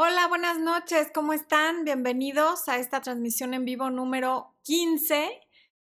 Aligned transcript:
Hola, 0.00 0.28
buenas 0.28 0.60
noches, 0.60 1.10
¿cómo 1.12 1.32
están? 1.32 1.82
Bienvenidos 1.84 2.68
a 2.68 2.76
esta 2.76 3.00
transmisión 3.00 3.52
en 3.52 3.64
vivo 3.64 3.90
número 3.90 4.54
15. 4.62 5.28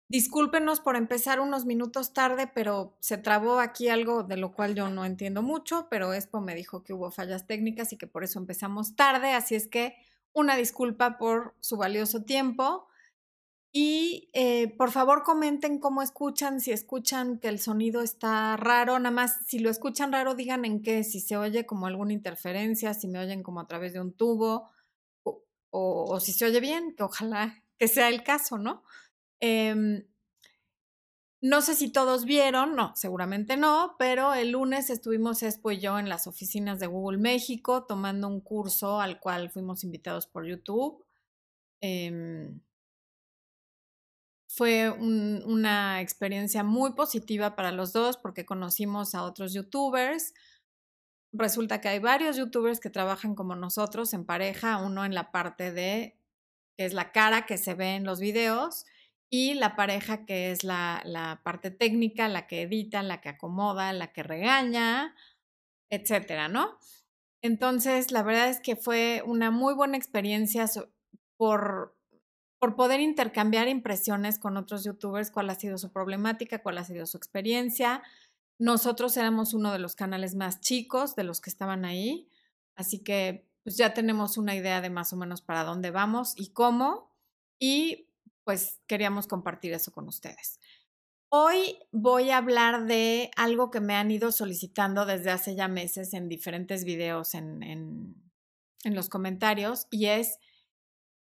Discúlpenos 0.08 0.80
por 0.80 0.96
empezar 0.96 1.38
unos 1.38 1.66
minutos 1.66 2.14
tarde, 2.14 2.46
pero 2.46 2.96
se 3.00 3.18
trabó 3.18 3.60
aquí 3.60 3.90
algo 3.90 4.22
de 4.22 4.38
lo 4.38 4.52
cual 4.52 4.74
yo 4.74 4.88
no 4.88 5.04
entiendo 5.04 5.42
mucho, 5.42 5.86
pero 5.90 6.14
Expo 6.14 6.40
me 6.40 6.54
dijo 6.54 6.82
que 6.82 6.94
hubo 6.94 7.10
fallas 7.10 7.46
técnicas 7.46 7.92
y 7.92 7.98
que 7.98 8.06
por 8.06 8.24
eso 8.24 8.38
empezamos 8.38 8.96
tarde, 8.96 9.34
así 9.34 9.54
es 9.54 9.68
que 9.68 9.96
una 10.32 10.57
disculpa 10.57 11.19
por 11.19 11.55
su 11.61 11.77
valioso 11.77 12.25
tiempo. 12.25 12.87
Y 13.73 14.30
eh, 14.32 14.75
por 14.77 14.91
favor 14.91 15.23
comenten 15.23 15.79
cómo 15.79 16.03
escuchan, 16.03 16.61
si 16.61 16.73
escuchan 16.73 17.39
que 17.39 17.48
el 17.48 17.61
sonido 17.61 18.03
está 18.03 18.57
raro, 18.57 18.98
nada 18.98 19.14
más 19.14 19.46
si 19.46 19.61
lo 19.61 19.71
escuchan 19.71 20.12
raro 20.12 20.35
digan 20.35 20.64
en 20.64 20.82
qué, 20.82 21.04
si 21.04 21.21
se 21.21 21.36
oye 21.36 21.66
como 21.66 21.86
alguna 21.86 22.12
interferencia, 22.12 22.95
si 22.95 23.07
me 23.07 23.21
oyen 23.21 23.45
como 23.45 23.61
a 23.61 23.68
través 23.68 23.93
de 23.93 24.00
un 24.00 24.12
tubo 24.12 24.71
o, 25.72 26.18
si 26.18 26.32
se 26.32 26.46
oye 26.46 26.58
bien, 26.58 26.96
que 26.96 27.04
ojalá 27.04 27.63
que 27.79 27.86
sea 27.86 28.08
el 28.08 28.25
caso, 28.25 28.58
¿no? 28.58 28.82
Em, 29.39 30.05
no 31.41 31.63
sé 31.63 31.77
si 31.77 31.91
todos 31.93 32.25
vieron, 32.25 32.75
no, 32.75 32.92
seguramente 32.97 33.56
no, 33.56 33.94
pero 33.98 34.34
el 34.34 34.50
lunes 34.50 34.91
estuvimos 34.91 35.44
Espo 35.44 35.70
y 35.70 35.78
yo 35.78 35.98
en 35.98 36.08
las 36.08 36.27
oficinas 36.27 36.80
de 36.80 36.89
Google 36.89 37.19
México 37.19 37.84
tomando 37.86 38.27
un 38.27 38.41
curso 38.41 39.00
al 39.00 39.20
cual 39.20 39.48
fuimos 39.48 39.84
invitados 39.84 40.27
por 40.27 40.44
YouTube. 40.44 41.05
Eh, 41.80 42.50
fue 44.53 44.91
una 44.91 46.00
experiencia 46.00 46.64
muy 46.64 46.95
positiva 46.95 47.55
para 47.55 47.70
los 47.70 47.92
dos 47.92 48.17
porque 48.17 48.45
conocimos 48.45 49.14
a 49.14 49.22
otros 49.22 49.55
youtubers. 49.55 50.34
Resulta 51.33 51.81
que 51.81 51.89
hay 51.89 52.00
varios 52.00 52.36
youtubers 52.36 52.81
que 52.81 52.91
trabajan 52.91 53.36
como 53.36 53.55
nosotros 53.55 54.12
en 54.12 54.25
pareja, 54.25 54.78
uno 54.78 55.05
en 55.05 55.14
la 55.14 55.31
parte 55.31 55.70
de, 55.70 56.19
que 56.77 56.84
es 56.84 56.94
la 56.94 57.12
cara 57.12 57.47
que 57.47 57.58
se 57.58 57.75
ve 57.75 57.94
en 57.94 58.02
los 58.02 58.19
videos, 58.19 58.86
y 59.30 59.55
la 59.55 59.77
pareja 59.77 60.27
que 60.27 60.50
es 60.50 60.64
la, 60.64 61.00
la 61.05 61.42
parte 61.44 61.70
técnica, 61.70 62.27
la 62.27 62.48
que 62.48 62.62
edita, 62.62 63.05
la 63.05 63.20
que 63.20 63.28
acomoda, 63.28 63.92
la 63.92 64.12
que 64.12 64.24
regaña, 64.24 65.14
etcétera, 65.91 66.48
¿no? 66.48 66.77
Entonces, 67.41 68.11
la 68.11 68.24
verdad 68.24 68.48
es 68.48 68.58
que 68.58 68.74
fue 68.74 69.22
una 69.24 69.52
muy 69.52 69.74
buena 69.74 69.96
experiencia 69.96 70.69
por 71.36 71.99
por 72.61 72.77
poder 72.77 73.00
intercambiar 73.00 73.69
impresiones 73.69 74.39
con 74.39 74.58
otros 74.58 74.84
youtubers, 74.84 75.30
cuál 75.30 75.48
ha 75.48 75.55
sido 75.55 75.78
su 75.78 75.91
problemática, 75.91 76.62
cuál 76.62 76.77
ha 76.77 76.84
sido 76.84 77.06
su 77.06 77.17
experiencia. 77.17 78.02
Nosotros 78.58 79.17
éramos 79.17 79.55
uno 79.55 79.72
de 79.72 79.78
los 79.78 79.97
canales 79.97 80.34
más 80.34 80.61
chicos 80.61 81.17
de 81.17 81.25
los 81.25 81.41
que 81.41 81.48
estaban 81.48 81.86
ahí, 81.86 82.28
así 82.77 83.02
que 83.02 83.48
pues 83.64 83.78
ya 83.78 83.94
tenemos 83.94 84.36
una 84.36 84.55
idea 84.55 84.83
de 84.83 84.91
más 84.91 85.12
o 85.14 85.17
menos 85.17 85.41
para 85.41 85.64
dónde 85.64 85.91
vamos 85.91 86.34
y 86.36 86.50
cómo, 86.50 87.11
y 87.58 88.06
pues 88.44 88.78
queríamos 88.86 89.27
compartir 89.27 89.72
eso 89.72 89.91
con 89.91 90.06
ustedes. 90.06 90.61
Hoy 91.30 91.78
voy 91.92 92.30
a 92.30 92.39
hablar 92.39 92.86
de 92.86 93.30
algo 93.36 93.70
que 93.70 93.80
me 93.80 93.95
han 93.95 94.11
ido 94.11 94.33
solicitando 94.33 95.06
desde 95.06 95.30
hace 95.30 95.55
ya 95.55 95.69
meses 95.69 96.12
en 96.12 96.28
diferentes 96.28 96.84
videos 96.84 97.33
en, 97.34 97.62
en, 97.62 98.14
en 98.84 98.95
los 98.95 99.08
comentarios 99.08 99.86
y 99.91 100.06
es 100.06 100.39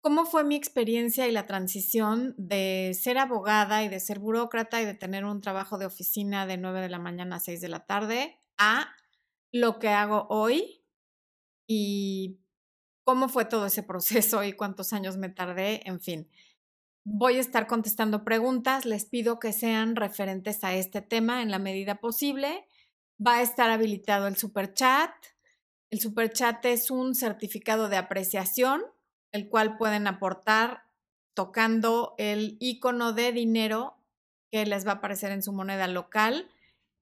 ¿Cómo 0.05 0.27
fue 0.27 0.45
mi 0.45 0.55
experiencia 0.55 1.27
y 1.27 1.33
la 1.33 1.47
transición 1.47 2.35
de 2.37 2.93
ser 2.93 3.17
abogada 3.17 3.85
y 3.85 3.89
de 3.89 4.01
ser 4.01 4.19
burócrata 4.19 4.83
y 4.83 4.85
de 4.85 4.93
tener 4.93 5.25
un 5.25 5.41
trabajo 5.41 5.79
de 5.79 5.87
oficina 5.87 6.47
de 6.47 6.59
9 6.59 6.83
de 6.83 6.91
la 6.91 6.99
mañana 6.99 7.37
a 7.37 7.41
6 7.41 7.63
de 7.63 7.71
la 7.71 7.87
tarde 7.87 8.39
a 8.59 8.95
lo 9.51 9.79
que 9.79 9.89
hago 9.89 10.27
hoy? 10.29 10.85
Y 11.67 12.39
cómo 13.05 13.31
fue 13.31 13.47
todo 13.47 13.65
ese 13.65 13.83
proceso 13.83 14.45
y 14.45 14.53
cuántos 14.53 14.93
años 14.93 15.17
me 15.17 15.31
tardé, 15.31 15.81
en 15.89 15.99
fin. 16.01 16.29
Voy 17.07 17.39
a 17.39 17.41
estar 17.41 17.67
contestando 17.67 18.25
preguntas, 18.25 18.85
les 18.85 19.07
pido 19.07 19.39
que 19.39 19.55
sean 19.55 19.97
referentes 19.97 20.65
a 20.65 20.75
este 20.75 21.01
tema 21.01 21.41
en 21.41 21.51
la 21.51 21.59
medida 21.59 21.95
posible. 21.95 22.69
Va 23.27 23.37
a 23.37 23.43
estar 23.43 23.71
habilitado 23.71 24.27
el 24.27 24.37
super 24.37 24.75
chat. 24.75 25.13
El 25.89 25.99
super 25.99 26.31
chat 26.31 26.63
es 26.67 26.91
un 26.91 27.15
certificado 27.15 27.89
de 27.89 27.97
apreciación 27.97 28.83
el 29.35 29.49
cual 29.49 29.77
pueden 29.77 30.07
aportar 30.07 30.85
tocando 31.35 32.15
el 32.19 32.57
icono 32.61 33.13
de 33.13 33.33
dinero 33.33 33.97
que 34.53 34.65
les 34.65 34.87
va 34.87 34.93
a 34.93 34.95
aparecer 34.95 35.33
en 35.33 35.43
su 35.43 35.53
moneda 35.53 35.89
local 35.89 36.49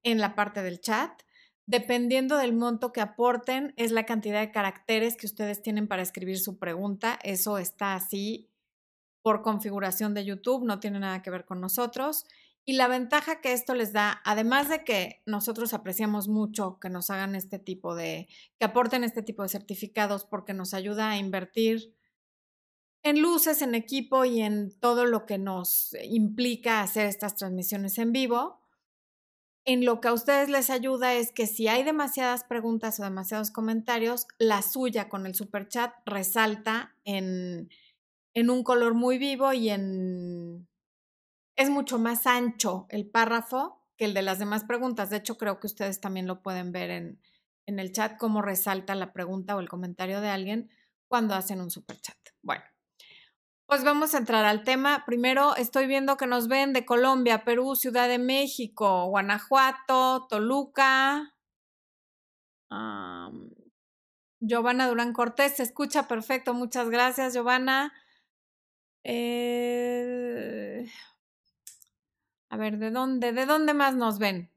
en 0.02 0.18
la 0.18 0.34
parte 0.34 0.62
del 0.62 0.80
chat. 0.80 1.12
Dependiendo 1.66 2.38
del 2.38 2.54
monto 2.54 2.90
que 2.90 3.02
aporten, 3.02 3.74
es 3.76 3.92
la 3.92 4.06
cantidad 4.06 4.40
de 4.40 4.50
caracteres 4.50 5.18
que 5.18 5.26
ustedes 5.26 5.60
tienen 5.60 5.86
para 5.88 6.00
escribir 6.00 6.38
su 6.38 6.58
pregunta. 6.58 7.18
Eso 7.22 7.58
está 7.58 7.94
así 7.94 8.48
por 9.20 9.42
configuración 9.42 10.14
de 10.14 10.24
YouTube, 10.24 10.64
no 10.64 10.80
tiene 10.80 11.00
nada 11.00 11.20
que 11.20 11.30
ver 11.30 11.44
con 11.44 11.60
nosotros. 11.60 12.24
Y 12.64 12.74
la 12.74 12.88
ventaja 12.88 13.42
que 13.42 13.52
esto 13.52 13.74
les 13.74 13.92
da, 13.92 14.22
además 14.24 14.70
de 14.70 14.84
que 14.84 15.20
nosotros 15.26 15.74
apreciamos 15.74 16.28
mucho 16.28 16.78
que 16.80 16.88
nos 16.88 17.10
hagan 17.10 17.34
este 17.34 17.58
tipo 17.58 17.94
de, 17.94 18.26
que 18.58 18.64
aporten 18.64 19.04
este 19.04 19.22
tipo 19.22 19.42
de 19.42 19.50
certificados 19.50 20.24
porque 20.24 20.54
nos 20.54 20.72
ayuda 20.72 21.10
a 21.10 21.18
invertir 21.18 21.94
en 23.02 23.20
luces, 23.20 23.62
en 23.62 23.74
equipo 23.74 24.24
y 24.24 24.40
en 24.42 24.70
todo 24.78 25.04
lo 25.04 25.26
que 25.26 25.38
nos 25.38 25.96
implica 26.04 26.80
hacer 26.80 27.06
estas 27.06 27.34
transmisiones 27.34 27.98
en 27.98 28.12
vivo. 28.12 28.60
En 29.64 29.84
lo 29.84 30.00
que 30.00 30.08
a 30.08 30.12
ustedes 30.12 30.48
les 30.48 30.70
ayuda 30.70 31.14
es 31.14 31.30
que 31.30 31.46
si 31.46 31.68
hay 31.68 31.84
demasiadas 31.84 32.44
preguntas 32.44 32.98
o 32.98 33.04
demasiados 33.04 33.50
comentarios, 33.50 34.26
la 34.38 34.62
suya 34.62 35.08
con 35.08 35.26
el 35.26 35.34
super 35.34 35.68
chat 35.68 35.94
resalta 36.04 36.96
en, 37.04 37.68
un 38.34 38.64
color 38.64 38.94
muy 38.94 39.18
vivo 39.18 39.52
y 39.52 39.70
en 39.70 40.68
es 41.54 41.70
mucho 41.70 41.98
más 41.98 42.26
ancho 42.26 42.86
el 42.88 43.08
párrafo 43.08 43.84
que 43.96 44.06
el 44.06 44.14
de 44.14 44.22
las 44.22 44.38
demás 44.38 44.64
preguntas. 44.64 45.10
De 45.10 45.18
hecho, 45.18 45.36
creo 45.38 45.60
que 45.60 45.66
ustedes 45.66 46.00
también 46.00 46.26
lo 46.26 46.42
pueden 46.42 46.72
ver 46.72 46.90
en, 46.90 47.20
en 47.66 47.78
el 47.78 47.92
chat, 47.92 48.16
cómo 48.16 48.42
resalta 48.42 48.94
la 48.94 49.12
pregunta 49.12 49.54
o 49.54 49.60
el 49.60 49.68
comentario 49.68 50.20
de 50.20 50.28
alguien 50.28 50.70
cuando 51.08 51.34
hacen 51.34 51.60
un 51.60 51.70
super 51.70 52.00
chat. 52.00 52.16
Bueno, 52.42 52.64
pues 53.66 53.84
vamos 53.84 54.14
a 54.14 54.18
entrar 54.18 54.44
al 54.44 54.64
tema. 54.64 55.04
Primero 55.06 55.56
estoy 55.56 55.86
viendo 55.86 56.16
que 56.16 56.26
nos 56.26 56.48
ven 56.48 56.72
de 56.72 56.84
Colombia, 56.84 57.44
Perú, 57.44 57.74
Ciudad 57.76 58.08
de 58.08 58.18
México, 58.18 59.06
Guanajuato, 59.06 60.26
Toluca. 60.28 61.34
Giovanna 64.40 64.88
Durán 64.88 65.12
Cortés, 65.12 65.56
se 65.56 65.62
escucha 65.62 66.08
perfecto. 66.08 66.54
Muchas 66.54 66.90
gracias, 66.90 67.34
Giovanna. 67.34 67.92
Eh, 69.04 70.86
a 72.48 72.56
ver, 72.56 72.78
¿de 72.78 72.90
dónde? 72.90 73.32
¿De 73.32 73.46
dónde 73.46 73.74
más 73.74 73.94
nos 73.94 74.18
ven? 74.18 74.50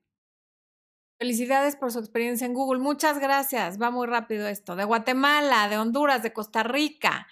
Felicidades 1.17 1.75
por 1.75 1.91
su 1.91 1.99
experiencia 1.99 2.45
en 2.45 2.53
Google. 2.53 2.81
Muchas 2.81 3.19
gracias. 3.19 3.81
Va 3.81 3.89
muy 3.89 4.07
rápido 4.07 4.47
esto. 4.47 4.75
De 4.75 4.83
Guatemala, 4.83 5.69
de 5.69 5.77
Honduras, 5.77 6.21
de 6.23 6.33
Costa 6.33 6.63
Rica, 6.63 7.27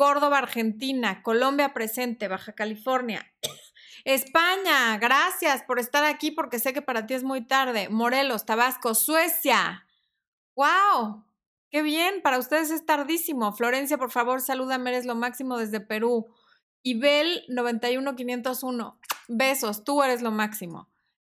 Córdoba, 0.00 0.38
Argentina, 0.38 1.22
Colombia 1.22 1.74
presente, 1.74 2.26
Baja 2.26 2.54
California. 2.54 3.34
España, 4.06 4.96
gracias 4.96 5.62
por 5.64 5.78
estar 5.78 6.04
aquí 6.04 6.30
porque 6.30 6.58
sé 6.58 6.72
que 6.72 6.80
para 6.80 7.06
ti 7.06 7.12
es 7.12 7.22
muy 7.22 7.46
tarde. 7.46 7.90
Morelos, 7.90 8.46
Tabasco, 8.46 8.94
Suecia. 8.94 9.86
¡Wow! 10.56 11.26
¡Qué 11.68 11.82
bien! 11.82 12.22
Para 12.22 12.38
ustedes 12.38 12.70
es 12.70 12.86
tardísimo. 12.86 13.52
Florencia, 13.52 13.98
por 13.98 14.10
favor, 14.10 14.40
salúdame, 14.40 14.88
eres 14.88 15.04
lo 15.04 15.16
máximo 15.16 15.58
desde 15.58 15.80
Perú. 15.80 16.28
Ibel 16.82 17.44
91501. 17.48 18.98
Besos, 19.28 19.84
tú 19.84 20.02
eres 20.02 20.22
lo 20.22 20.30
máximo. 20.30 20.88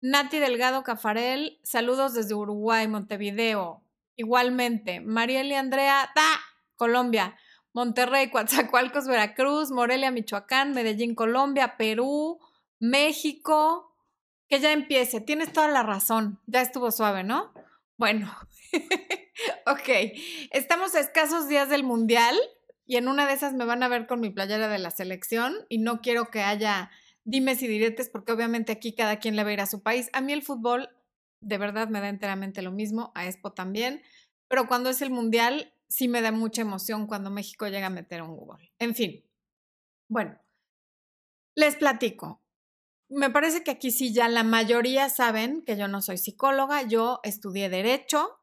Nati 0.02 0.38
Delgado 0.38 0.82
Cafarel, 0.82 1.58
saludos 1.62 2.12
desde 2.12 2.34
Uruguay, 2.34 2.86
Montevideo. 2.88 3.82
Igualmente. 4.16 5.00
Mariel 5.00 5.46
y 5.46 5.54
Andrea, 5.54 6.10
¡ta! 6.14 6.42
Colombia. 6.76 7.38
Monterrey, 7.72 8.30
Coatzacoalcos, 8.30 9.06
Veracruz, 9.06 9.70
Morelia, 9.70 10.10
Michoacán, 10.10 10.72
Medellín, 10.72 11.14
Colombia, 11.14 11.76
Perú, 11.76 12.38
México. 12.78 13.86
Que 14.48 14.58
ya 14.58 14.72
empiece. 14.72 15.20
Tienes 15.20 15.52
toda 15.52 15.68
la 15.68 15.84
razón. 15.84 16.40
Ya 16.46 16.60
estuvo 16.60 16.90
suave, 16.90 17.22
¿no? 17.22 17.52
Bueno, 17.96 18.34
ok. 19.66 19.88
Estamos 20.50 20.94
a 20.94 21.00
escasos 21.00 21.48
días 21.48 21.68
del 21.68 21.84
Mundial 21.84 22.36
y 22.84 22.96
en 22.96 23.06
una 23.06 23.26
de 23.26 23.34
esas 23.34 23.54
me 23.54 23.64
van 23.64 23.84
a 23.84 23.88
ver 23.88 24.08
con 24.08 24.20
mi 24.20 24.30
playera 24.30 24.66
de 24.66 24.80
la 24.80 24.90
selección 24.90 25.54
y 25.68 25.78
no 25.78 26.00
quiero 26.00 26.30
que 26.30 26.42
haya 26.42 26.90
dimes 27.24 27.62
y 27.62 27.68
diretes 27.68 28.08
porque 28.08 28.32
obviamente 28.32 28.72
aquí 28.72 28.94
cada 28.94 29.20
quien 29.20 29.36
le 29.36 29.44
va 29.44 29.50
a 29.50 29.52
ir 29.52 29.60
a 29.60 29.66
su 29.66 29.82
país. 29.82 30.10
A 30.12 30.20
mí 30.20 30.32
el 30.32 30.42
fútbol 30.42 30.88
de 31.40 31.58
verdad 31.58 31.88
me 31.88 32.00
da 32.00 32.08
enteramente 32.08 32.62
lo 32.62 32.72
mismo, 32.72 33.12
a 33.14 33.26
Expo 33.26 33.52
también, 33.52 34.02
pero 34.48 34.66
cuando 34.66 34.90
es 34.90 35.02
el 35.02 35.10
Mundial 35.10 35.72
sí 35.90 36.08
me 36.08 36.22
da 36.22 36.32
mucha 36.32 36.62
emoción 36.62 37.06
cuando 37.06 37.30
México 37.30 37.68
llega 37.68 37.88
a 37.88 37.90
meter 37.90 38.22
un 38.22 38.34
Google. 38.34 38.72
En 38.78 38.94
fin, 38.94 39.22
bueno, 40.08 40.40
les 41.54 41.76
platico. 41.76 42.42
Me 43.08 43.28
parece 43.28 43.64
que 43.64 43.72
aquí 43.72 43.90
sí 43.90 44.14
ya 44.14 44.28
la 44.28 44.44
mayoría 44.44 45.08
saben 45.08 45.62
que 45.62 45.76
yo 45.76 45.88
no 45.88 46.00
soy 46.00 46.16
psicóloga, 46.16 46.82
yo 46.82 47.20
estudié 47.24 47.68
derecho. 47.68 48.36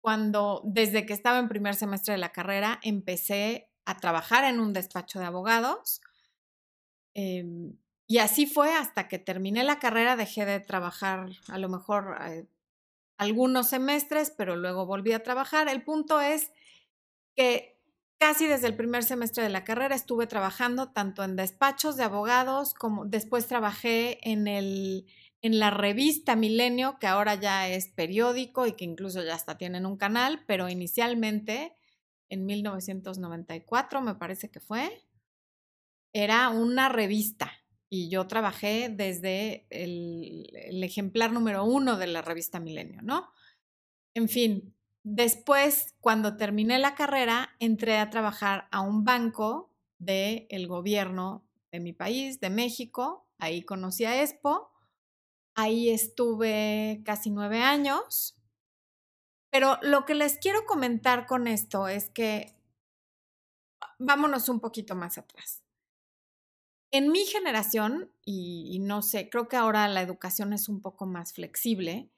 cuando, 0.00 0.62
desde 0.64 1.04
que 1.04 1.12
estaba 1.12 1.38
en 1.38 1.48
primer 1.48 1.74
semestre 1.74 2.12
de 2.12 2.18
la 2.18 2.32
carrera, 2.32 2.78
empecé 2.82 3.70
a 3.84 3.98
trabajar 3.98 4.44
en 4.44 4.60
un 4.60 4.72
despacho 4.72 5.18
de 5.18 5.26
abogados. 5.26 6.00
Em, 7.14 7.76
y 8.06 8.18
así 8.18 8.46
fue 8.46 8.72
hasta 8.72 9.08
que 9.08 9.18
terminé 9.18 9.64
la 9.64 9.78
carrera, 9.80 10.16
dejé 10.16 10.46
de 10.46 10.60
trabajar 10.60 11.30
a 11.48 11.58
lo 11.58 11.68
mejor 11.68 12.16
eh, 12.22 12.46
algunos 13.18 13.68
semestres, 13.68 14.30
pero 14.30 14.56
luego 14.56 14.86
volví 14.86 15.12
a 15.12 15.22
trabajar. 15.22 15.68
El 15.68 15.82
punto 15.82 16.20
es 16.20 16.52
que 17.38 17.78
casi 18.18 18.48
desde 18.48 18.66
el 18.66 18.74
primer 18.74 19.04
semestre 19.04 19.44
de 19.44 19.48
la 19.48 19.62
carrera 19.62 19.94
estuve 19.94 20.26
trabajando 20.26 20.90
tanto 20.90 21.22
en 21.22 21.36
despachos 21.36 21.96
de 21.96 22.02
abogados 22.02 22.74
como 22.74 23.06
después 23.06 23.46
trabajé 23.46 24.18
en 24.28 24.48
el 24.48 25.06
en 25.40 25.60
la 25.60 25.70
revista 25.70 26.34
Milenio, 26.34 26.98
que 26.98 27.06
ahora 27.06 27.36
ya 27.36 27.68
es 27.68 27.90
periódico 27.90 28.66
y 28.66 28.72
que 28.72 28.84
incluso 28.84 29.22
ya 29.22 29.36
hasta 29.36 29.56
tienen 29.56 29.86
un 29.86 29.96
canal, 29.96 30.42
pero 30.48 30.68
inicialmente 30.68 31.76
en 32.28 32.44
1994 32.44 34.00
me 34.00 34.16
parece 34.16 34.50
que 34.50 34.58
fue, 34.58 35.00
era 36.12 36.48
una 36.48 36.88
revista 36.88 37.52
y 37.88 38.10
yo 38.10 38.26
trabajé 38.26 38.88
desde 38.88 39.68
el, 39.70 40.50
el 40.54 40.82
ejemplar 40.82 41.30
número 41.30 41.64
uno 41.64 41.96
de 41.98 42.08
la 42.08 42.20
revista 42.20 42.58
Milenio, 42.58 43.00
¿no? 43.02 43.30
En 44.14 44.28
fin, 44.28 44.74
después, 45.14 45.94
cuando 46.00 46.36
terminé 46.36 46.78
la 46.78 46.94
carrera, 46.94 47.50
entré 47.58 47.98
a 47.98 48.10
trabajar 48.10 48.68
a 48.70 48.80
un 48.80 49.04
banco 49.04 49.70
del 49.98 50.46
el 50.50 50.66
gobierno 50.66 51.44
de 51.72 51.80
mi 51.80 51.92
país, 51.92 52.40
de 52.40 52.50
México, 52.50 53.26
ahí 53.38 53.62
conocí 53.62 54.04
a 54.04 54.22
Expo 54.22 54.72
Ahí 55.60 55.90
estuve 55.90 57.02
casi 57.04 57.30
nueve 57.30 57.62
años. 57.62 58.36
Pero 59.50 59.76
lo 59.82 60.04
que 60.04 60.14
les 60.14 60.38
quiero 60.38 60.64
comentar 60.66 61.26
con 61.26 61.48
esto 61.48 61.88
es 61.88 62.10
que 62.10 62.54
vámonos 63.98 64.48
un 64.48 64.60
poquito 64.60 64.94
más 64.94 65.18
atrás. 65.18 65.64
En 66.92 67.10
mi 67.10 67.24
generación, 67.24 68.12
y, 68.24 68.78
no 68.78 69.02
sé, 69.02 69.28
creo 69.28 69.48
que 69.48 69.56
ahora 69.56 69.88
la 69.88 70.00
educación 70.00 70.52
es 70.52 70.68
un 70.68 70.80
poco 70.80 71.06
más 71.06 71.32
flexible, 71.32 72.08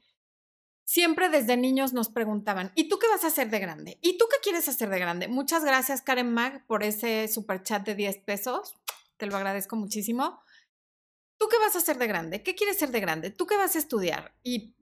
siempre 0.90 1.28
desde 1.28 1.56
niños 1.56 1.92
nos 1.92 2.08
preguntaban, 2.08 2.72
¿y 2.74 2.88
tú 2.88 2.98
qué 2.98 3.06
vas 3.06 3.22
a 3.22 3.28
hacer 3.28 3.48
de 3.48 3.60
grande? 3.60 3.98
¿Y 4.02 4.18
tú 4.18 4.24
qué 4.28 4.38
quieres 4.42 4.68
hacer 4.68 4.90
de 4.90 4.98
grande? 4.98 5.28
Muchas 5.28 5.64
gracias, 5.64 6.02
Karen 6.02 6.34
Mag, 6.34 6.66
por 6.66 6.82
ese 6.82 7.28
super 7.28 7.62
chat 7.62 7.86
de 7.86 7.94
10 7.94 8.18
pesos. 8.18 8.74
Te 9.16 9.26
lo 9.26 9.36
agradezco 9.36 9.76
muchísimo. 9.76 10.40
¿tú 11.38 11.48
qué 11.48 11.58
vas 11.58 11.74
a 11.76 11.78
hacer 11.78 11.96
de 11.96 12.08
grande? 12.08 12.42
¿Qué 12.42 12.56
quieres 12.56 12.76
ser 12.76 12.90
de 12.90 13.00
grande? 13.00 13.30
¿Tú 13.30 13.46
qué 13.46 13.56
vas 13.56 13.76
a 13.76 13.78
estudiar? 13.78 14.34
Y, 14.42 14.74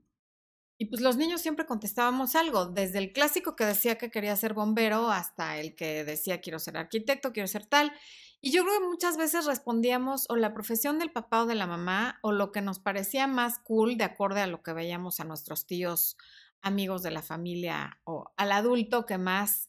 y 0.81 0.85
pues 0.85 1.01
los 1.01 1.17
niños 1.17 1.41
siempre 1.41 1.65
contestábamos 1.65 2.37
algo, 2.37 2.67
desde 2.67 2.99
el 2.99 3.11
clásico 3.11 3.57
que 3.57 3.65
decía 3.65 3.97
que 3.97 4.09
quería 4.09 4.33
ser 4.37 4.53
bombero 4.53 5.11
hasta 5.11 5.57
el 5.57 5.75
que 5.75 6.05
decía 6.05 6.39
quiero 6.39 6.57
ser 6.57 6.77
arquitecto, 6.77 7.33
quiero 7.33 7.47
ser 7.47 7.65
tal. 7.65 7.91
Y 8.39 8.51
yo 8.51 8.63
creo 8.63 8.79
que 8.79 8.87
muchas 8.87 9.17
veces 9.17 9.45
respondíamos 9.45 10.25
o 10.29 10.37
la 10.37 10.53
profesión 10.53 10.97
del 10.97 11.11
papá 11.11 11.41
o 11.41 11.45
de 11.47 11.55
la 11.55 11.67
mamá 11.67 12.17
o 12.21 12.31
lo 12.31 12.53
que 12.53 12.61
nos 12.61 12.79
parecía 12.79 13.27
más 13.27 13.59
cool 13.59 13.97
de 13.97 14.05
acuerdo 14.05 14.39
a 14.39 14.47
lo 14.47 14.63
que 14.63 14.71
veíamos 14.71 15.19
a 15.19 15.25
nuestros 15.25 15.67
tíos, 15.67 16.15
amigos 16.61 17.03
de 17.03 17.11
la 17.11 17.23
familia 17.23 17.99
o 18.05 18.31
al 18.37 18.53
adulto 18.53 19.05
que 19.05 19.17
más 19.17 19.67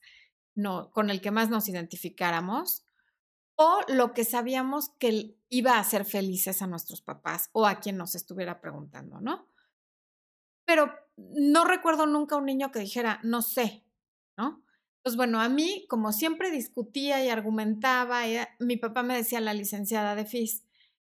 no, 0.54 0.92
con 0.92 1.10
el 1.10 1.20
que 1.20 1.32
más 1.32 1.50
nos 1.50 1.68
identificáramos 1.68 2.84
o 3.56 3.80
lo 3.88 4.14
que 4.14 4.24
sabíamos 4.24 4.90
que 5.00 5.36
iba 5.48 5.72
a 5.72 5.80
hacer 5.80 6.04
felices 6.04 6.62
a 6.62 6.68
nuestros 6.68 7.02
papás 7.02 7.50
o 7.50 7.66
a 7.66 7.80
quien 7.80 7.96
nos 7.96 8.14
estuviera 8.14 8.60
preguntando, 8.60 9.20
¿no? 9.20 9.49
Pero 10.70 10.94
no 11.16 11.64
recuerdo 11.64 12.06
nunca 12.06 12.36
un 12.36 12.46
niño 12.46 12.70
que 12.70 12.78
dijera, 12.78 13.18
no 13.24 13.42
sé, 13.42 13.84
¿no? 14.36 14.62
Pues 15.02 15.16
bueno, 15.16 15.40
a 15.40 15.48
mí, 15.48 15.84
como 15.88 16.12
siempre 16.12 16.52
discutía 16.52 17.24
y 17.24 17.28
argumentaba, 17.28 18.20
mi 18.60 18.76
papá 18.76 19.02
me 19.02 19.16
decía 19.16 19.40
la 19.40 19.52
licenciada 19.52 20.14
de 20.14 20.26
FIS. 20.26 20.62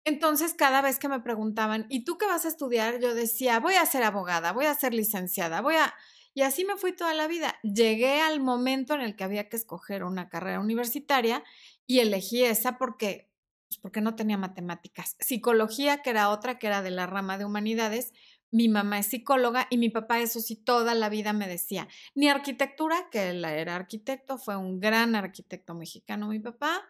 Entonces, 0.05 0.53
cada 0.53 0.83
vez 0.83 0.99
que 0.99 1.09
me 1.09 1.21
preguntaban, 1.21 1.87
¿y 1.89 2.05
tú 2.05 2.19
qué 2.19 2.27
vas 2.27 2.45
a 2.45 2.49
estudiar? 2.49 3.01
Yo 3.01 3.15
decía, 3.15 3.59
voy 3.59 3.77
a 3.77 3.87
ser 3.87 4.03
abogada, 4.03 4.53
voy 4.53 4.67
a 4.67 4.75
ser 4.75 4.93
licenciada, 4.93 5.63
voy 5.63 5.77
a... 5.77 5.95
Y 6.35 6.43
así 6.43 6.67
me 6.67 6.77
fui 6.77 6.93
toda 6.93 7.15
la 7.15 7.27
vida. 7.27 7.59
Llegué 7.63 8.21
al 8.21 8.41
momento 8.41 8.93
en 8.93 9.01
el 9.01 9.17
que 9.17 9.25
había 9.25 9.49
que 9.49 9.57
escoger 9.57 10.05
una 10.05 10.29
carrera 10.29 10.61
universitaria 10.61 11.43
y 11.87 12.01
elegí 12.01 12.45
esa 12.45 12.77
porque, 12.77 13.33
pues 13.71 13.79
porque 13.79 14.03
no 14.03 14.17
tenía 14.17 14.37
matemáticas. 14.37 15.17
Psicología, 15.19 16.03
que 16.03 16.11
era 16.11 16.29
otra, 16.29 16.59
que 16.59 16.67
era 16.67 16.83
de 16.83 16.91
la 16.91 17.07
rama 17.07 17.39
de 17.39 17.47
humanidades. 17.47 18.13
Mi 18.51 18.69
mamá 18.69 18.99
es 19.01 19.07
psicóloga 19.07 19.67
y 19.71 19.79
mi 19.79 19.91
papá, 19.91 20.21
eso 20.21 20.41
sí, 20.41 20.57
toda 20.57 20.95
la 20.95 21.09
vida 21.09 21.33
me 21.33 21.49
decía, 21.49 21.89
ni 22.15 22.29
arquitectura, 22.29 23.09
que 23.11 23.31
él 23.31 23.45
era 23.45 23.75
arquitecto, 23.75 24.39
fue 24.39 24.57
un 24.57 24.81
gran 24.81 25.15
arquitecto 25.15 25.75
mexicano, 25.75 26.29
mi 26.29 26.39
papá, 26.39 26.83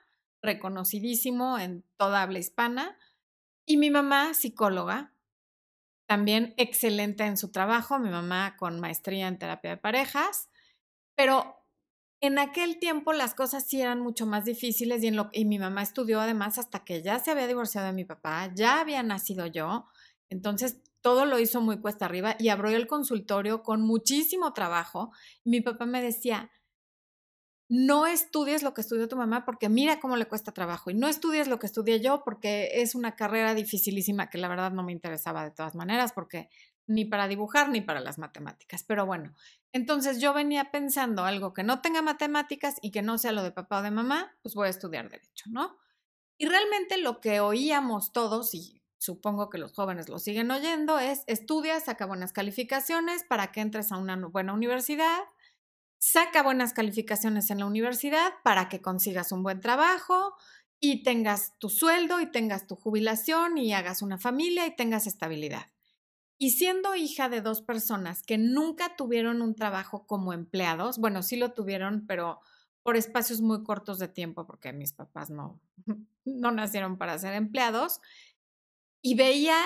reconocidísimo 0.43 1.59
en 1.59 1.85
toda 1.97 2.23
habla 2.23 2.39
hispana. 2.39 2.99
Y 3.67 3.79
mi 3.79 3.91
mamá, 3.91 4.35
psicóloga, 4.35 5.13
también 6.07 6.55
excelente 6.57 7.25
en 7.25 7.37
su 7.37 7.51
trabajo, 7.51 7.99
mi 7.99 8.11
mamá 8.11 8.57
con 8.57 8.81
maestría 8.81 9.29
en 9.29 9.39
terapia 9.39 9.71
de 9.71 9.77
parejas, 9.77 10.49
pero 11.17 11.57
en 12.21 12.39
aquel 12.39 12.79
tiempo 12.79 13.13
las 13.13 13.35
cosas 13.35 13.67
sí 13.67 13.81
eran 13.81 14.01
mucho 14.01 14.25
más 14.25 14.45
difíciles 14.45 15.03
y, 15.03 15.09
en 15.09 15.17
lo, 15.17 15.29
y 15.33 15.45
mi 15.45 15.59
mamá 15.59 15.83
estudió 15.83 16.21
además 16.21 16.59
hasta 16.59 16.85
que 16.85 17.03
ya 17.03 17.19
se 17.19 17.33
había 17.33 17.47
divorciado 17.47 17.89
de 17.89 17.93
mi 17.93 18.05
papá, 18.05 18.53
ya 18.55 18.81
había 18.81 19.03
nacido 19.03 19.47
yo, 19.47 19.87
entonces 20.31 20.81
todo 21.07 21.25
lo 21.25 21.39
hizo 21.39 21.61
muy 21.61 21.79
cuesta 21.79 22.07
arriba 22.07 22.35
y 22.37 22.49
abrió 22.49 22.77
el 22.77 22.89
consultorio 22.89 23.63
con 23.63 23.81
muchísimo 23.81 24.53
trabajo. 24.53 25.13
mi 25.45 25.61
papá 25.61 25.87
me 25.87 26.03
decía, 26.03 26.51
no 27.69 28.09
estudies 28.09 28.65
lo 28.65 28.75
que 28.75 28.81
estudió 28.81 29.07
tu 29.07 29.15
mamá 29.15 29.45
porque 29.45 29.69
mira 29.69 30.01
cómo 30.01 30.17
le 30.17 30.27
cuesta 30.27 30.51
trabajo 30.51 30.91
y 30.91 30.95
no 30.95 31.07
estudies 31.07 31.47
lo 31.47 31.61
que 31.61 31.67
estudié 31.67 32.01
yo 32.01 32.25
porque 32.25 32.71
es 32.83 32.97
una 32.97 33.15
carrera 33.15 33.55
dificilísima 33.55 34.31
que 34.31 34.39
la 34.39 34.49
verdad 34.49 34.73
no 34.73 34.83
me 34.83 34.91
interesaba 34.91 35.45
de 35.45 35.53
todas 35.53 35.77
maneras 35.77 36.11
porque 36.13 36.51
ni 36.89 37.05
para 37.05 37.29
dibujar 37.29 37.69
ni 37.69 37.81
para 37.83 38.01
las 38.01 38.19
matemáticas. 38.19 38.83
Pero 38.83 39.07
bueno, 39.07 39.33
entonces 39.71 40.21
yo 40.21 40.35
venía 40.35 40.73
pensando 40.73 41.25
algo 41.25 41.53
que 41.53 41.63
no 41.63 41.83
tenga 41.83 42.03
matemáticas 42.03 42.79
y 42.83 42.91
que 42.91 43.03
no 43.03 43.17
sea 43.17 43.31
lo 43.31 43.45
de 43.45 43.53
papá 43.53 43.79
o 43.79 43.83
de 43.83 43.93
mamá, 43.93 44.37
pues 44.43 44.57
voy 44.57 44.67
a 44.67 44.71
estudiar 44.71 45.09
derecho, 45.09 45.45
¿no? 45.51 45.77
Y 46.37 46.49
realmente 46.49 46.99
lo 46.99 47.21
que 47.21 47.39
oíamos 47.39 48.11
todos, 48.11 48.55
y 48.55 48.76
supongo 48.99 49.51
que 49.51 49.59
los 49.59 49.73
jóvenes 49.73 50.09
lo 50.09 50.19
siguen 50.19 50.51
oyendo, 50.51 50.99
es 50.99 51.23
estudia, 51.27 51.81
saca 51.81 52.07
buenas 52.07 52.33
calificaciones 52.33 53.25
para 53.25 53.53
que 53.53 53.61
entres 53.61 53.93
a 53.93 53.99
una 53.99 54.17
buena 54.17 54.53
universidad, 54.53 55.19
saca 55.99 56.43
buenas 56.43 56.73
calificaciones 56.73 57.51
en 57.51 57.59
la 57.59 57.67
universidad 57.67 58.33
para 58.45 58.69
que 58.69 58.81
consigas 58.81 59.33
un 59.33 59.43
buen 59.43 59.61
trabajo 59.61 60.35
y 60.81 61.03
tengas 61.03 61.59
tu 61.59 61.69
sueldo 61.69 62.21
y 62.21 62.31
tengas 62.31 62.67
tu 62.67 62.77
jubilación 62.77 63.59
y 63.59 63.73
hagas 63.73 64.03
una 64.03 64.19
familia 64.19 64.67
y 64.67 64.77
tengas 64.77 65.07
estabilidad. 65.07 65.67
Y 66.39 66.51
siendo 66.51 66.95
hija 66.95 67.31
de 67.31 67.41
dos 67.41 67.63
personas 67.63 68.23
que 68.23 68.37
nunca 68.37 68.95
tuvieron 68.95 69.41
un 69.41 69.55
trabajo 69.55 70.07
como 70.07 70.35
empleados, 70.35 70.99
bueno, 70.99 71.23
sí 71.23 71.37
lo 71.37 71.53
tuvieron, 71.53 72.07
pero 72.07 72.41
por 72.83 72.97
espacios 72.97 73.41
muy 73.41 73.65
cortos 73.65 73.99
de 73.99 74.09
tiempo, 74.09 74.47
porque 74.47 74.73
mis 74.73 74.93
papás 74.93 75.31
no, 75.31 75.61
no 76.25 76.53
nacieron 76.53 76.99
para 76.99 77.19
ser 77.19 77.35
empleados, 77.35 78.01
y 79.07 79.15
veía 79.15 79.57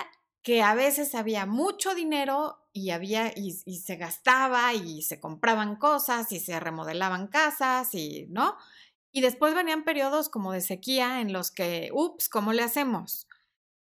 que 0.43 0.61
a 0.61 0.75
veces 0.75 1.15
había 1.15 1.47
mucho 1.47 1.95
dinero 1.95 2.59
y 2.75 2.91
había 2.91 3.33
y, 3.35 3.53
se 3.53 3.97
gastaba 3.97 4.75
y 4.75 5.01
se 5.01 5.19
compraban 5.19 5.77
cosas 5.77 6.31
y 6.31 6.41
se 6.41 6.61
remodelaban 6.61 7.27
casas 7.27 7.95
y 7.95 8.27
no 8.29 8.59
y 9.13 9.23
después 9.23 9.55
venían 9.55 9.85
periodos 9.85 10.29
como 10.29 10.53
de 10.53 10.61
sequía 10.61 11.23
en 11.23 11.33
los 11.33 11.51
que 11.51 11.89
ups 11.91 12.29
cómo 12.29 12.53
le 12.53 12.63
hacemos 12.63 13.27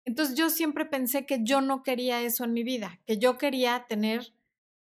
entonces 0.04 0.36
yo 0.36 0.48
siempre 0.48 0.84
pensé 0.84 1.26
que 1.26 1.40
yo 1.42 1.60
no 1.60 1.82
quería 1.82 2.22
eso 2.22 2.44
en 2.44 2.52
mi 2.52 2.62
vida, 2.62 3.00
que 3.04 3.18
yo 3.18 3.36
quería 3.36 3.84
tener 3.88 4.32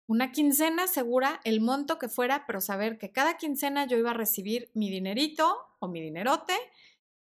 una 0.07 0.31
quincena 0.31 0.87
segura, 0.87 1.39
el 1.43 1.61
monto 1.61 1.97
que 1.97 2.09
fuera, 2.09 2.45
pero 2.45 2.61
saber 2.61 2.97
que 2.97 3.11
cada 3.11 3.37
quincena 3.37 3.85
yo 3.85 3.95
iba 3.95 4.09
a 4.09 4.15
recibir 4.15 4.69
mi 4.73 4.89
dinerito 4.89 5.55
o 5.79 5.87
mi 5.87 6.01
dinerote 6.01 6.55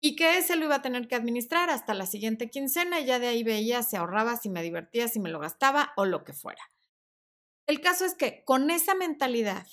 y 0.02 0.16
que 0.16 0.38
ese 0.38 0.56
lo 0.56 0.66
iba 0.66 0.76
a 0.76 0.82
tener 0.82 1.08
que 1.08 1.16
administrar 1.16 1.70
hasta 1.70 1.94
la 1.94 2.08
siguiente 2.08 2.50
quincena 2.50 3.00
y 3.00 3.06
ya 3.06 3.20
de 3.20 3.28
ahí 3.28 3.44
veía 3.44 3.84
si 3.84 3.96
ahorraba, 3.96 4.36
si 4.36 4.50
me 4.50 4.64
divertía, 4.64 5.08
si 5.08 5.20
me 5.20 5.30
lo 5.30 5.40
gastaba 5.40 5.94
o 5.96 6.06
lo 6.06 6.24
que 6.24 6.34
fuera. 6.34 6.62
El 7.68 7.80
caso 7.80 8.04
es 8.06 8.16
que 8.16 8.44
con 8.44 8.72
esa 8.72 8.96
mentalidad 8.96 9.68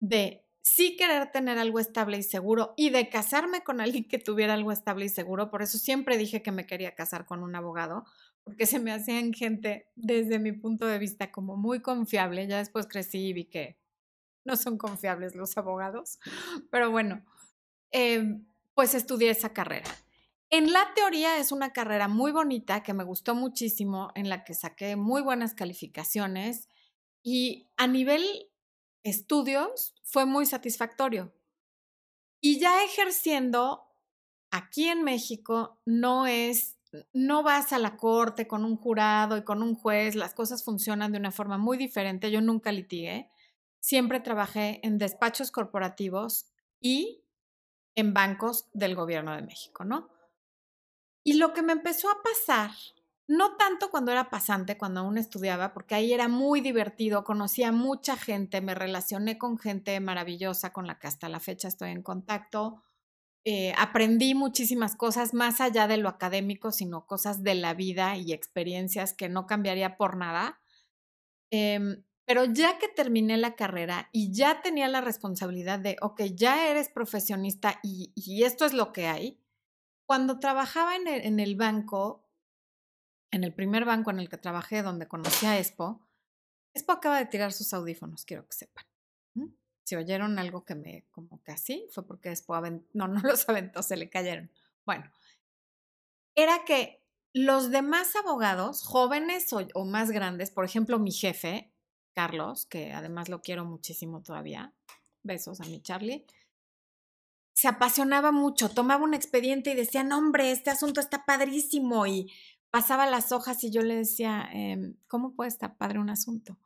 de 0.00 0.44
sí 0.62 0.96
querer 0.96 1.30
tener 1.30 1.58
algo 1.58 1.80
estable 1.80 2.18
y 2.18 2.22
seguro 2.22 2.74
y 2.76 2.90
de 2.90 3.08
casarme 3.08 3.62
con 3.62 3.80
alguien 3.80 4.08
que 4.08 4.18
tuviera 4.18 4.54
algo 4.54 4.70
estable 4.70 5.06
y 5.06 5.08
seguro. 5.08 5.50
Por 5.50 5.62
eso 5.62 5.78
siempre 5.78 6.18
dije 6.18 6.42
que 6.42 6.52
me 6.52 6.66
quería 6.66 6.94
casar 6.94 7.26
con 7.26 7.42
un 7.42 7.54
abogado, 7.54 8.04
porque 8.44 8.66
se 8.66 8.78
me 8.78 8.92
hacían 8.92 9.32
gente 9.32 9.90
desde 9.94 10.38
mi 10.38 10.52
punto 10.52 10.86
de 10.86 10.98
vista 10.98 11.32
como 11.32 11.56
muy 11.56 11.80
confiable. 11.80 12.46
Ya 12.46 12.58
después 12.58 12.86
crecí 12.86 13.28
y 13.28 13.32
vi 13.32 13.44
que 13.46 13.78
no 14.44 14.56
son 14.56 14.78
confiables 14.78 15.34
los 15.34 15.56
abogados, 15.56 16.18
pero 16.70 16.90
bueno, 16.90 17.24
em, 17.92 18.46
pues 18.74 18.94
estudié 18.94 19.30
esa 19.30 19.52
carrera. 19.52 19.90
En 20.50 20.72
la 20.72 20.92
teoría 20.94 21.38
es 21.38 21.52
una 21.52 21.72
carrera 21.72 22.06
muy 22.06 22.30
bonita 22.30 22.82
que 22.82 22.94
me 22.94 23.04
gustó 23.04 23.34
muchísimo, 23.34 24.10
en 24.14 24.28
la 24.28 24.44
que 24.44 24.54
saqué 24.54 24.94
muy 24.96 25.22
buenas 25.22 25.54
calificaciones 25.54 26.68
y 27.22 27.70
a 27.76 27.86
nivel 27.86 28.22
estudios 29.02 29.94
fue 30.02 30.26
muy 30.26 30.46
satisfactorio. 30.46 31.32
Y 32.40 32.60
ya 32.60 32.84
ejerciendo 32.84 33.84
aquí 34.50 34.88
en 34.88 35.02
México 35.02 35.80
no 35.84 36.26
es, 36.26 36.76
no 37.12 37.42
vas 37.42 37.72
a 37.72 37.78
la 37.78 37.96
corte 37.96 38.46
con 38.46 38.64
un 38.64 38.76
jurado 38.76 39.36
y 39.36 39.42
con 39.42 39.62
un 39.62 39.74
juez, 39.74 40.14
las 40.14 40.34
cosas 40.34 40.62
funcionan 40.62 41.10
de 41.10 41.18
una 41.18 41.32
forma 41.32 41.58
muy 41.58 41.78
diferente. 41.78 42.30
Yo 42.30 42.40
nunca 42.40 42.70
litigué, 42.70 43.28
siempre 43.80 44.20
trabajé 44.20 44.80
en 44.86 44.98
despachos 44.98 45.50
corporativos 45.50 46.46
y 46.80 47.23
en 47.94 48.14
bancos 48.14 48.68
del 48.72 48.94
gobierno 48.94 49.34
de 49.34 49.42
México, 49.42 49.84
¿no? 49.84 50.10
Y 51.24 51.34
lo 51.34 51.52
que 51.52 51.62
me 51.62 51.72
empezó 51.72 52.10
a 52.10 52.22
pasar, 52.22 52.70
no 53.26 53.56
tanto 53.56 53.90
cuando 53.90 54.12
era 54.12 54.28
pasante, 54.28 54.76
cuando 54.76 55.00
aún 55.00 55.16
estudiaba, 55.16 55.72
porque 55.72 55.94
ahí 55.94 56.12
era 56.12 56.28
muy 56.28 56.60
divertido, 56.60 57.24
conocía 57.24 57.72
mucha 57.72 58.16
gente, 58.16 58.60
me 58.60 58.74
relacioné 58.74 59.38
con 59.38 59.58
gente 59.58 59.98
maravillosa 60.00 60.72
con 60.72 60.86
la 60.86 60.98
que 60.98 61.06
hasta 61.06 61.28
la 61.28 61.40
fecha 61.40 61.68
estoy 61.68 61.90
en 61.90 62.02
contacto, 62.02 62.82
eh, 63.46 63.74
aprendí 63.76 64.34
muchísimas 64.34 64.96
cosas 64.96 65.34
más 65.34 65.60
allá 65.60 65.86
de 65.86 65.98
lo 65.98 66.08
académico, 66.08 66.72
sino 66.72 67.06
cosas 67.06 67.42
de 67.42 67.54
la 67.54 67.74
vida 67.74 68.16
y 68.16 68.32
experiencias 68.32 69.12
que 69.12 69.28
no 69.28 69.46
cambiaría 69.46 69.96
por 69.98 70.16
nada. 70.16 70.60
Em, 71.50 72.04
pero 72.24 72.44
ya 72.44 72.78
que 72.78 72.88
terminé 72.88 73.36
la 73.36 73.54
carrera 73.54 74.08
y 74.12 74.32
ya 74.32 74.62
tenía 74.62 74.88
la 74.88 75.00
responsabilidad 75.00 75.78
de, 75.78 75.96
ok, 76.00 76.22
ya 76.34 76.68
eres 76.68 76.88
profesionista 76.88 77.78
y, 77.82 78.12
esto 78.44 78.64
es 78.64 78.72
lo 78.72 78.92
que 78.92 79.06
hay, 79.06 79.40
cuando 80.06 80.38
trabajaba 80.38 80.96
en 80.96 81.08
el, 81.08 81.24
en 81.26 81.40
el, 81.40 81.56
banco, 81.56 82.28
en 83.30 83.44
el 83.44 83.54
primer 83.54 83.84
banco 83.84 84.10
en 84.10 84.20
el 84.20 84.28
que 84.28 84.38
trabajé, 84.38 84.82
donde 84.82 85.08
conocí 85.08 85.46
a 85.46 85.58
Expo, 85.58 86.06
Expo 86.74 86.92
acaba 86.92 87.18
de 87.18 87.26
tirar 87.26 87.52
sus 87.52 87.72
audífonos, 87.72 88.24
quiero 88.24 88.46
que 88.46 88.52
sepan 88.52 88.84
si 89.84 89.96
oyeron 89.96 90.38
algo 90.38 90.64
que 90.64 90.74
me, 90.74 91.06
como 91.10 91.42
que 91.42 91.52
así, 91.52 91.86
fue 91.90 92.06
porque 92.06 92.30
después, 92.30 92.60
no, 92.92 93.08
no 93.08 93.20
los 93.20 93.48
aventó, 93.48 93.82
se 93.82 93.96
le 93.96 94.10
cayeron. 94.10 94.50
Bueno, 94.84 95.10
era 96.34 96.64
que 96.64 97.02
los 97.32 97.70
demás 97.70 98.16
abogados, 98.16 98.82
jóvenes 98.82 99.52
o, 99.52 99.84
más 99.84 100.10
grandes, 100.10 100.50
por 100.50 100.64
ejemplo, 100.64 100.98
mi 100.98 101.12
jefe, 101.12 101.73
Carlos, 102.14 102.66
que 102.66 102.92
además 102.92 103.28
lo 103.28 103.42
quiero 103.42 103.64
muchísimo 103.64 104.22
todavía, 104.22 104.72
besos 105.22 105.60
a 105.60 105.64
mi 105.64 105.82
Charlie, 105.82 106.26
se 107.54 107.68
apasionaba 107.68 108.32
mucho, 108.32 108.68
tomaba 108.68 109.04
un 109.04 109.14
expediente 109.14 109.70
y 109.70 109.74
decía, 109.76 110.02
no, 110.02 110.18
hombre, 110.18 110.50
este 110.50 110.70
asunto 110.70 111.00
está 111.00 111.24
padrísimo, 111.24 112.06
y 112.06 112.32
pasaba 112.70 113.06
las 113.06 113.30
hojas 113.30 113.62
y 113.62 113.70
yo 113.70 113.82
le 113.82 113.94
decía, 113.94 114.48
em, 114.52 114.96
¿cómo 115.06 115.34
puede 115.34 115.48
estar 115.48 115.76
padre 115.76 116.00
un 116.00 116.10
asunto? 116.10 116.58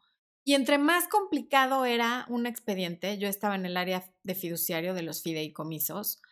Y 0.44 0.54
entre 0.54 0.78
más 0.78 1.06
complicado 1.08 1.84
era 1.84 2.24
un 2.30 2.46
expediente, 2.46 3.18
yo 3.18 3.28
estaba 3.28 3.54
en 3.54 3.66
el 3.66 3.76
área 3.76 4.10
de 4.22 4.34
fiduciario 4.34 4.94
de 4.94 5.02
los 5.02 5.22
fideicomisos, 5.22 6.22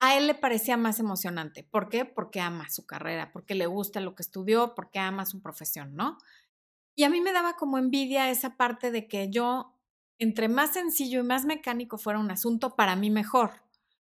a 0.00 0.16
él 0.18 0.26
le 0.26 0.34
parecía 0.34 0.76
más 0.76 0.98
emocionante. 0.98 1.62
¿Por 1.62 1.88
qué? 1.88 2.04
Porque 2.04 2.40
ama 2.40 2.68
su 2.68 2.84
carrera, 2.84 3.30
porque 3.32 3.54
le 3.54 3.66
gusta 3.66 4.00
lo 4.00 4.16
que 4.16 4.22
estudió, 4.22 4.74
porque 4.74 4.98
ama 4.98 5.26
su 5.26 5.40
profesión, 5.40 5.94
¿no? 5.94 6.18
Y 7.02 7.04
a 7.04 7.10
mí 7.10 7.20
me 7.20 7.32
daba 7.32 7.56
como 7.56 7.78
envidia 7.78 8.30
esa 8.30 8.56
parte 8.56 8.92
de 8.92 9.08
que 9.08 9.28
yo, 9.28 9.74
entre 10.20 10.48
más 10.48 10.74
sencillo 10.74 11.18
y 11.18 11.24
más 11.24 11.44
mecánico 11.44 11.98
fuera 11.98 12.20
un 12.20 12.30
asunto, 12.30 12.76
para 12.76 12.94
mí 12.94 13.10
mejor, 13.10 13.64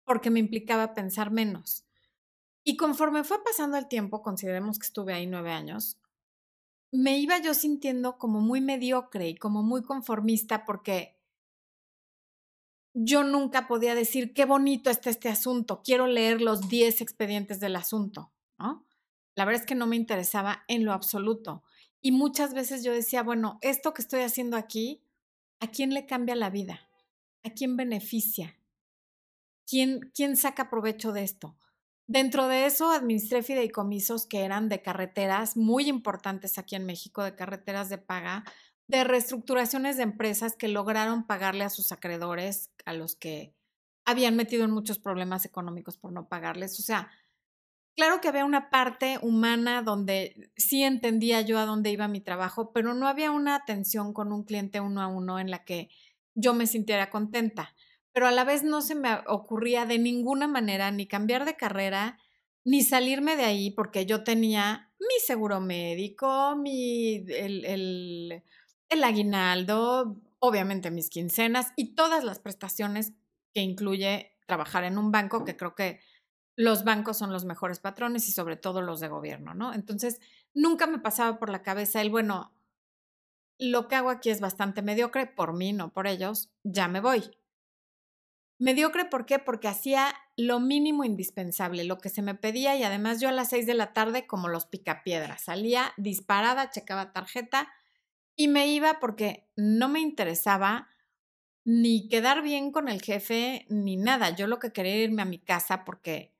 porque 0.03 0.29
me 0.29 0.41
implicaba 0.41 0.93
pensar 0.93 1.31
menos. 1.31 1.85
Y 2.65 2.77
conforme 2.77 3.23
fue 3.23 3.45
pasando 3.45 3.77
el 3.77 3.87
tiempo, 3.87 4.23
consideremos 4.23 4.81
que 4.81 4.87
estuve 4.87 5.15
ahí 5.15 5.29
nueve 5.29 5.53
años, 5.53 6.01
me 6.91 7.17
iba 7.17 7.39
yo 7.39 7.55
sintiendo 7.55 8.19
como 8.19 8.41
muy 8.41 8.61
mediocre 8.61 9.29
y 9.29 9.37
como 9.37 9.63
muy 9.63 9.85
conformista 9.85 10.65
porque 10.65 11.17
yo 12.93 13.23
nunca 13.23 13.69
podía 13.69 13.95
decir 13.95 14.35
qué 14.35 14.47
bonito 14.47 14.91
está 14.91 15.11
este 15.11 15.29
asunto, 15.29 15.81
quiero 15.85 16.09
leer 16.09 16.43
los 16.43 16.69
10 16.69 17.03
expedientes 17.03 17.61
del 17.61 17.77
asunto, 17.77 18.33
¿no? 18.59 18.85
La 19.37 19.45
verdad 19.45 19.61
es 19.61 19.67
que 19.69 19.77
no 19.77 19.87
me 19.87 19.95
interesaba 19.95 20.65
en 20.67 20.85
lo 20.85 20.93
absoluto. 20.93 21.63
Y 22.03 22.13
muchas 22.13 22.55
veces 22.55 22.83
yo 22.83 22.93
decía, 22.93 23.23
bueno, 23.23 23.59
esto 23.61 23.93
que 23.93 24.03
estoy 24.03 24.21
haciendo 24.21 24.57
aquí, 24.57 25.03
¿a 25.61 25.69
quién 25.69 25.93
le 25.93 26.07
cambia 26.07 26.35
la 26.35 26.51
vida? 26.51 26.89
¿A 27.43 27.51
quién 27.51 27.77
beneficia? 27.77 28.57
¿Quién, 29.67 30.11
quién 30.15 30.37
saca 30.37 30.71
provecho 30.71 31.13
de 31.13 31.25
esto? 31.25 31.57
Dentro 32.07 32.49
de 32.49 32.67
eso 32.67 32.91
administré 32.91 33.43
fideicomisos 33.43 34.27
que 34.27 34.41
eran 34.41 34.69
de 34.69 34.83
carreteras 34.83 35.57
muy 35.57 35.89
importantes 35.89 36.59
aquí 36.59 36.75
en 36.75 36.85
México, 36.85 37.23
de 37.23 37.37
carreteras 37.37 37.89
de 37.89 37.99
paga, 37.99 38.45
de 38.89 39.05
reestructuraciones 39.05 39.97
de 39.97 40.03
empresas 40.03 40.57
que 40.57 40.67
lograron 40.67 41.25
pagarle 41.25 41.63
a 41.63 41.71
sus 41.71 41.93
acreedores, 41.93 42.73
a 42.85 42.95
los 42.95 43.15
que 43.15 43.55
habían 44.05 44.35
metido 44.35 44.65
en 44.65 44.73
muchos 44.73 44.99
problemas 44.99 45.45
económicos 45.45 45.99
por 45.99 46.11
no 46.11 46.29
pagarles. 46.29 46.81
O 46.81 46.83
sea, 46.83 47.09
claro 48.01 48.23
que 48.23 48.29
había 48.29 48.47
una 48.47 48.71
parte 48.71 49.19
humana 49.21 49.83
donde 49.83 50.51
sí 50.57 50.83
entendía 50.83 51.43
yo 51.43 51.59
a 51.59 51.67
dónde 51.67 51.91
iba 51.91 52.09
mi 52.09 52.23
trabajo, 52.23 52.73
pero 52.73 52.95
no 52.95 53.07
había 53.07 53.31
una 53.31 53.55
atención 53.55 54.15
con 54.15 54.33
un 54.33 54.45
cliente 54.45 54.81
uno 54.81 55.03
a 55.03 55.07
uno 55.07 55.39
en 55.39 55.51
la 55.51 55.67
que 55.67 55.91
yo 56.35 56.55
me 56.55 56.67
sintiera 56.67 57.11
contenta. 57.11 57.75
Pero 58.13 58.27
a 58.27 58.31
la 58.31 58.45
vez 58.45 58.65
no 58.65 58.81
se 58.81 58.95
me 58.95 59.19
ocurría 59.27 59.85
de 59.85 59.99
ninguna 59.99 60.49
manera 60.49 60.91
ni 60.91 61.07
cambiar 61.07 61.45
de 61.45 61.59
carrera, 61.59 62.19
ni 62.65 62.83
salirme 62.83 63.37
de 63.37 63.45
ahí 63.45 63.71
porque 63.71 64.07
yo 64.07 64.25
tenía 64.25 64.95
mi 64.99 65.21
seguro 65.27 65.61
médico, 65.61 66.57
mi, 66.57 67.17
el, 67.17 67.67
el, 67.67 68.43
el 68.89 69.05
aguinaldo, 69.05 70.17
obviamente 70.39 70.91
mis 70.91 71.11
quincenas 71.11 71.75
y 71.77 71.95
todas 71.95 72.25
las 72.25 72.39
prestaciones 72.39 73.13
que 73.53 73.61
incluye 73.61 74.39
trabajar 74.47 74.85
en 74.85 74.97
un 74.97 75.13
banco, 75.13 75.45
que 75.45 75.59
creo 75.59 75.75
que 75.75 76.01
los 76.61 76.85
bancos 76.85 77.17
son 77.17 77.33
los 77.33 77.47
mejores 77.47 77.81
patrones 77.81 78.29
y 78.29 78.33
sobre 78.33 78.57
todo 78.57 78.83
los 78.83 79.01
de 79.01 79.09
gobierno, 79.09 79.55
¿no? 79.55 79.73
Entonces, 79.73 80.21
nunca 80.53 80.87
me 80.87 80.99
pasaba 80.99 81.39
por 81.39 81.49
la 81.49 81.63
cabeza 81.63 82.03
el, 82.03 82.11
bueno, 82.11 82.53
lo 83.59 83.89
que 83.89 83.97
hago 83.97 84.11
aquí 84.11 84.29
es 84.29 84.43
bastante 84.43 84.83
mediocre, 84.83 85.27
por 85.27 85.55
mí, 85.55 85.73
no 85.73 85.91
por 85.91 86.07
ellos, 86.07 86.51
ya 86.63 86.87
me 86.87 87.01
voy. 87.01 87.23
Mediocre, 88.59 89.07
¿por 89.07 89.25
qué? 89.25 89.39
Porque 89.39 89.69
hacía 89.69 90.15
lo 90.37 90.61
mínimo 90.61 91.05
indispensable, 91.05 91.85
lo 91.85 91.97
que 91.97 92.11
se 92.11 92.21
me 92.21 92.35
pedía 92.35 92.77
y 92.77 92.83
además 92.83 93.23
yo 93.23 93.31
a 93.31 93.33
las 93.33 93.49
seis 93.49 93.65
de 93.67 93.73
la 93.73 93.95
tarde 93.95 94.27
como 94.27 94.49
los 94.49 94.67
picapiedras, 94.67 95.45
salía 95.45 95.95
disparada, 95.97 96.69
checaba 96.69 97.15
tarjeta 97.15 97.73
y 98.37 98.49
me 98.49 98.67
iba 98.67 99.01
porque 99.01 99.49
no 99.57 99.89
me 99.89 100.01
interesaba 100.01 100.89
ni 101.65 102.07
quedar 102.11 102.43
bien 102.43 102.71
con 102.71 102.91
el 102.91 103.01
jefe 103.01 103.65
ni 103.71 103.97
nada. 103.97 104.37
Yo 104.37 104.47
lo 104.47 104.59
que 104.59 104.73
quería 104.73 104.93
era 104.93 105.05
irme 105.05 105.23
a 105.23 105.27
mi 105.27 105.39
casa 105.39 105.87
porque 105.87 106.35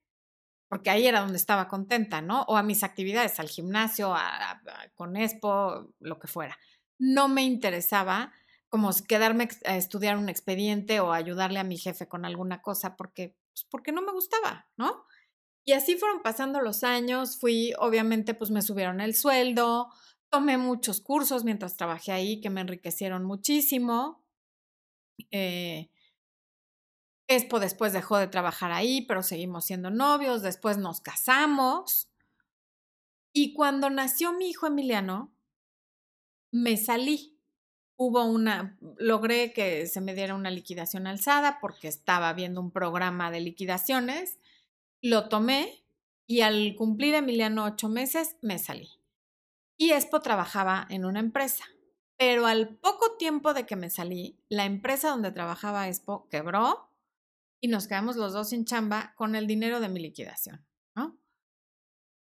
porque 0.71 0.89
ahí 0.89 1.05
era 1.05 1.21
donde 1.21 1.37
estaba 1.37 1.67
contenta, 1.67 2.23
¿no? 2.23 2.43
O 2.43 2.57
a 2.57 2.63
mis 2.63 2.85
actividades, 2.85 3.41
al 3.41 3.49
gimnasio, 3.49 4.15
con 4.95 5.17
Expo, 5.17 5.93
lo 5.99 6.21
que 6.21 6.29
fuera. 6.29 6.57
No 6.97 7.27
me 7.27 7.43
interesaba 7.43 8.33
como 8.69 8.89
quedarme 9.09 9.49
a 9.67 9.77
estudiar 9.77 10.17
un 10.17 10.29
expediente 10.29 11.01
o 11.01 11.13
ayudarle 11.13 11.59
a 11.59 11.65
mi 11.65 11.77
jefe 11.77 12.07
con 12.07 12.25
alguna 12.25 12.63
cosa 12.63 12.97
porque, 12.97 13.35
pues, 13.53 13.67
porque 13.69 13.91
no 13.91 14.01
me 14.01 14.13
gustaba, 14.13 14.69
¿no? 14.77 15.05
Y 15.65 15.73
así 15.73 15.97
fueron 15.97 16.23
pasando 16.23 16.61
los 16.61 16.85
años, 16.85 17.37
fui, 17.37 17.73
obviamente, 17.81 18.35
pues 18.35 18.53
me 18.53 18.63
subieron 18.63 19.01
el 19.01 19.17
sueldo, 19.17 19.89
tomé 20.31 20.57
muchos 20.57 21.01
cursos 21.01 21.43
mientras 21.43 21.77
trabajé 21.77 22.13
ahí 22.13 22.41
que 22.41 22.49
me 22.49 22.61
enriquecieron 22.61 23.25
muchísimo. 23.25 24.25
Eh, 25.33 25.91
Expo 27.31 27.61
después 27.61 27.93
dejó 27.93 28.19
de 28.19 28.27
trabajar 28.27 28.73
ahí, 28.73 29.03
pero 29.03 29.23
seguimos 29.23 29.65
siendo 29.65 29.91
novios, 29.91 30.43
después 30.43 30.79
nos 30.79 31.01
casamos. 31.01 32.11
Y 33.33 33.55
cuando 33.55 33.89
nació 33.89 34.33
mi 34.33 34.51
hijo 34.51 34.67
Emiliano, 34.67 35.33
me 36.51 36.77
salí 36.77 37.41
hubo 38.03 38.25
una, 38.25 38.79
logré 38.97 39.53
que 39.53 39.87
se 39.87 40.01
me 40.01 40.15
diera 40.15 40.35
una 40.35 40.51
liquidación 40.51 41.07
alzada 41.07 41.59
porque 41.61 41.87
estaba 41.87 42.33
viendo 42.33 42.59
un 42.59 42.71
programa 42.71 43.31
de 43.31 43.41
liquidaciones, 43.41 44.39
lo 45.03 45.29
tomé 45.29 45.85
y 46.27 46.41
al 46.41 46.77
cumplir 46.77 47.15
Emiliano 47.15 47.67
ocho 47.67 47.91
meses 47.91 48.37
me 48.41 48.59
salí. 48.59 48.89
Y 49.77 49.93
Expo 49.93 50.21
trabajaba 50.23 50.87
en 50.89 51.05
una 51.05 51.21
empresa, 51.21 51.65
pero 52.17 52.47
al 52.47 52.71
poco 52.71 53.19
tiempo 53.19 53.53
de 53.53 53.67
que 53.67 53.77
me 53.77 53.91
salí, 53.91 54.39
la 54.49 54.65
empresa 54.65 55.11
donde 55.11 55.31
trabajaba 55.31 55.87
Expo 55.87 56.27
quebró 56.31 56.90
y 57.61 57.69
nos 57.69 57.87
quedamos 57.87 58.17
los 58.17 58.33
dos 58.33 58.51
sin 58.51 58.65
chamba 58.65 59.15
con 59.17 59.35
el 59.35 59.47
dinero 59.47 59.81
de 59.81 59.89
mi 59.89 60.01
liquidación. 60.01 60.65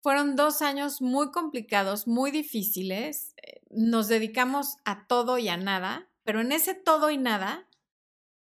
Fueron 0.03 0.35
dos 0.35 0.63
años 0.63 1.03
muy 1.03 1.31
complicados, 1.31 2.07
muy 2.07 2.31
difíciles. 2.31 3.35
Eh, 3.43 3.61
nos 3.71 4.09
dedicamos 4.09 4.77
a 4.87 5.07
todo 5.07 5.37
y 5.37 5.49
a 5.49 5.59
nada, 5.59 6.09
pero 6.25 6.41
en 6.41 6.53
ese 6.53 6.75
todo 6.75 7.11
y 7.11 7.19
nada 7.19 7.69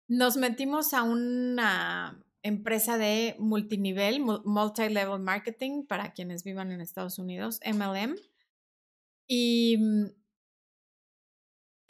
nos 0.06 0.36
metimos 0.36 0.94
a 0.94 1.02
una 1.02 2.22
empresa 2.42 2.96
de 2.96 3.34
multinivel, 3.38 4.20
multi-level 4.20 5.18
marketing, 5.20 5.84
para 5.84 6.12
quienes 6.12 6.44
vivan 6.44 6.70
en 6.70 6.80
Estados 6.80 7.18
Unidos, 7.18 7.60
MLM. 7.64 8.14
Y 9.26 9.78
mm, 9.78 10.21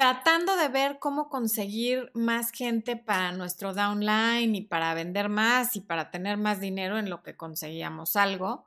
tratando 0.02 0.56
de 0.56 0.66
ver 0.66 0.98
cómo 0.98 1.28
conseguir 1.28 2.10
más 2.12 2.50
gente 2.50 2.96
para 2.96 3.30
nuestro 3.30 3.72
downline 3.72 4.52
y 4.52 4.62
para 4.62 4.94
vender 4.94 5.28
más 5.28 5.76
y 5.76 5.80
para 5.80 6.10
tener 6.10 6.38
más 6.38 6.58
dinero 6.58 6.98
en 6.98 7.08
lo 7.08 7.22
que 7.22 7.36
conseguíamos 7.36 8.16
algo, 8.16 8.66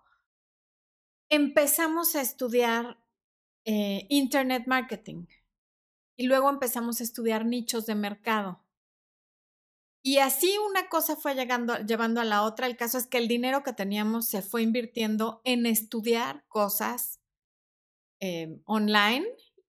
empezamos 1.27 2.15
a 2.15 2.21
estudiar 2.21 3.03
eh, 3.65 4.07
Internet 4.07 4.63
Marketing 4.65 5.25
y 6.15 6.27
luego 6.27 6.49
empezamos 6.49 7.01
a 7.01 7.03
estudiar 7.03 7.45
nichos 7.45 7.85
de 7.85 7.95
mercado. 7.95 8.63
Y 10.01 10.19
así 10.19 10.57
una 10.69 10.87
cosa 10.87 11.17
fue 11.17 11.35
llegando, 11.35 11.77
llevando 11.79 12.21
a 12.21 12.23
la 12.23 12.43
otra. 12.43 12.65
El 12.65 12.77
caso 12.77 12.97
es 12.97 13.07
que 13.07 13.17
el 13.17 13.27
dinero 13.27 13.61
que 13.61 13.73
teníamos 13.73 14.25
se 14.25 14.41
fue 14.41 14.61
invirtiendo 14.61 15.41
en 15.43 15.65
estudiar 15.65 16.45
cosas 16.47 17.19
eh, 18.21 18.61
online 18.63 19.25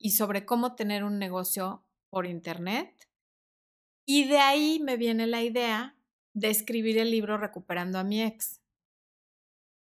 y 0.05 0.11
sobre 0.11 0.45
cómo 0.45 0.75
tener 0.75 1.03
un 1.03 1.17
negocio 1.17 1.83
por 2.11 2.27
Internet. 2.27 3.09
Y 4.05 4.25
de 4.25 4.37
ahí 4.37 4.79
me 4.79 4.97
viene 4.97 5.25
la 5.25 5.41
idea 5.41 5.95
de 6.33 6.51
escribir 6.51 6.99
el 6.99 7.09
libro 7.09 7.39
Recuperando 7.39 7.97
a 7.97 8.03
mi 8.03 8.21
ex. 8.21 8.61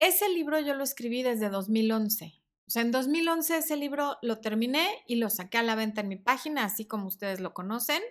Ese 0.02 0.28
libro 0.28 0.60
yo 0.60 0.76
lo 0.76 0.84
escribí 0.84 1.24
desde 1.24 1.48
2011. 1.48 2.34
O 2.68 2.70
sea, 2.70 2.82
en 2.82 2.92
2011 2.92 3.60
ese 3.60 3.78
libro 3.78 4.18
lo 4.22 4.40
terminé 4.40 4.86
y 5.08 5.16
lo 5.16 5.30
saqué 5.30 5.60
a 5.60 5.64
la 5.64 5.76
venta 5.76 6.02
en 6.02 6.10
mi 6.10 6.18
página, 6.18 6.66
así 6.66 6.84
como 6.84 7.08
ustedes 7.08 7.40
lo 7.40 7.54
conocen. 7.54 8.02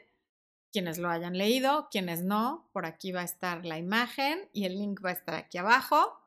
Quienes 0.73 0.97
lo 0.97 1.11
hayan 1.11 1.37
leído, 1.37 1.89
quienes 1.91 2.25
no, 2.25 2.71
por 2.73 2.87
aquí 2.87 3.13
va 3.13 3.21
a 3.21 3.25
estar 3.25 3.67
la 3.67 3.77
imagen 3.77 4.49
y 4.55 4.65
el 4.65 4.79
link 4.79 5.05
va 5.05 5.11
a 5.11 5.13
estar 5.13 5.35
aquí 5.35 5.59
abajo 5.59 6.20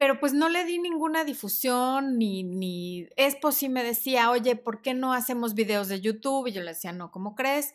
pero 0.00 0.18
pues 0.18 0.32
no 0.32 0.48
le 0.48 0.64
di 0.64 0.78
ninguna 0.78 1.24
difusión, 1.24 2.16
ni, 2.16 2.42
ni 2.42 3.06
Expo 3.16 3.50
me 3.68 3.84
decía, 3.84 4.30
oye, 4.30 4.56
¿por 4.56 4.80
qué 4.80 4.94
no 4.94 5.12
hacemos 5.12 5.52
videos 5.52 5.88
de 5.88 6.00
YouTube? 6.00 6.46
Y 6.46 6.52
yo 6.52 6.62
le 6.62 6.70
decía, 6.70 6.94
no, 6.94 7.10
¿cómo 7.10 7.34
crees? 7.34 7.74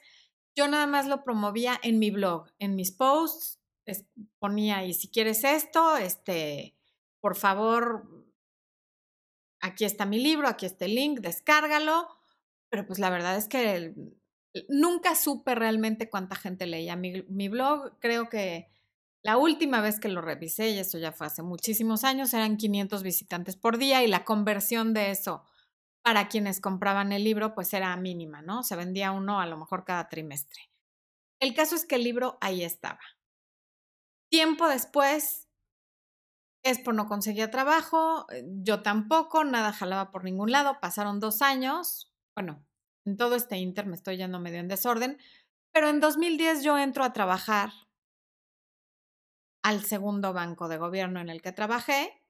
Yo 0.55 0.67
nada 0.67 0.87
más 0.87 1.05
lo 1.05 1.23
promovía 1.23 1.79
en 1.83 1.99
mi 1.99 2.09
blog, 2.09 2.47
en 2.57 2.75
mis 2.75 2.91
posts, 2.91 3.61
ponía, 4.39 4.83
y 4.85 4.95
si 4.95 5.11
quieres 5.11 5.43
esto, 5.43 5.97
este, 5.97 6.75
por 7.21 7.35
favor, 7.35 8.09
aquí 9.61 9.85
está 9.85 10.07
mi 10.07 10.17
libro, 10.17 10.47
aquí 10.47 10.65
está 10.65 10.85
el 10.85 10.95
link, 10.95 11.19
descárgalo. 11.19 12.07
Pero 12.69 12.87
pues 12.87 12.97
la 12.97 13.11
verdad 13.11 13.37
es 13.37 13.47
que 13.47 13.93
nunca 14.67 15.13
supe 15.13 15.53
realmente 15.53 16.09
cuánta 16.09 16.35
gente 16.35 16.65
leía 16.65 16.95
mi, 16.95 17.21
mi 17.29 17.49
blog. 17.49 17.99
Creo 17.99 18.29
que 18.29 18.71
la 19.25 19.37
última 19.37 19.81
vez 19.81 19.99
que 19.99 20.07
lo 20.07 20.21
revisé, 20.21 20.69
y 20.69 20.77
eso 20.77 20.99
ya 20.99 21.11
fue 21.11 21.25
hace 21.25 21.41
muchísimos 21.41 22.03
años, 22.03 22.31
eran 22.35 22.57
500 22.57 23.01
visitantes 23.01 23.55
por 23.55 23.79
día 23.79 24.03
y 24.03 24.07
la 24.07 24.23
conversión 24.23 24.93
de 24.93 25.09
eso 25.09 25.43
para 26.03 26.27
quienes 26.27 26.61
compraban 26.61 27.11
el 27.11 27.23
libro 27.23 27.55
pues 27.55 27.73
era 27.73 27.97
mínima, 27.97 28.43
¿no? 28.43 28.61
Se 28.61 28.75
vendía 28.75 29.11
uno 29.11 29.39
a 29.39 29.47
lo 29.47 29.57
mejor 29.57 29.83
cada 29.83 30.09
trimestre. 30.09 30.69
El 31.39 31.55
caso 31.55 31.73
es 31.73 31.87
que 31.87 31.95
el 31.95 32.03
libro 32.03 32.37
ahí 32.39 32.63
estaba. 32.63 32.99
Tiempo 34.29 34.67
después, 34.67 35.49
Expo 36.61 36.93
no 36.93 37.07
conseguía 37.07 37.49
trabajo, 37.49 38.27
eh, 38.31 38.43
yo 38.61 38.83
tampoco, 38.83 39.43
nada 39.43 39.73
jalaba 39.73 40.11
por 40.11 40.23
ningún 40.23 40.51
lado, 40.51 40.79
pasaron 40.79 41.19
dos 41.19 41.41
años, 41.41 42.13
bueno, 42.35 42.63
en 43.07 43.17
todo 43.17 43.33
este 43.33 43.57
inter 43.57 43.87
me 43.87 43.95
estoy 43.95 44.17
yendo 44.17 44.39
medio 44.39 44.59
en 44.59 44.67
desorden, 44.67 45.17
pero 45.73 45.89
en 45.89 45.99
2010 45.99 46.63
yo 46.63 46.77
entro 46.77 47.03
a 47.03 47.11
trabajar 47.11 47.71
al 49.65 49.83
segundo 49.83 50.31
banco 50.31 50.67
de 50.67 50.77
gobierno 50.77 51.19
en 51.19 51.27
el 51.27 51.41
que 51.41 51.51
trabajé. 51.51 52.21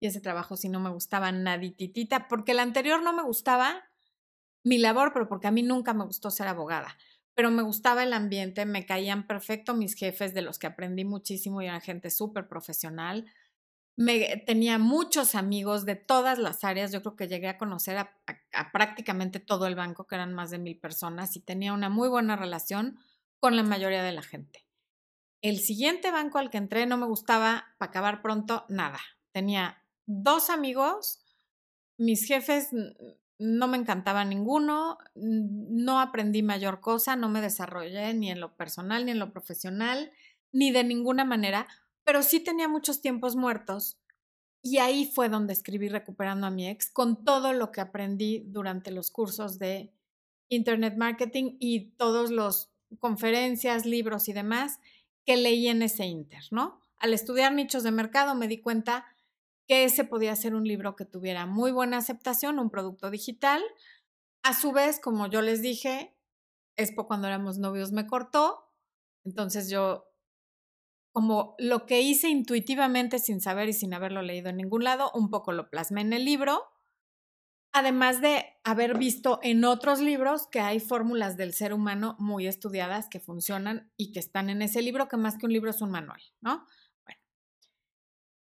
Y 0.00 0.06
ese 0.06 0.22
trabajo 0.22 0.56
sí 0.56 0.70
no 0.70 0.80
me 0.80 0.88
gustaba 0.88 1.30
nadititita, 1.30 2.26
porque 2.26 2.52
el 2.52 2.58
anterior 2.58 3.02
no 3.02 3.12
me 3.12 3.22
gustaba 3.22 3.84
mi 4.64 4.78
labor, 4.78 5.12
pero 5.12 5.28
porque 5.28 5.48
a 5.48 5.50
mí 5.50 5.62
nunca 5.62 5.92
me 5.92 6.06
gustó 6.06 6.30
ser 6.30 6.48
abogada. 6.48 6.96
Pero 7.34 7.50
me 7.50 7.60
gustaba 7.60 8.02
el 8.02 8.14
ambiente, 8.14 8.64
me 8.64 8.86
caían 8.86 9.26
perfecto 9.26 9.74
mis 9.74 9.94
jefes, 9.94 10.32
de 10.32 10.40
los 10.40 10.58
que 10.58 10.68
aprendí 10.68 11.04
muchísimo 11.04 11.60
y 11.60 11.66
eran 11.66 11.82
gente 11.82 12.08
súper 12.08 12.48
profesional. 12.48 13.26
Me, 13.94 14.42
tenía 14.46 14.78
muchos 14.78 15.34
amigos 15.34 15.84
de 15.84 15.96
todas 15.96 16.38
las 16.38 16.64
áreas. 16.64 16.92
Yo 16.92 17.02
creo 17.02 17.16
que 17.16 17.28
llegué 17.28 17.48
a 17.48 17.58
conocer 17.58 17.98
a, 17.98 18.18
a 18.54 18.72
prácticamente 18.72 19.38
todo 19.38 19.66
el 19.66 19.74
banco, 19.74 20.06
que 20.06 20.14
eran 20.14 20.32
más 20.32 20.50
de 20.50 20.60
mil 20.60 20.78
personas, 20.78 21.36
y 21.36 21.40
tenía 21.40 21.74
una 21.74 21.90
muy 21.90 22.08
buena 22.08 22.36
relación 22.36 22.98
con 23.38 23.54
la 23.54 23.64
mayoría 23.64 24.02
de 24.02 24.12
la 24.12 24.22
gente. 24.22 24.69
El 25.42 25.58
siguiente 25.60 26.10
banco 26.10 26.38
al 26.38 26.50
que 26.50 26.58
entré 26.58 26.86
no 26.86 26.96
me 26.96 27.06
gustaba, 27.06 27.74
para 27.78 27.90
acabar 27.90 28.22
pronto, 28.22 28.64
nada. 28.68 29.00
Tenía 29.32 29.82
dos 30.06 30.50
amigos, 30.50 31.24
mis 31.96 32.26
jefes 32.26 32.70
no 33.38 33.68
me 33.68 33.78
encantaba 33.78 34.24
ninguno, 34.24 34.98
no 35.14 36.00
aprendí 36.00 36.42
mayor 36.42 36.80
cosa, 36.80 37.16
no 37.16 37.28
me 37.30 37.40
desarrollé 37.40 38.12
ni 38.12 38.30
en 38.30 38.40
lo 38.40 38.54
personal 38.56 39.06
ni 39.06 39.12
en 39.12 39.18
lo 39.18 39.32
profesional, 39.32 40.12
ni 40.52 40.72
de 40.72 40.84
ninguna 40.84 41.24
manera, 41.24 41.66
pero 42.04 42.22
sí 42.22 42.40
tenía 42.40 42.68
muchos 42.68 43.00
tiempos 43.00 43.36
muertos 43.36 43.98
y 44.62 44.78
ahí 44.78 45.06
fue 45.06 45.28
donde 45.28 45.54
escribí 45.54 45.88
Recuperando 45.88 46.46
a 46.46 46.50
mi 46.50 46.68
ex 46.68 46.90
con 46.90 47.24
todo 47.24 47.52
lo 47.52 47.72
que 47.72 47.80
aprendí 47.80 48.44
durante 48.46 48.90
los 48.90 49.10
cursos 49.10 49.58
de 49.58 49.90
Internet 50.48 50.96
Marketing 50.98 51.56
y 51.58 51.92
todos 51.92 52.30
los 52.30 52.70
conferencias, 52.98 53.86
libros 53.86 54.28
y 54.28 54.32
demás 54.32 54.80
que 55.24 55.36
leí 55.36 55.68
en 55.68 55.82
ese 55.82 56.06
inter, 56.06 56.42
¿no? 56.50 56.80
Al 56.98 57.14
estudiar 57.14 57.52
nichos 57.52 57.82
de 57.82 57.90
mercado 57.90 58.34
me 58.34 58.48
di 58.48 58.60
cuenta 58.60 59.06
que 59.66 59.84
ese 59.84 60.04
podía 60.04 60.34
ser 60.36 60.54
un 60.54 60.64
libro 60.64 60.96
que 60.96 61.04
tuviera 61.04 61.46
muy 61.46 61.70
buena 61.70 61.98
aceptación, 61.98 62.58
un 62.58 62.70
producto 62.70 63.10
digital. 63.10 63.62
A 64.42 64.54
su 64.54 64.72
vez, 64.72 65.00
como 65.00 65.28
yo 65.28 65.42
les 65.42 65.62
dije, 65.62 66.16
Expo 66.76 67.06
cuando 67.06 67.26
éramos 67.26 67.58
novios 67.58 67.92
me 67.92 68.06
cortó, 68.06 68.64
entonces 69.24 69.68
yo 69.70 70.06
como 71.12 71.54
lo 71.58 71.86
que 71.86 72.00
hice 72.00 72.28
intuitivamente 72.28 73.18
sin 73.18 73.40
saber 73.40 73.68
y 73.68 73.72
sin 73.72 73.92
haberlo 73.94 74.22
leído 74.22 74.48
en 74.48 74.56
ningún 74.56 74.84
lado, 74.84 75.10
un 75.12 75.28
poco 75.28 75.52
lo 75.52 75.68
plasmé 75.68 76.02
en 76.02 76.12
el 76.12 76.24
libro 76.24 76.69
Además 77.72 78.20
de 78.20 78.44
haber 78.64 78.98
visto 78.98 79.38
en 79.42 79.64
otros 79.64 80.00
libros 80.00 80.48
que 80.48 80.60
hay 80.60 80.80
fórmulas 80.80 81.36
del 81.36 81.52
ser 81.52 81.72
humano 81.72 82.16
muy 82.18 82.48
estudiadas 82.48 83.08
que 83.08 83.20
funcionan 83.20 83.92
y 83.96 84.10
que 84.12 84.18
están 84.18 84.50
en 84.50 84.60
ese 84.60 84.82
libro, 84.82 85.06
que 85.08 85.16
más 85.16 85.38
que 85.38 85.46
un 85.46 85.52
libro 85.52 85.70
es 85.70 85.80
un 85.80 85.92
manual, 85.92 86.20
¿no? 86.40 86.66
Bueno. 87.04 87.20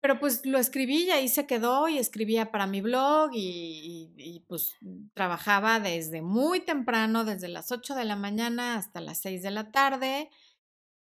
Pero 0.01 0.19
pues 0.19 0.45
lo 0.45 0.57
escribí 0.57 1.03
y 1.03 1.11
ahí 1.11 1.29
se 1.29 1.47
quedó 1.47 1.87
y 1.87 1.97
escribía 1.97 2.51
para 2.51 2.67
mi 2.67 2.81
blog 2.81 3.31
y, 3.33 4.43
pues 4.49 4.75
trabajaba 5.13 5.79
desde 5.79 6.21
muy 6.21 6.59
temprano, 6.59 7.23
desde 7.23 7.47
las 7.47 7.71
8 7.71 7.95
de 7.95 8.05
la 8.05 8.17
mañana 8.17 8.75
hasta 8.75 8.99
las 8.99 9.19
6 9.19 9.41
de 9.43 9.51
la 9.51 9.71
tarde. 9.71 10.29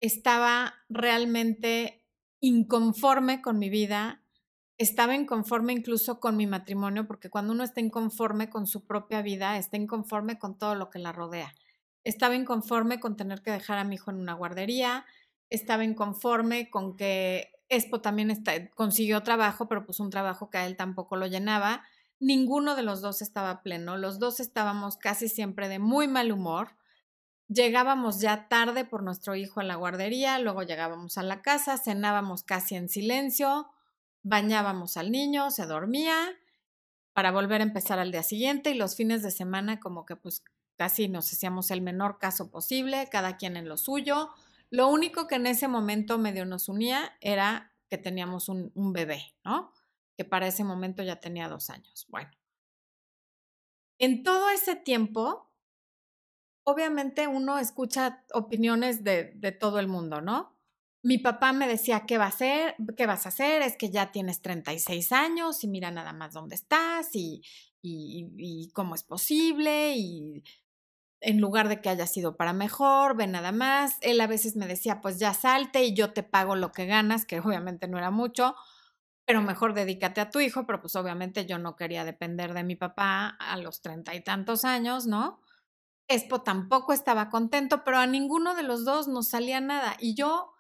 Estaba 0.01 0.75
realmente 0.90 2.05
inconforme 2.40 3.40
con 3.40 3.59
mi 3.59 3.70
vida, 3.70 4.21
estaba 4.83 5.14
inconforme 5.14 5.73
incluso 5.73 6.18
con 6.18 6.37
mi 6.37 6.47
matrimonio, 6.47 7.07
porque 7.07 7.31
cuando 7.31 7.53
uno 7.53 7.62
está 7.62 7.81
inconforme 7.81 8.51
con 8.51 8.66
su 8.66 8.85
propia 8.85 9.23
vida, 9.23 9.57
está 9.57 9.77
inconforme 9.77 10.38
con 10.38 10.59
todo 10.59 10.75
lo 10.75 10.90
que 10.90 10.99
la 10.99 11.12
rodea. 11.12 11.55
Estaba 12.05 12.35
inconforme 12.35 12.99
con 12.99 13.16
tener 13.16 13.42
que 13.42 13.53
dejar 13.53 13.79
a 13.79 13.85
mi 13.85 13.95
hijo 13.95 14.11
en 14.11 14.18
una 14.18 14.35
guardería, 14.35 15.07
estaba 15.51 15.85
inconforme 15.85 16.71
con 16.71 16.97
que 16.97 17.53
Expo 17.68 18.01
también 18.01 18.31
está, 18.31 18.68
consiguió 18.71 19.23
trabajo, 19.23 19.68
pero 19.68 19.87
pues 19.87 20.01
un 20.01 20.11
trabajo 20.11 20.51
que 20.51 20.59
a 20.59 20.66
él 20.66 20.77
tampoco 20.77 21.16
lo 21.16 21.27
llenaba. 21.27 21.83
Ninguno 22.21 22.75
de 22.75 22.83
los 22.83 23.01
dos 23.01 23.23
estaba 23.23 23.62
pleno, 23.62 23.97
los 23.97 24.18
dos 24.18 24.40
estábamos 24.40 24.97
casi 24.97 25.29
siempre 25.29 25.68
de 25.68 25.79
muy 25.79 26.09
mal 26.09 26.33
humor. 26.33 26.77
Llegábamos 27.49 28.21
ya 28.21 28.49
tarde 28.49 28.85
por 28.85 29.03
nuestro 29.03 29.37
hijo 29.37 29.61
a 29.61 29.64
la 29.64 29.77
guardería, 29.77 30.38
luego 30.38 30.62
llegábamos 30.62 31.18
a 31.18 31.23
la 31.23 31.40
casa, 31.40 31.79
cenábamos 31.79 32.42
casi 32.42 32.75
en 32.75 32.88
silencio, 32.88 33.71
bañábamos 34.22 34.96
al 34.96 35.11
niño, 35.11 35.50
se 35.50 35.66
dormía 35.66 36.16
para 37.12 37.30
volver 37.30 37.61
a 37.61 37.64
empezar 37.64 37.98
al 37.98 38.12
día 38.12 38.22
siguiente 38.22 38.70
y 38.70 38.74
los 38.74 38.96
fines 38.96 39.22
de 39.22 39.30
semana 39.30 39.80
como 39.80 40.06
que 40.06 40.16
pues 40.16 40.42
casi 40.76 41.08
nos 41.08 41.32
hacíamos 41.32 41.70
el 41.70 41.82
menor 41.82 42.18
caso 42.18 42.50
posible, 42.50 43.08
cada 43.11 43.37
quien 43.37 43.56
en 43.56 43.68
lo 43.68 43.76
suyo. 43.76 44.30
Lo 44.70 44.88
único 44.88 45.26
que 45.26 45.35
en 45.35 45.46
ese 45.46 45.68
momento 45.68 46.18
medio 46.18 46.46
nos 46.46 46.68
unía 46.68 47.16
era 47.20 47.72
que 47.88 47.98
teníamos 47.98 48.48
un, 48.48 48.72
bebé, 48.92 49.35
¿no? 49.44 49.70
Que 50.16 50.24
para 50.24 50.46
ese 50.46 50.64
momento 50.64 51.02
ya 51.02 51.20
tenía 51.20 51.48
dos 51.48 51.68
años. 51.68 52.06
Bueno, 52.08 52.30
en 53.98 54.22
todo 54.22 54.48
ese 54.48 54.74
tiempo, 54.76 55.52
obviamente 56.64 57.28
uno 57.28 57.58
escucha 57.58 58.24
opiniones 58.32 59.04
de, 59.04 59.32
de 59.35 59.52
todo 59.52 59.78
el 59.78 59.88
mundo, 59.88 60.22
¿no? 60.22 60.51
Mi 61.02 61.18
papá 61.18 61.52
me 61.52 61.66
decía, 61.66 62.04
¿qué 62.06 62.16
va 62.16 62.26
a 62.26 62.28
hacer? 62.28 62.76
¿Qué 62.96 63.06
vas 63.06 63.26
a 63.26 63.30
hacer? 63.30 63.62
Es 63.62 63.76
que 63.76 63.90
ya 63.90 64.12
tienes 64.12 64.40
36 64.40 65.12
años 65.12 65.64
y 65.64 65.68
mira 65.68 65.90
nada 65.90 66.12
más 66.12 66.32
dónde 66.32 66.54
estás 66.54 67.10
y, 67.14 67.42
y, 67.82 68.70
cómo 68.72 68.94
es 68.94 69.02
posible 69.02 69.94
y 69.96 70.44
en 71.20 71.40
lugar 71.40 71.68
de 71.68 71.80
que 71.80 71.88
haya 71.88 72.06
sido 72.06 72.36
para 72.36 72.52
mejor, 72.52 73.16
ve 73.16 73.26
nada 73.26 73.52
más. 73.52 73.96
Él 74.00 74.20
a 74.20 74.26
veces 74.26 74.56
me 74.56 74.66
decía, 74.66 75.00
pues 75.00 75.18
ya 75.18 75.34
salte 75.34 75.84
y 75.84 75.94
yo 75.94 76.12
te 76.12 76.22
pago 76.22 76.56
lo 76.56 76.72
que 76.72 76.86
ganas, 76.86 77.24
que 77.26 77.40
obviamente 77.40 77.88
no 77.88 77.98
era 77.98 78.10
mucho, 78.10 78.54
pero 79.24 79.40
mejor 79.42 79.74
dedícate 79.74 80.20
a 80.20 80.30
tu 80.30 80.40
hijo, 80.40 80.66
pero 80.66 80.80
pues 80.80 80.96
obviamente 80.96 81.46
yo 81.46 81.58
no 81.58 81.76
quería 81.76 82.04
depender 82.04 82.54
de 82.54 82.64
mi 82.64 82.76
papá 82.76 83.36
a 83.40 83.56
los 83.56 83.82
treinta 83.82 84.14
y 84.14 84.22
tantos 84.22 84.64
años, 84.64 85.06
¿no? 85.06 85.40
Expo 86.08 86.42
tampoco 86.42 86.92
estaba 86.92 87.30
contento, 87.30 87.84
pero 87.84 87.98
a 87.98 88.06
ninguno 88.06 88.54
de 88.54 88.64
los 88.64 88.84
dos 88.84 89.08
nos 89.08 89.28
salía 89.28 89.60
nada. 89.60 89.96
Y 90.00 90.14
yo, 90.14 90.52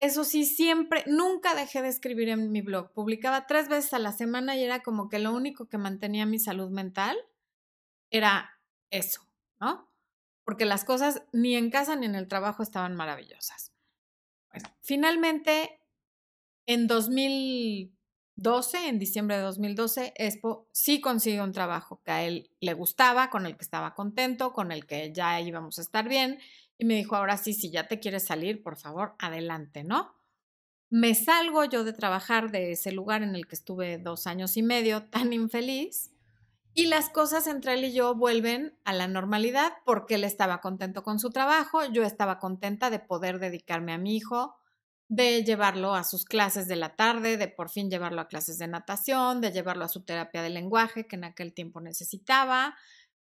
eso 0.00 0.24
sí, 0.24 0.44
siempre, 0.44 1.04
nunca 1.06 1.54
dejé 1.54 1.82
de 1.82 1.88
escribir 1.88 2.28
en 2.28 2.52
mi 2.52 2.60
blog. 2.60 2.92
Publicaba 2.92 3.46
tres 3.46 3.68
veces 3.68 3.94
a 3.94 3.98
la 3.98 4.12
semana 4.12 4.56
y 4.56 4.62
era 4.62 4.82
como 4.82 5.08
que 5.08 5.18
lo 5.18 5.32
único 5.32 5.68
que 5.68 5.78
mantenía 5.78 6.26
mi 6.26 6.38
salud 6.38 6.70
mental 6.70 7.16
era 8.10 8.60
eso, 8.90 9.26
¿no? 9.58 9.90
Porque 10.44 10.64
las 10.64 10.84
cosas 10.84 11.22
ni 11.32 11.56
en 11.56 11.70
casa 11.70 11.96
ni 11.96 12.06
en 12.06 12.14
el 12.14 12.28
trabajo 12.28 12.62
estaban 12.62 12.94
maravillosas. 12.94 13.72
Finalmente, 14.80 15.80
en 16.66 16.86
2012, 16.86 18.88
en 18.88 18.98
diciembre 18.98 19.36
de 19.36 19.42
2012, 19.42 20.12
Expo 20.16 20.68
sí 20.72 21.00
consiguió 21.00 21.42
un 21.42 21.52
trabajo 21.52 22.00
que 22.04 22.10
a 22.10 22.24
él 22.24 22.50
le 22.60 22.74
gustaba, 22.74 23.30
con 23.30 23.46
el 23.46 23.56
que 23.56 23.64
estaba 23.64 23.94
contento, 23.94 24.52
con 24.52 24.72
el 24.72 24.86
que 24.86 25.12
ya 25.12 25.40
íbamos 25.40 25.78
a 25.78 25.82
estar 25.82 26.08
bien. 26.08 26.38
Y 26.78 26.84
me 26.84 26.94
dijo, 26.94 27.16
ahora 27.16 27.36
sí, 27.36 27.52
si 27.52 27.70
ya 27.70 27.88
te 27.88 28.00
quieres 28.00 28.24
salir, 28.24 28.62
por 28.62 28.76
favor, 28.76 29.14
adelante, 29.18 29.84
¿no? 29.84 30.14
Me 30.88 31.14
salgo 31.14 31.64
yo 31.64 31.84
de 31.84 31.92
trabajar 31.92 32.50
de 32.50 32.72
ese 32.72 32.92
lugar 32.92 33.22
en 33.22 33.34
el 33.34 33.46
que 33.46 33.56
estuve 33.56 33.98
dos 33.98 34.26
años 34.26 34.56
y 34.56 34.62
medio 34.62 35.04
tan 35.10 35.32
infeliz 35.32 36.12
y 36.78 36.86
las 36.88 37.08
cosas 37.08 37.46
entre 37.46 37.72
él 37.72 37.86
y 37.86 37.94
yo 37.94 38.14
vuelven 38.14 38.78
a 38.84 38.92
la 38.92 39.08
normalidad 39.08 39.72
porque 39.86 40.16
él 40.16 40.24
estaba 40.24 40.60
contento 40.60 41.02
con 41.02 41.18
su 41.18 41.30
trabajo, 41.30 41.82
yo 41.86 42.02
estaba 42.02 42.38
contenta 42.38 42.90
de 42.90 42.98
poder 42.98 43.38
dedicarme 43.38 43.94
a 43.94 43.98
mi 43.98 44.14
hijo, 44.14 44.56
de 45.08 45.42
llevarlo 45.42 45.94
a 45.94 46.04
sus 46.04 46.26
clases 46.26 46.68
de 46.68 46.76
la 46.76 46.94
tarde, 46.94 47.38
de 47.38 47.48
por 47.48 47.70
fin 47.70 47.90
llevarlo 47.90 48.20
a 48.20 48.28
clases 48.28 48.58
de 48.58 48.68
natación, 48.68 49.40
de 49.40 49.52
llevarlo 49.52 49.86
a 49.86 49.88
su 49.88 50.04
terapia 50.04 50.42
de 50.42 50.50
lenguaje 50.50 51.06
que 51.06 51.16
en 51.16 51.24
aquel 51.24 51.54
tiempo 51.54 51.80
necesitaba, 51.80 52.76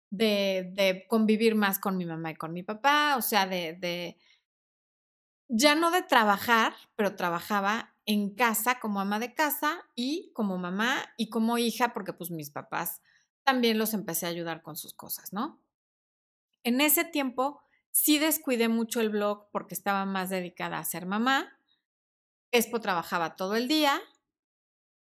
de, 0.09 0.71
de 0.73 1.05
convivir 1.07 1.55
más 1.55 1.79
con 1.79 1.97
mi 1.97 2.05
mamá 2.05 2.31
y 2.31 2.35
con 2.35 2.53
mi 2.53 2.63
papá, 2.63 3.15
o 3.17 3.21
sea, 3.21 3.47
de, 3.47 3.73
de, 3.73 4.17
ya 5.47 5.75
no 5.75 5.91
de 5.91 6.01
trabajar, 6.01 6.73
pero 6.95 7.15
trabajaba 7.15 7.95
en 8.05 8.35
casa 8.35 8.79
como 8.79 8.99
ama 8.99 9.19
de 9.19 9.33
casa 9.33 9.83
y 9.95 10.31
como 10.33 10.57
mamá 10.57 11.13
y 11.17 11.29
como 11.29 11.57
hija, 11.57 11.93
porque 11.93 12.13
pues 12.13 12.31
mis 12.31 12.51
papás 12.51 13.01
también 13.43 13.77
los 13.77 13.93
empecé 13.93 14.25
a 14.25 14.29
ayudar 14.29 14.61
con 14.61 14.75
sus 14.75 14.93
cosas, 14.93 15.33
¿no? 15.33 15.61
En 16.63 16.81
ese 16.81 17.05
tiempo 17.05 17.61
sí 17.91 18.17
descuidé 18.19 18.69
mucho 18.69 19.01
el 19.01 19.09
blog 19.09 19.49
porque 19.51 19.75
estaba 19.75 20.05
más 20.05 20.29
dedicada 20.29 20.79
a 20.79 20.83
ser 20.83 21.05
mamá. 21.05 21.59
Expo 22.51 22.81
trabajaba 22.81 23.35
todo 23.35 23.55
el 23.55 23.67
día. 23.67 24.01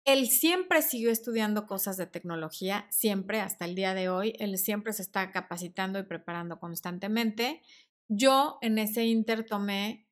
Él 0.06 0.30
siempre 0.30 0.82
siguió 0.82 1.12
estudiando 1.12 1.66
cosas 1.68 1.98
de 1.98 2.06
tecnología, 2.06 2.88
siempre, 2.92 3.42
hasta 3.42 3.66
el 3.66 3.76
día 3.76 3.94
de 3.94 4.10
hoy. 4.10 4.34
Él 4.40 4.58
siempre 4.58 4.94
se 4.94 5.02
está 5.02 5.32
capacitando 5.32 6.00
y 6.00 6.04
preparando 6.04 6.60
constantemente. 6.60 7.62
Yo 8.08 8.60
en 8.62 8.78
ese 8.78 9.06
inter 9.06 9.46
tomé 9.46 10.08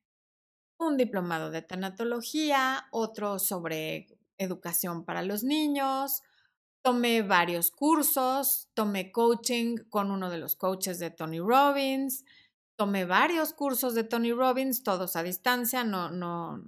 un 0.78 0.96
diplomado 0.96 1.50
de 1.50 1.62
tanatología, 1.62 2.88
otro 2.90 3.38
sobre 3.38 4.08
educación 4.36 5.04
para 5.04 5.22
los 5.22 5.44
niños, 5.44 6.22
Tomé 6.84 7.22
varios 7.22 7.70
cursos, 7.70 8.68
tomé 8.74 9.10
coaching 9.10 9.78
con 9.88 10.10
uno 10.10 10.28
de 10.28 10.36
los 10.36 10.54
coaches 10.54 10.98
de 10.98 11.10
Tony 11.10 11.40
Robbins, 11.40 12.26
tomé 12.76 13.06
varios 13.06 13.54
cursos 13.54 13.94
de 13.94 14.04
Tony 14.04 14.32
Robbins, 14.32 14.82
todos 14.82 15.16
a 15.16 15.22
distancia, 15.22 15.82
no, 15.82 16.10
no, 16.10 16.62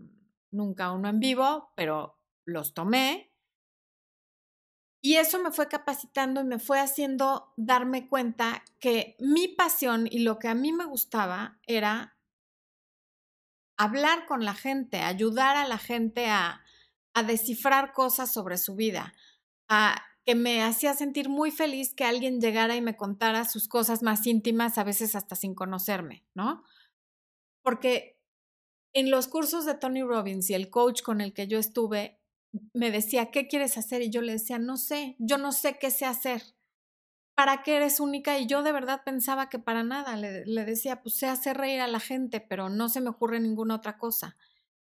nunca 0.51 0.91
uno 0.93 1.11
en 1.11 1.21
vivo, 1.21 1.71
pero 1.77 2.17
los 2.47 2.73
tomé. 2.73 3.33
Y 5.03 5.17
eso 5.17 5.39
me 5.41 5.53
fue 5.53 5.69
capacitando 5.69 6.41
y 6.41 6.45
me 6.45 6.59
fue 6.59 6.81
haciendo 6.81 7.53
darme 7.57 8.09
cuenta 8.09 8.65
que 8.81 9.17
mi 9.21 9.47
pasión 9.49 10.09
y 10.11 10.21
lo 10.21 10.39
que 10.39 10.49
a 10.49 10.55
mí 10.55 10.73
me 10.73 10.87
gustaba 10.87 11.61
era 11.67 12.17
hablar 13.79 14.27
con 14.27 14.45
la 14.45 14.55
gente, 14.55 14.99
ayudar 14.99 15.57
a 15.57 15.69
la 15.69 15.79
gente 15.79 16.27
a, 16.27 16.65
a 17.15 17.23
descifrar 17.23 17.93
cosas 17.93 18.33
sobre 18.33 18.59
su 18.59 18.75
vida, 18.75 19.15
que 20.25 20.35
me 20.35 20.63
hacía 20.63 20.95
sentir 20.95 21.29
muy 21.29 21.51
feliz 21.51 21.95
que 21.95 22.05
alguien 22.05 22.41
llegara 22.41 22.75
y 22.77 22.81
me 22.81 22.97
contara 22.97 23.45
sus 23.45 23.69
cosas 23.69 24.03
más 24.03 24.27
íntimas, 24.27 24.77
a 24.77 24.85
veces 24.85 25.15
hasta 25.15 25.37
sin 25.37 25.55
conocerme, 25.55 26.25
¿no? 26.35 26.65
Porque 27.63 28.21
en 28.93 29.11
los 29.11 29.29
cursos 29.29 29.65
de 29.65 29.75
Tony 29.75 30.03
Robbins 30.03 30.51
y 30.51 30.55
el 30.55 30.69
coach 30.71 31.03
con 31.03 31.21
el 31.21 31.33
que 31.33 31.47
yo 31.47 31.59
estuve, 31.59 32.21
me 32.75 32.91
decía, 32.91 33.31
¿qué 33.31 33.49
quieres 33.49 33.79
hacer? 33.79 34.03
Y 34.03 34.11
yo 34.11 34.23
le 34.23 34.33
decía, 34.33 34.59
no 34.59 34.77
sé, 34.77 35.17
yo 35.19 35.39
no 35.39 35.53
sé 35.53 35.79
qué 35.79 35.91
sé 35.91 36.05
hacer. 36.05 36.43
¿Para 37.35 37.63
qué 37.63 37.77
eres 37.77 38.01
única? 38.01 38.39
Y 38.39 38.47
yo 38.47 38.63
de 38.63 38.73
verdad 38.73 39.03
pensaba 39.05 39.49
que 39.49 39.59
para 39.59 39.83
nada. 39.83 40.17
Le, 40.17 40.45
le 40.47 40.65
decía, 40.65 41.03
pues 41.03 41.17
sé 41.17 41.27
hacer 41.27 41.57
reír 41.57 41.81
a 41.81 41.89
la 41.89 42.01
gente, 42.01 42.41
pero 42.41 42.69
no 42.69 42.89
se 42.89 43.01
me 43.01 43.11
ocurre 43.11 43.41
ninguna 43.41 43.75
otra 43.75 43.99
cosa. 43.99 44.37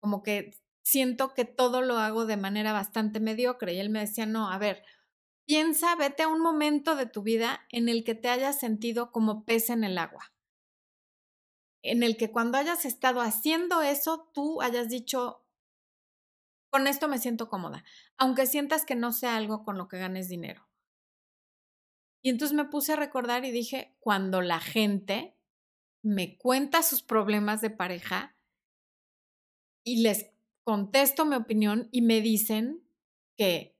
Como 0.01 0.22
que 0.22 0.59
siento 0.83 1.35
que 1.35 1.44
todo 1.44 1.83
lo 1.83 1.98
hago 1.98 2.27
de 2.27 2.37
manera 2.37 2.72
bastante 2.72 3.20
mediocre. 3.20 3.75
Y 3.75 3.79
él 3.79 3.90
me 3.90 4.01
decía, 4.01 4.27
no, 4.27 4.51
a 4.51 4.59
ver, 4.59 4.83
piensa, 5.46 5.94
vete 5.96 6.25
a 6.25 6.29
un 6.29 6.40
momento 6.40 6.96
de 6.96 7.07
tu 7.07 7.22
vida 7.22 7.66
en 7.70 7.88
el 7.88 8.05
que 8.05 8.14
te 8.14 8.29
hayas 8.29 8.59
sentido 8.59 9.12
como 9.12 9.44
pez 9.44 9.70
en 9.70 9.85
el 9.85 9.98
agua. 9.98 10.33
En 11.83 12.03
el 12.03 12.16
que 12.16 12.31
cuando 12.31 12.59
hayas 12.59 12.85
estado 12.85 13.20
haciendo 13.20 13.83
eso, 13.83 14.31
tú 14.33 14.62
hayas 14.62 14.88
dicho, 14.88 15.41
con 16.72 16.87
esto 16.87 17.06
me 17.06 17.18
siento 17.18 17.50
cómoda, 17.50 17.85
aunque 18.16 18.46
sientas 18.46 18.87
que 18.87 18.94
no 18.94 19.12
sea 19.12 19.37
algo 19.37 19.62
con 19.62 19.76
lo 19.76 19.88
que 19.88 19.98
ganes 19.98 20.30
dinero. 20.30 20.66
Y 22.24 22.30
entonces 22.30 22.56
me 22.56 22.64
puse 22.64 22.94
a 22.94 22.96
recordar 22.96 23.44
y 23.44 23.50
dije, 23.50 23.94
cuando 24.00 24.40
la 24.40 24.58
gente 24.58 25.37
me 26.02 26.38
cuenta 26.38 26.82
sus 26.82 27.02
problemas 27.02 27.61
de 27.61 27.68
pareja 27.68 28.38
y 29.85 30.02
les 30.02 30.30
contesto 30.64 31.26
mi 31.26 31.37
opinión 31.37 31.90
y 31.92 32.00
me 32.00 32.22
dicen 32.22 32.82
que, 33.37 33.76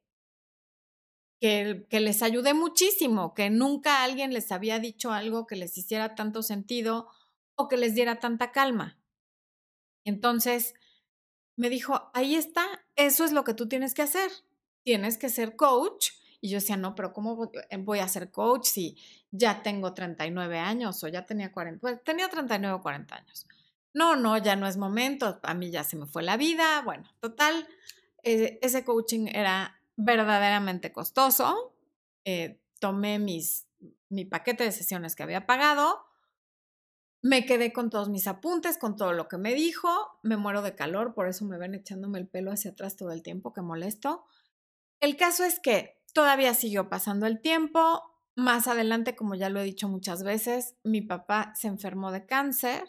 que, 1.41 1.87
les 1.91 2.23
ayudé 2.23 2.53
muchísimo, 2.53 3.33
que 3.33 3.49
nunca 3.49 4.05
alguien 4.05 4.35
les 4.35 4.53
había 4.53 4.79
dicho 4.81 5.13
algo 5.13 5.47
que 5.47 5.57
les 5.57 5.79
hiciera 5.79 6.15
tanto 6.15 6.43
sentido 6.43 7.09
o 7.55 7.69
que 7.69 7.79
les 7.79 7.95
diera 7.95 8.21
tanta 8.21 8.53
calma. 8.53 8.99
Entonces, 10.05 10.75
me 11.57 11.71
dijo, 11.71 12.11
ahí 12.15 12.35
está, 12.35 12.82
eso 12.97 13.25
es 13.25 13.33
lo 13.33 13.45
que 13.45 13.55
tú 13.55 13.69
tienes 13.69 13.95
que 13.95 14.03
hacer. 14.03 14.31
Tienes 14.83 15.19
que 15.19 15.29
ser 15.29 15.57
coach. 15.57 16.11
Y 16.41 16.49
yo 16.49 16.57
decía, 16.57 16.77
no, 16.77 16.95
pero 16.95 17.13
¿cómo 17.13 17.51
voy 17.79 17.99
a 18.01 18.09
ser 18.09 18.31
coach 18.31 18.67
si 18.67 18.97
ya 19.31 19.63
tengo 19.63 19.95
39 19.95 20.59
años 20.59 21.03
o 21.05 21.09
ya 21.09 21.25
tenía 21.25 21.53
40? 21.53 21.81
Pues, 21.81 22.03
tenía 22.03 22.29
39 22.29 22.75
o 22.77 22.83
40 22.83 23.15
años 23.15 23.47
no, 23.95 24.17
no, 24.17 24.39
ya 24.39 24.57
no 24.57 24.67
es 24.67 24.77
momento, 24.77 25.39
a 25.43 25.55
mí 25.55 25.71
ya 25.71 25.85
se 25.85 25.97
me 25.97 26.07
fue 26.07 26.23
la 26.23 26.37
vida. 26.37 26.83
Bueno, 26.83 27.05
total, 27.21 27.69
eh, 28.23 28.59
ese 28.63 28.85
coaching 28.85 29.27
era 29.33 29.81
verdaderamente 29.97 30.93
costoso. 30.93 31.75
Eh, 32.25 32.59
tomé 32.79 33.19
mis, 33.19 33.67
mi 34.09 34.25
paquete 34.25 34.65
de 34.65 34.73
sesiones 34.73 35.15
que 35.15 35.23
había 35.23 35.47
pagado, 35.47 36.05
me 37.23 37.47
quedé 37.47 37.73
con 37.73 37.89
todos 37.89 38.09
mis 38.09 38.27
apuntes, 38.27 38.79
con 38.79 38.97
todo 38.97 39.13
lo 39.13 39.29
que 39.29 39.39
me 39.39 39.55
dijo, 39.55 39.89
me 40.23 40.37
muero 40.37 40.61
de 40.63 40.75
calor, 40.75 41.15
por 41.15 41.29
eso 41.29 41.45
me 41.45 41.59
ven 41.59 41.75
echándome 41.75 42.19
el 42.19 42.29
pelo 42.29 42.53
hacia 42.53 42.73
atrás 42.73 42.97
todo 42.97 43.13
el 43.13 43.23
tiempo, 43.23 43.53
que 43.53 43.63
molesto. 43.63 44.25
El 45.01 45.17
caso 45.17 45.45
es 45.45 45.61
que 45.61 46.01
todavía 46.13 46.55
siguió 46.55 46.89
pasando 46.89 47.27
el 47.27 47.41
tiempo. 47.41 48.03
Más 48.35 48.67
adelante, 48.67 49.15
como 49.15 49.35
ya 49.35 49.51
lo 49.51 49.61
he 49.61 49.65
dicho 49.65 49.89
muchas 49.89 50.23
veces, 50.25 50.77
mi 50.85 51.01
papá 51.01 51.53
se 51.55 51.69
enfermó 51.69 52.13
de 52.13 52.27
cáncer 52.27 52.85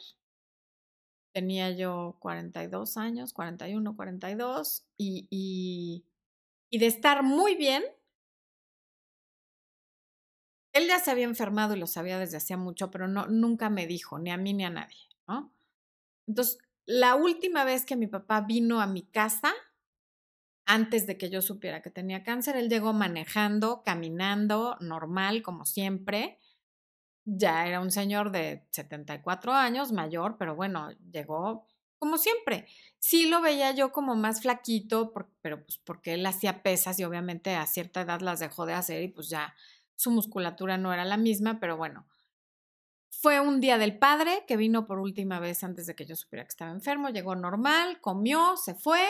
tenía 1.34 1.72
yo 1.72 2.15
42 2.19 2.96
años, 2.98 3.34
41, 3.34 3.96
42, 3.96 4.86
y, 4.98 5.28
y, 5.30 6.06
y 6.69 6.78
de 6.78 6.86
estar 6.86 7.24
muy 7.24 7.56
bien, 7.56 7.84
él 10.74 10.88
ya 10.88 11.00
se 11.00 11.12
había 11.12 11.26
enfermado 11.26 11.76
y 11.76 11.80
lo 11.80 11.88
sabía 11.88 12.20
desde 12.20 12.38
hacía 12.38 12.58
mucho, 12.58 12.92
pero 12.92 13.08
no, 13.08 13.28
nunca 13.28 13.70
me 13.70 13.88
dijo, 13.88 14.20
ni 14.20 14.32
a 14.32 14.38
mí 14.38 14.54
ni 14.54 14.66
a 14.66 14.70
nadie, 14.70 14.98
¿no? 15.28 15.54
Entonces, 16.28 16.58
la 16.86 17.16
última 17.16 17.64
vez 17.64 17.86
que 17.86 17.96
mi 17.96 18.08
papá 18.08 18.42
vino 18.42 18.82
a 18.82 18.88
mi 18.88 19.04
casa, 19.04 19.54
antes 20.66 21.08
de 21.08 21.18
que 21.18 21.30
yo 21.30 21.42
supiera 21.42 21.82
que 21.82 21.90
tenía 21.90 22.24
cáncer, 22.24 22.56
él 22.56 22.70
llegó 22.70 22.94
manejando, 22.94 23.84
caminando, 23.84 24.78
normal, 24.80 25.44
como 25.44 25.66
siempre, 25.66 26.40
ya 27.26 27.68
era 27.68 27.80
un 27.80 27.92
señor 27.92 28.32
de 28.32 28.66
74 28.72 29.54
años, 29.54 29.92
mayor, 29.92 30.38
pero 30.38 30.56
bueno, 30.56 30.92
llegó 31.12 31.68
como 32.00 32.18
siempre. 32.18 32.68
Sí 33.00 33.30
lo 33.30 33.42
veía 33.42 33.72
yo 33.72 33.92
como 33.94 34.16
más 34.16 34.42
flaquito, 34.42 35.14
pero 35.42 35.64
pues 35.64 35.78
porque 35.78 36.16
él 36.16 36.26
hacía 36.26 36.62
pesas 36.62 37.00
y 37.00 37.06
obviamente 37.06 37.56
a 37.56 37.66
cierta 37.66 38.02
edad 38.02 38.20
las 38.20 38.40
dejó 38.42 38.66
de 38.66 38.74
hacer 38.74 39.04
y 39.04 39.08
pues 39.08 39.30
ya 39.30 39.56
su 39.96 40.12
musculatura 40.12 40.78
no 40.78 40.94
era 40.94 41.06
la 41.06 41.18
misma, 41.18 41.60
pero 41.60 41.78
bueno. 41.78 42.06
Fue 43.10 43.40
un 43.40 43.62
día 43.62 43.78
del 43.78 43.98
padre 43.98 44.44
que 44.48 44.58
vino 44.58 44.86
por 44.86 45.00
última 45.00 45.40
vez 45.40 45.64
antes 45.64 45.86
de 45.86 45.96
que 45.96 46.06
yo 46.06 46.16
supiera 46.16 46.44
que 46.44 46.50
estaba 46.50 46.72
enfermo, 46.72 47.10
llegó 47.10 47.36
normal, 47.36 48.02
comió, 48.02 48.58
se 48.58 48.74
fue 48.74 49.08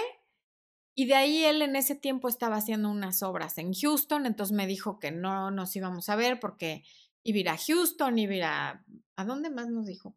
Y 0.93 1.05
de 1.05 1.15
ahí 1.15 1.43
él 1.45 1.61
en 1.63 1.75
ese 1.75 1.95
tiempo 1.95 2.27
estaba 2.27 2.57
haciendo 2.57 2.89
unas 2.89 3.23
obras 3.23 3.57
en 3.57 3.73
Houston, 3.73 4.27
entonces 4.27 4.55
me 4.55 4.67
dijo 4.67 4.99
que 4.99 5.11
no 5.11 5.49
nos 5.49 5.75
íbamos 5.75 6.09
a 6.09 6.15
ver 6.15 6.39
porque 6.39 6.83
iba 7.23 7.37
a 7.37 7.39
ir 7.39 7.49
a 7.49 7.57
Houston, 7.57 8.19
iba 8.19 8.33
a 8.33 8.35
ir 8.35 8.43
a... 8.43 8.85
¿A 9.15 9.25
dónde 9.25 9.49
más 9.49 9.69
nos 9.69 9.87
dijo? 9.87 10.13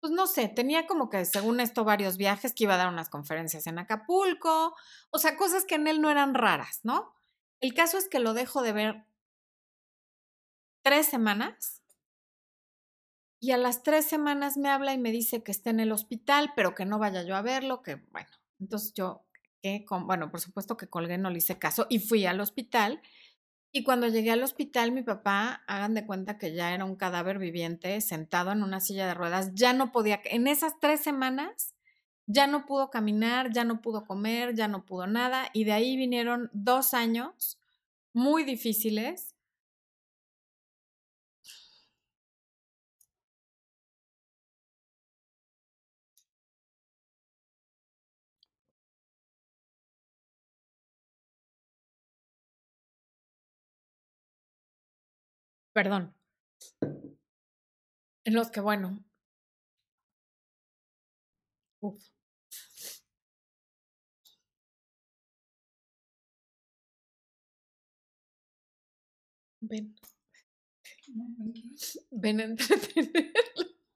Pues 0.00 0.12
no 0.12 0.26
sé, 0.26 0.48
tenía 0.48 0.88
como 0.88 1.08
que 1.08 1.24
según 1.24 1.60
esto 1.60 1.84
varios 1.84 2.16
viajes, 2.16 2.52
que 2.52 2.64
iba 2.64 2.74
a 2.74 2.78
dar 2.78 2.88
unas 2.88 3.08
conferencias 3.08 3.68
en 3.68 3.78
Acapulco, 3.78 4.74
o 5.10 5.18
sea, 5.18 5.36
cosas 5.36 5.64
que 5.64 5.76
en 5.76 5.86
él 5.86 6.00
no 6.00 6.10
eran 6.10 6.34
raras, 6.34 6.80
¿no? 6.82 7.14
El 7.60 7.74
caso 7.74 7.98
es 7.98 8.08
que 8.08 8.18
lo 8.18 8.34
dejo 8.34 8.62
de 8.62 8.72
ver 8.72 9.06
tres 10.82 11.06
semanas 11.06 11.82
y 13.40 13.50
a 13.50 13.56
las 13.56 13.82
tres 13.82 14.04
semanas 14.06 14.56
me 14.56 14.68
habla 14.68 14.94
y 14.94 14.98
me 14.98 15.10
dice 15.10 15.42
que 15.42 15.50
está 15.50 15.70
en 15.70 15.80
el 15.80 15.92
hospital, 15.92 16.52
pero 16.54 16.74
que 16.74 16.84
no 16.84 16.98
vaya 16.98 17.22
yo 17.24 17.34
a 17.34 17.42
verlo, 17.42 17.82
que 17.82 17.96
bueno, 18.12 18.30
entonces 18.60 18.92
yo 18.94 19.26
bueno, 20.06 20.30
por 20.30 20.40
supuesto 20.40 20.76
que 20.76 20.88
colgué, 20.88 21.18
no 21.18 21.30
le 21.30 21.38
hice 21.38 21.58
caso 21.58 21.86
y 21.88 22.00
fui 22.00 22.26
al 22.26 22.40
hospital. 22.40 23.00
Y 23.74 23.84
cuando 23.84 24.08
llegué 24.08 24.30
al 24.30 24.42
hospital, 24.42 24.92
mi 24.92 25.02
papá, 25.02 25.62
hagan 25.66 25.94
de 25.94 26.04
cuenta 26.04 26.36
que 26.36 26.52
ya 26.54 26.74
era 26.74 26.84
un 26.84 26.96
cadáver 26.96 27.38
viviente, 27.38 28.00
sentado 28.00 28.52
en 28.52 28.62
una 28.62 28.80
silla 28.80 29.06
de 29.06 29.14
ruedas, 29.14 29.52
ya 29.54 29.72
no 29.72 29.92
podía, 29.92 30.20
en 30.24 30.46
esas 30.46 30.78
tres 30.78 31.00
semanas, 31.00 31.74
ya 32.26 32.46
no 32.46 32.66
pudo 32.66 32.90
caminar, 32.90 33.50
ya 33.52 33.64
no 33.64 33.80
pudo 33.80 34.04
comer, 34.04 34.54
ya 34.54 34.68
no 34.68 34.84
pudo 34.84 35.06
nada. 35.06 35.48
Y 35.54 35.64
de 35.64 35.72
ahí 35.72 35.96
vinieron 35.96 36.50
dos 36.52 36.92
años 36.92 37.58
muy 38.12 38.44
difíciles. 38.44 39.31
Perdón. 55.74 56.14
En 58.24 58.34
los 58.34 58.50
que, 58.50 58.60
bueno. 58.60 59.02
Ven. 69.60 69.94
Ven 72.10 72.40
a 72.40 72.44
entretenerlos. 72.44 73.32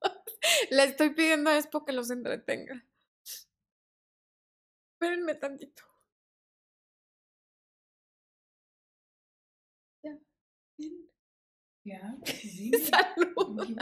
Le 0.70 0.84
estoy 0.84 1.10
pidiendo 1.10 1.50
a 1.50 1.58
Expo 1.58 1.84
que 1.84 1.92
los 1.92 2.10
entretenga. 2.10 2.84
Espérenme 5.00 5.34
tantito. 5.34 5.82
Ya. 10.04 10.16
Ya. 11.86 12.16
Salud. 12.90 13.78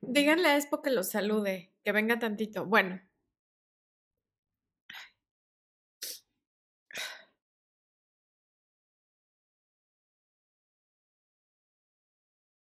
Díganle 0.00 0.48
a 0.48 0.56
Expo 0.56 0.82
que 0.82 0.90
los 0.90 1.10
salude, 1.10 1.72
que 1.84 1.92
venga 1.92 2.18
tantito. 2.18 2.66
Bueno. 2.66 3.00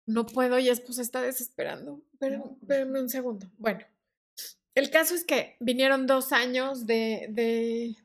No 0.07 0.25
puedo 0.25 0.59
y 0.59 0.71
Expo 0.71 0.95
se 0.95 1.03
está 1.03 1.21
desesperando. 1.21 2.03
Pero, 2.19 2.57
espérenme 2.63 3.03
un 3.03 3.11
segundo. 3.11 3.53
Bueno, 3.59 3.81
el 4.75 4.91
caso 4.91 5.15
es 5.15 5.25
que 5.25 5.59
vinieron 5.61 6.07
dos 6.07 6.33
años 6.33 6.87
de, 6.87 7.27
de 7.29 7.97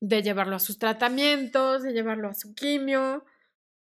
de 0.00 0.22
llevarlo 0.22 0.56
a 0.56 0.60
sus 0.60 0.78
tratamientos, 0.78 1.82
de 1.82 1.92
llevarlo 1.92 2.28
a 2.28 2.34
su 2.34 2.54
quimio, 2.54 3.24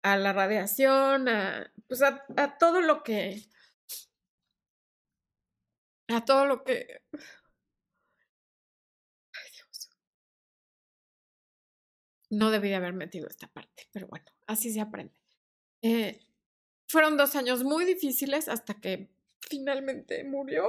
a 0.03 0.16
la 0.16 0.33
radiación, 0.33 1.29
a, 1.29 1.72
pues 1.88 2.03
a, 2.03 2.59
todo 2.59 2.81
lo 2.81 3.03
que, 3.03 3.48
a 6.09 6.24
todo 6.24 6.46
lo 6.46 6.62
que... 6.64 7.03
Ay 9.33 9.50
Dios. 9.53 9.90
No 12.31 12.50
debí 12.50 12.68
de 12.68 12.77
haber 12.77 12.92
metido 12.92 13.29
esta 13.29 13.48
parte, 13.48 13.88
pero 13.92 14.07
bueno, 14.09 14.27
así 14.46 14.72
se 14.72 14.81
aprende. 14.81 15.14
Eh, 15.83 16.20
fueron 16.87 17.16
dos 17.16 17.35
años 17.35 17.64
muy 17.64 17.85
difíciles 17.85 18.48
hasta 18.48 18.74
que 18.74 19.11
finalmente 19.40 20.24
murió. 20.24 20.68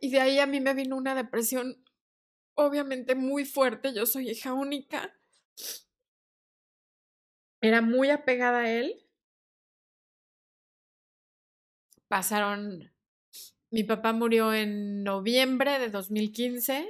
Y 0.00 0.10
de 0.10 0.20
ahí 0.20 0.38
a 0.38 0.46
mí 0.46 0.60
me 0.60 0.74
vino 0.74 0.96
una 0.96 1.14
depresión 1.14 1.82
obviamente 2.54 3.14
muy 3.14 3.44
fuerte. 3.44 3.94
Yo 3.94 4.06
soy 4.06 4.30
hija 4.30 4.52
única. 4.52 5.14
Era 7.60 7.80
muy 7.80 8.10
apegada 8.10 8.60
a 8.60 8.70
él. 8.70 9.06
Pasaron, 12.08 12.92
mi 13.70 13.84
papá 13.84 14.12
murió 14.12 14.52
en 14.52 15.02
noviembre 15.02 15.78
de 15.78 15.90
2015 15.90 16.88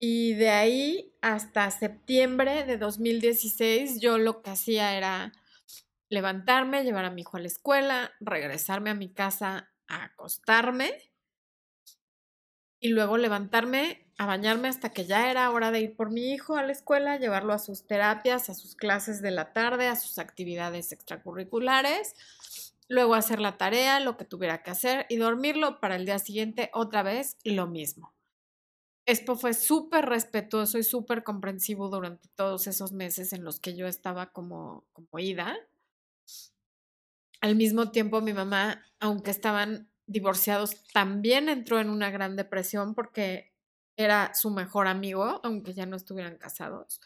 y 0.00 0.34
de 0.34 0.50
ahí 0.50 1.14
hasta 1.22 1.70
septiembre 1.70 2.64
de 2.64 2.78
2016 2.78 4.00
yo 4.00 4.18
lo 4.18 4.42
que 4.42 4.50
hacía 4.50 4.96
era 4.96 5.32
levantarme, 6.08 6.82
llevar 6.82 7.04
a 7.04 7.10
mi 7.10 7.20
hijo 7.22 7.36
a 7.36 7.40
la 7.40 7.46
escuela, 7.46 8.12
regresarme 8.18 8.90
a 8.90 8.94
mi 8.94 9.12
casa 9.12 9.70
a 9.86 10.04
acostarme 10.04 11.07
y 12.80 12.88
luego 12.88 13.18
levantarme 13.18 14.06
a 14.18 14.26
bañarme 14.26 14.68
hasta 14.68 14.90
que 14.90 15.06
ya 15.06 15.30
era 15.30 15.50
hora 15.50 15.70
de 15.70 15.80
ir 15.80 15.96
por 15.96 16.10
mi 16.10 16.32
hijo 16.32 16.56
a 16.56 16.64
la 16.64 16.72
escuela, 16.72 17.18
llevarlo 17.18 17.52
a 17.52 17.58
sus 17.58 17.86
terapias, 17.86 18.50
a 18.50 18.54
sus 18.54 18.74
clases 18.74 19.22
de 19.22 19.30
la 19.30 19.52
tarde, 19.52 19.86
a 19.86 19.96
sus 19.96 20.18
actividades 20.18 20.92
extracurriculares, 20.92 22.14
luego 22.88 23.14
hacer 23.14 23.40
la 23.40 23.56
tarea, 23.56 24.00
lo 24.00 24.16
que 24.16 24.24
tuviera 24.24 24.62
que 24.62 24.70
hacer 24.70 25.06
y 25.08 25.16
dormirlo 25.16 25.80
para 25.80 25.96
el 25.96 26.04
día 26.04 26.18
siguiente 26.18 26.70
otra 26.72 27.02
vez 27.02 27.36
lo 27.44 27.66
mismo. 27.66 28.12
Expo 29.06 29.36
fue 29.36 29.54
súper 29.54 30.04
respetuoso 30.04 30.78
y 30.78 30.82
súper 30.82 31.24
comprensivo 31.24 31.88
durante 31.88 32.28
todos 32.34 32.66
esos 32.66 32.92
meses 32.92 33.32
en 33.32 33.42
los 33.42 33.58
que 33.58 33.74
yo 33.74 33.86
estaba 33.86 34.32
como, 34.32 34.84
como 34.92 35.18
ida. 35.18 35.56
Al 37.40 37.56
mismo 37.56 37.90
tiempo, 37.90 38.20
mi 38.20 38.34
mamá, 38.34 38.84
aunque 39.00 39.30
estaban 39.30 39.88
divorciados, 40.08 40.82
también 40.92 41.48
entró 41.48 41.78
en 41.78 41.90
una 41.90 42.10
gran 42.10 42.34
depresión 42.36 42.94
porque 42.94 43.52
era 43.96 44.32
su 44.34 44.50
mejor 44.50 44.88
amigo, 44.88 45.40
aunque 45.44 45.74
ya 45.74 45.86
no 45.86 45.96
estuvieran 45.96 46.38
casados. 46.38 47.00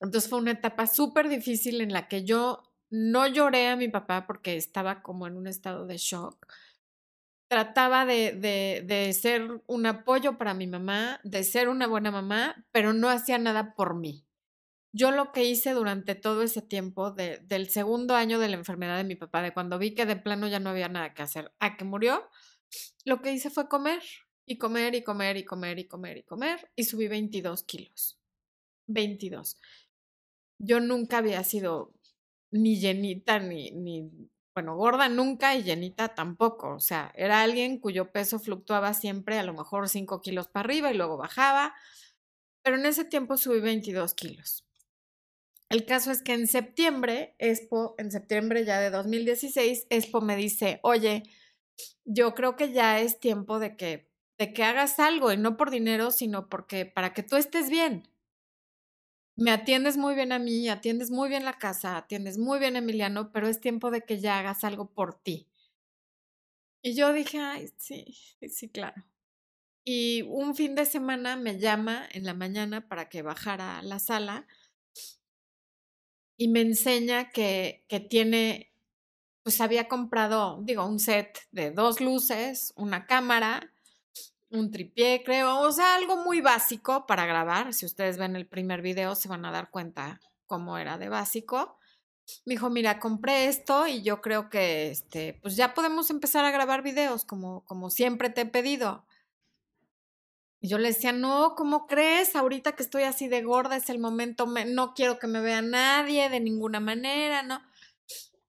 Entonces 0.00 0.28
fue 0.28 0.38
una 0.38 0.52
etapa 0.52 0.86
súper 0.86 1.28
difícil 1.28 1.80
en 1.80 1.92
la 1.92 2.08
que 2.08 2.24
yo 2.24 2.62
no 2.90 3.26
lloré 3.26 3.68
a 3.68 3.76
mi 3.76 3.88
papá 3.88 4.26
porque 4.26 4.56
estaba 4.56 5.02
como 5.02 5.26
en 5.26 5.36
un 5.36 5.46
estado 5.46 5.86
de 5.86 5.96
shock. 5.96 6.46
Trataba 7.48 8.06
de, 8.06 8.32
de, 8.32 8.82
de 8.86 9.12
ser 9.12 9.62
un 9.66 9.86
apoyo 9.86 10.38
para 10.38 10.54
mi 10.54 10.66
mamá, 10.66 11.20
de 11.24 11.44
ser 11.44 11.68
una 11.68 11.86
buena 11.86 12.10
mamá, 12.10 12.66
pero 12.72 12.92
no 12.92 13.08
hacía 13.08 13.38
nada 13.38 13.74
por 13.74 13.94
mí. 13.94 14.24
Yo 14.96 15.10
lo 15.10 15.32
que 15.32 15.42
hice 15.42 15.72
durante 15.72 16.14
todo 16.14 16.42
ese 16.42 16.62
tiempo, 16.62 17.10
del 17.10 17.68
segundo 17.68 18.14
año 18.14 18.38
de 18.38 18.48
la 18.48 18.54
enfermedad 18.54 18.96
de 18.96 19.02
mi 19.02 19.16
papá, 19.16 19.42
de 19.42 19.52
cuando 19.52 19.76
vi 19.76 19.92
que 19.92 20.06
de 20.06 20.14
plano 20.14 20.46
ya 20.46 20.60
no 20.60 20.70
había 20.70 20.88
nada 20.88 21.14
que 21.14 21.22
hacer, 21.22 21.52
a 21.58 21.76
que 21.76 21.84
murió, 21.84 22.30
lo 23.04 23.20
que 23.20 23.32
hice 23.32 23.50
fue 23.50 23.68
comer 23.68 24.00
y 24.46 24.56
comer 24.56 24.94
y 24.94 25.02
comer 25.02 25.36
y 25.36 25.44
comer 25.44 25.80
y 25.80 25.88
comer 25.88 26.18
y 26.18 26.22
comer 26.22 26.70
y 26.76 26.84
subí 26.84 27.08
22 27.08 27.64
kilos. 27.64 28.20
22. 28.86 29.58
Yo 30.60 30.78
nunca 30.78 31.18
había 31.18 31.42
sido 31.42 31.92
ni 32.52 32.78
llenita 32.78 33.40
ni, 33.40 33.72
ni, 33.72 34.08
bueno, 34.54 34.76
gorda 34.76 35.08
nunca 35.08 35.56
y 35.56 35.64
llenita 35.64 36.14
tampoco. 36.14 36.72
O 36.76 36.80
sea, 36.80 37.10
era 37.16 37.42
alguien 37.42 37.80
cuyo 37.80 38.12
peso 38.12 38.38
fluctuaba 38.38 38.94
siempre 38.94 39.40
a 39.40 39.42
lo 39.42 39.54
mejor 39.54 39.88
5 39.88 40.22
kilos 40.22 40.46
para 40.46 40.66
arriba 40.66 40.92
y 40.92 40.96
luego 40.96 41.16
bajaba. 41.16 41.74
Pero 42.62 42.76
en 42.76 42.86
ese 42.86 43.04
tiempo 43.04 43.36
subí 43.36 43.58
22 43.58 44.14
kilos. 44.14 44.64
El 45.74 45.86
caso 45.86 46.12
es 46.12 46.22
que 46.22 46.34
en 46.34 46.46
septiembre, 46.46 47.34
Expo, 47.40 47.96
en 47.98 48.12
septiembre 48.12 48.64
ya 48.64 48.78
de 48.78 48.90
2016, 48.90 49.88
Expo 49.90 50.20
me 50.20 50.36
dice, 50.36 50.78
oye, 50.84 51.24
yo 52.04 52.32
creo 52.36 52.54
que 52.54 52.70
ya 52.70 53.00
es 53.00 53.18
tiempo 53.18 53.58
de 53.58 53.76
que, 53.76 54.08
de 54.38 54.52
que 54.52 54.62
hagas 54.62 55.00
algo 55.00 55.32
y 55.32 55.36
no 55.36 55.56
por 55.56 55.72
dinero, 55.72 56.12
sino 56.12 56.48
porque 56.48 56.86
para 56.86 57.12
que 57.12 57.24
tú 57.24 57.34
estés 57.34 57.70
bien. 57.70 58.08
Me 59.34 59.50
atiendes 59.50 59.96
muy 59.96 60.14
bien 60.14 60.30
a 60.30 60.38
mí, 60.38 60.68
atiendes 60.68 61.10
muy 61.10 61.28
bien 61.28 61.44
la 61.44 61.58
casa, 61.58 61.96
atiendes 61.96 62.38
muy 62.38 62.60
bien 62.60 62.76
Emiliano, 62.76 63.32
pero 63.32 63.48
es 63.48 63.60
tiempo 63.60 63.90
de 63.90 64.02
que 64.02 64.20
ya 64.20 64.38
hagas 64.38 64.62
algo 64.62 64.92
por 64.92 65.20
ti. 65.24 65.48
Y 66.82 66.94
yo 66.94 67.12
dije, 67.12 67.40
ay, 67.40 67.68
sí, 67.78 68.16
sí, 68.48 68.68
claro. 68.68 69.02
Y 69.82 70.22
un 70.22 70.54
fin 70.54 70.76
de 70.76 70.86
semana 70.86 71.34
me 71.34 71.58
llama 71.58 72.08
en 72.12 72.22
la 72.22 72.32
mañana 72.32 72.88
para 72.88 73.08
que 73.08 73.22
bajara 73.22 73.80
a 73.80 73.82
la 73.82 73.98
sala 73.98 74.46
y 76.36 76.48
me 76.48 76.60
enseña 76.60 77.30
que, 77.30 77.84
que 77.88 78.00
tiene 78.00 78.74
pues 79.44 79.60
había 79.60 79.88
comprado, 79.88 80.58
digo, 80.62 80.86
un 80.86 80.98
set 80.98 81.38
de 81.52 81.70
dos 81.70 82.00
luces, 82.00 82.72
una 82.76 83.06
cámara, 83.06 83.70
un 84.48 84.70
tripié, 84.70 85.22
creo, 85.22 85.60
o 85.60 85.70
sea, 85.70 85.96
algo 85.96 86.16
muy 86.16 86.40
básico 86.40 87.06
para 87.06 87.26
grabar. 87.26 87.74
Si 87.74 87.84
ustedes 87.84 88.16
ven 88.16 88.36
el 88.36 88.46
primer 88.46 88.80
video, 88.80 89.14
se 89.14 89.28
van 89.28 89.44
a 89.44 89.52
dar 89.52 89.70
cuenta 89.70 90.18
cómo 90.46 90.78
era 90.78 90.96
de 90.96 91.10
básico. 91.10 91.78
Me 92.46 92.54
dijo, 92.54 92.70
mira, 92.70 92.98
compré 92.98 93.46
esto 93.48 93.86
y 93.86 94.02
yo 94.02 94.22
creo 94.22 94.48
que, 94.48 94.90
este, 94.90 95.38
pues 95.42 95.56
ya 95.56 95.74
podemos 95.74 96.08
empezar 96.08 96.46
a 96.46 96.50
grabar 96.50 96.82
videos 96.82 97.26
como, 97.26 97.64
como 97.66 97.90
siempre 97.90 98.30
te 98.30 98.42
he 98.42 98.46
pedido. 98.46 99.04
Y 100.64 100.68
yo 100.68 100.78
le 100.78 100.88
decía, 100.88 101.12
no, 101.12 101.56
¿cómo 101.56 101.86
crees? 101.86 102.34
Ahorita 102.34 102.72
que 102.72 102.82
estoy 102.82 103.02
así 103.02 103.28
de 103.28 103.42
gorda 103.42 103.76
es 103.76 103.90
el 103.90 103.98
momento, 103.98 104.46
no 104.46 104.94
quiero 104.94 105.18
que 105.18 105.26
me 105.26 105.42
vea 105.42 105.60
nadie 105.60 106.30
de 106.30 106.40
ninguna 106.40 106.80
manera, 106.80 107.42
¿no? 107.42 107.60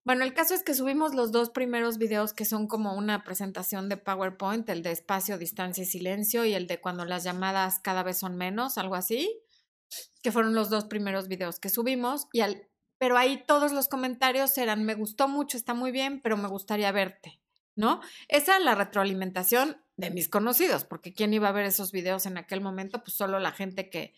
Bueno, 0.06 0.24
el 0.24 0.34
caso 0.34 0.54
es 0.54 0.64
que 0.64 0.74
subimos 0.74 1.14
los 1.14 1.34
dos 1.34 1.50
primeros 1.50 1.98
videos 1.98 2.32
que 2.32 2.46
son 2.46 2.68
como 2.68 2.94
una 2.94 3.26
presentación 3.26 3.90
de 3.90 3.98
PowerPoint, 3.98 4.70
el 4.70 4.82
de 4.82 4.92
espacio, 4.92 5.38
distancia 5.38 5.84
y 5.84 5.88
silencio 5.88 6.46
y 6.46 6.54
el 6.54 6.68
de 6.68 6.80
cuando 6.80 7.04
las 7.04 7.26
llamadas 7.26 7.80
cada 7.80 8.02
vez 8.02 8.18
son 8.18 8.38
menos, 8.38 8.78
algo 8.78 8.96
así, 8.96 9.38
que 10.24 10.32
fueron 10.32 10.56
los 10.56 10.70
dos 10.70 10.86
primeros 10.86 11.28
videos 11.28 11.60
que 11.60 11.68
subimos 11.68 12.28
y 12.32 12.40
al, 12.40 12.70
pero 12.98 13.18
ahí 13.18 13.44
todos 13.46 13.74
los 13.74 13.90
comentarios 13.90 14.58
eran 14.58 14.86
me 14.86 14.96
gustó 14.96 15.28
mucho, 15.28 15.58
está 15.58 15.74
muy 15.74 15.92
bien, 15.92 16.22
pero 16.22 16.38
me 16.38 16.48
gustaría 16.48 16.94
verte, 16.94 17.42
¿no? 17.76 18.02
Esa 18.28 18.58
es 18.58 18.64
la 18.64 18.76
retroalimentación 18.76 19.78
de 19.98 20.12
mis 20.12 20.30
conocidos, 20.30 20.84
porque 20.84 21.14
quién 21.14 21.34
iba 21.34 21.50
a 21.50 21.54
ver 21.54 21.66
esos 21.66 21.92
videos 21.92 22.26
en 22.26 22.38
aquel 22.38 22.62
momento, 22.62 23.04
pues 23.04 23.16
solo 23.16 23.40
la 23.40 23.52
gente 23.52 23.90
que, 23.90 24.14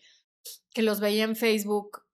que 0.72 0.82
los 0.82 1.00
veía 1.00 1.24
en 1.24 1.36
Facebook 1.36 2.04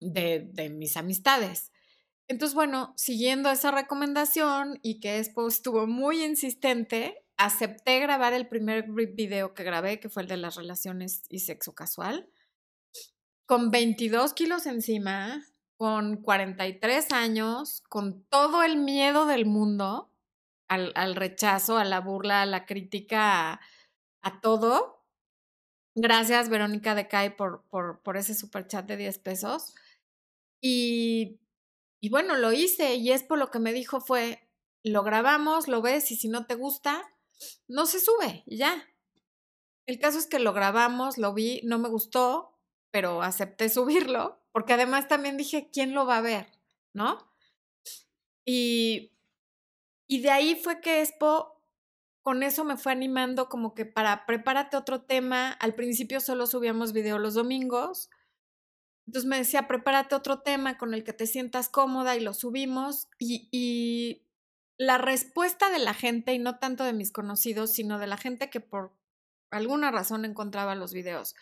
de, 0.00 0.48
de 0.52 0.70
mis 0.70 0.96
amistades. 0.96 1.72
Entonces, 2.26 2.54
bueno, 2.54 2.94
siguiendo 2.96 3.50
esa 3.50 3.70
recomendación 3.70 4.78
y 4.82 5.00
que 5.00 5.12
después 5.12 5.54
estuvo 5.54 5.86
muy 5.86 6.24
insistente, 6.24 7.24
acepté 7.36 8.00
grabar 8.00 8.32
el 8.32 8.48
primer 8.48 8.86
video 8.90 9.54
que 9.54 9.64
grabé, 9.64 10.00
que 10.00 10.08
fue 10.08 10.22
el 10.22 10.28
de 10.28 10.36
las 10.36 10.56
relaciones 10.56 11.22
y 11.28 11.40
sexo 11.40 11.74
casual, 11.74 12.30
con 13.46 13.70
22 13.70 14.32
kilos 14.32 14.66
encima, 14.66 15.44
con 15.84 16.16
43 16.16 17.12
años, 17.12 17.82
con 17.90 18.24
todo 18.30 18.62
el 18.62 18.78
miedo 18.78 19.26
del 19.26 19.44
mundo 19.44 20.10
al, 20.66 21.14
rechazo, 21.14 21.76
a 21.76 21.84
la 21.84 22.00
burla, 22.00 22.40
a 22.40 22.46
la 22.46 22.64
crítica, 22.64 23.60
a, 24.22 24.40
todo. 24.40 25.04
Gracias, 25.94 26.48
Verónica 26.48 26.94
de 26.94 27.06
Kai, 27.06 27.36
por, 27.36 27.64
por, 27.68 28.16
ese 28.16 28.34
super 28.34 28.66
chat 28.66 28.86
de 28.86 28.96
10 28.96 29.18
pesos. 29.18 29.74
Y 30.62 31.38
bueno, 32.10 32.34
lo 32.36 32.54
hice 32.54 32.94
y 32.94 33.10
es 33.10 33.22
por 33.22 33.38
lo 33.38 33.50
que 33.50 33.58
me 33.58 33.74
dijo 33.74 34.00
fue, 34.00 34.48
lo 34.82 35.02
grabamos, 35.02 35.68
lo 35.68 35.82
ves 35.82 36.10
y 36.10 36.16
si 36.16 36.30
no 36.30 36.46
te 36.46 36.54
gusta, 36.54 37.12
no 37.68 37.84
se 37.84 38.00
sube 38.00 38.42
ya. 38.46 38.88
El 39.84 39.98
caso 39.98 40.16
es 40.16 40.26
que 40.26 40.38
lo 40.38 40.54
grabamos, 40.54 41.18
lo 41.18 41.34
vi, 41.34 41.60
no 41.62 41.78
me 41.78 41.90
gustó, 41.90 42.58
pero 42.90 43.20
acepté 43.20 43.68
subirlo, 43.68 44.43
porque 44.54 44.72
además 44.72 45.08
también 45.08 45.36
dije, 45.36 45.68
¿quién 45.72 45.94
lo 45.94 46.06
va 46.06 46.18
a 46.18 46.22
ver? 46.22 46.46
¿No? 46.92 47.18
Y, 48.46 49.10
y 50.06 50.20
de 50.20 50.30
ahí 50.30 50.54
fue 50.54 50.80
que 50.80 51.02
Expo, 51.02 51.60
con 52.22 52.44
eso 52.44 52.62
me 52.64 52.76
fue 52.76 52.92
animando 52.92 53.48
como 53.48 53.74
que 53.74 53.84
para 53.84 54.26
prepárate 54.26 54.76
otro 54.76 55.02
tema. 55.02 55.50
Al 55.50 55.74
principio 55.74 56.20
solo 56.20 56.46
subíamos 56.46 56.92
video 56.92 57.18
los 57.18 57.34
domingos, 57.34 58.10
entonces 59.06 59.28
me 59.28 59.38
decía, 59.38 59.66
prepárate 59.66 60.14
otro 60.14 60.40
tema 60.40 60.78
con 60.78 60.94
el 60.94 61.02
que 61.02 61.12
te 61.12 61.26
sientas 61.26 61.68
cómoda 61.68 62.16
y 62.16 62.20
lo 62.20 62.32
subimos. 62.32 63.08
Y, 63.18 64.20
la 64.76 64.98
respuesta 64.98 65.70
de 65.70 65.78
la 65.80 65.94
gente, 65.94 66.32
y 66.32 66.38
no 66.38 66.58
tanto 66.58 66.84
de 66.84 66.92
mis 66.92 67.12
conocidos, 67.12 67.72
sino 67.72 67.98
de 67.98 68.06
la 68.08 68.16
gente 68.16 68.50
que 68.50 68.60
por 68.60 68.92
alguna 69.50 69.90
razón 69.90 70.24
encontraba 70.24 70.74
los 70.74 70.92
videos, 70.92 71.36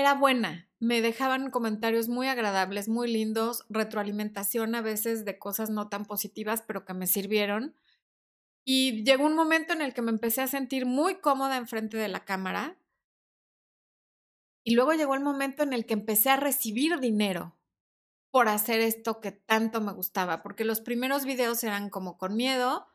era 0.00 0.14
buena. 0.14 0.68
Me 0.80 1.02
dejaban 1.02 1.50
comentarios 1.50 2.08
muy 2.08 2.26
agradables, 2.26 2.88
muy 2.88 3.10
lindos, 3.12 3.64
retroalimentación 3.68 4.74
a 4.74 4.82
veces 4.82 5.24
de 5.24 5.38
cosas 5.38 5.70
no 5.70 5.88
tan 5.88 6.04
positivas, 6.04 6.62
pero 6.66 6.84
que 6.84 6.94
me 6.94 7.06
sirvieron. 7.06 7.76
Y 8.64 9.04
llegó 9.04 9.24
un 9.24 9.34
momento 9.34 9.72
en 9.72 9.82
el 9.82 9.94
que 9.94 10.02
me 10.02 10.10
empecé 10.10 10.42
a 10.42 10.48
sentir 10.48 10.86
muy 10.86 11.16
cómoda 11.16 11.56
enfrente 11.56 11.96
de 11.96 12.08
la 12.08 12.24
cámara 12.24 12.76
y 14.64 14.74
luego 14.74 14.92
llegó 14.92 15.14
el 15.14 15.20
momento 15.20 15.62
en 15.62 15.72
el 15.72 15.86
que 15.86 15.94
empecé 15.94 16.30
a 16.30 16.36
recibir 16.36 17.00
dinero 17.00 17.56
por 18.30 18.48
hacer 18.48 18.80
esto 18.80 19.20
que 19.20 19.32
tanto 19.32 19.80
me 19.80 19.92
gustaba, 19.92 20.42
porque 20.42 20.64
los 20.64 20.80
primeros 20.80 21.24
videos 21.24 21.64
eran 21.64 21.90
como 21.90 22.18
con 22.18 22.36
miedo. 22.36 22.86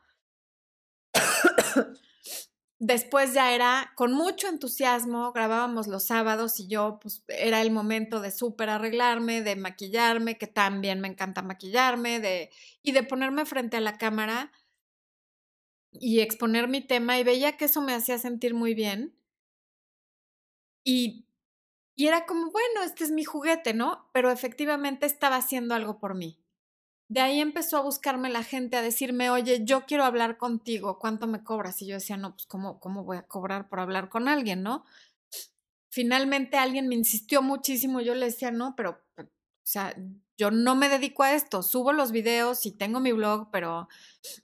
Después 2.78 3.32
ya 3.32 3.54
era 3.54 3.92
con 3.96 4.12
mucho 4.12 4.48
entusiasmo, 4.48 5.32
grabábamos 5.32 5.86
los 5.86 6.04
sábados 6.06 6.60
y 6.60 6.68
yo, 6.68 6.98
pues 7.00 7.24
era 7.28 7.62
el 7.62 7.70
momento 7.70 8.20
de 8.20 8.30
súper 8.30 8.68
arreglarme, 8.68 9.40
de 9.42 9.56
maquillarme, 9.56 10.36
que 10.36 10.46
también 10.46 11.00
me 11.00 11.08
encanta 11.08 11.40
maquillarme, 11.42 12.20
de, 12.20 12.50
y 12.82 12.92
de 12.92 13.02
ponerme 13.02 13.46
frente 13.46 13.78
a 13.78 13.80
la 13.80 13.96
cámara 13.96 14.52
y 15.90 16.20
exponer 16.20 16.68
mi 16.68 16.80
tema 16.80 17.18
y 17.18 17.24
veía 17.24 17.56
que 17.56 17.64
eso 17.64 17.82
me 17.82 17.92
hacía 17.92 18.18
sentir 18.18 18.54
muy 18.54 18.72
bien. 18.74 19.16
Y 20.84 21.26
y 21.96 22.06
era 22.08 22.26
como, 22.26 22.50
bueno, 22.52 22.82
este 22.84 23.04
es 23.04 23.10
mi 23.12 23.24
juguete, 23.24 23.74
¿no? 23.74 24.08
Pero 24.12 24.30
efectivamente 24.30 25.06
estaba 25.06 25.36
haciendo 25.36 25.74
algo 25.74 25.98
por 25.98 26.14
mí. 26.14 26.38
De 27.08 27.20
ahí 27.20 27.40
empezó 27.40 27.76
a 27.78 27.82
buscarme 27.82 28.28
la 28.30 28.42
gente, 28.42 28.76
a 28.76 28.82
decirme, 28.82 29.30
oye, 29.30 29.64
yo 29.64 29.86
quiero 29.86 30.04
hablar 30.04 30.38
contigo, 30.38 30.98
¿cuánto 30.98 31.26
me 31.26 31.44
cobras? 31.44 31.80
Y 31.82 31.86
yo 31.86 31.94
decía, 31.94 32.16
no, 32.16 32.32
pues 32.32 32.46
¿cómo, 32.46 32.80
cómo 32.80 33.04
voy 33.04 33.18
a 33.18 33.26
cobrar 33.26 33.68
por 33.68 33.78
hablar 33.78 34.08
con 34.08 34.26
alguien, 34.26 34.62
no? 34.62 34.84
Finalmente 35.88 36.58
alguien 36.58 36.88
me 36.88 36.96
insistió 36.96 37.42
muchísimo, 37.42 38.00
yo 38.00 38.14
le 38.14 38.26
decía, 38.26 38.50
no, 38.50 38.74
pero, 38.76 39.02
o 39.18 39.24
sea, 39.62 39.94
yo 40.36 40.50
no 40.50 40.74
me 40.74 40.88
dedico 40.88 41.22
a 41.22 41.32
esto, 41.32 41.62
subo 41.62 41.92
los 41.92 42.12
videos 42.12 42.66
y 42.66 42.72
tengo 42.72 43.00
mi 43.00 43.12
blog, 43.12 43.50
pero 43.50 43.88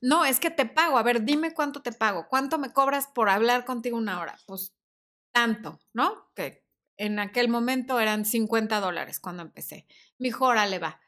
no, 0.00 0.24
es 0.24 0.40
que 0.40 0.50
te 0.50 0.64
pago, 0.64 0.96
a 0.98 1.02
ver, 1.02 1.24
dime 1.24 1.52
cuánto 1.52 1.82
te 1.82 1.92
pago, 1.92 2.28
cuánto 2.28 2.58
me 2.58 2.72
cobras 2.72 3.08
por 3.08 3.28
hablar 3.28 3.64
contigo 3.64 3.98
una 3.98 4.20
hora, 4.20 4.38
pues 4.46 4.72
tanto, 5.32 5.80
¿no? 5.92 6.30
Que 6.34 6.64
en 6.96 7.18
aquel 7.18 7.48
momento 7.48 8.00
eran 8.00 8.24
50 8.24 8.80
dólares 8.80 9.20
cuando 9.20 9.42
empecé. 9.42 9.86
Mi 10.18 10.28
dijo, 10.28 10.46
órale, 10.46 10.78
va. 10.78 11.01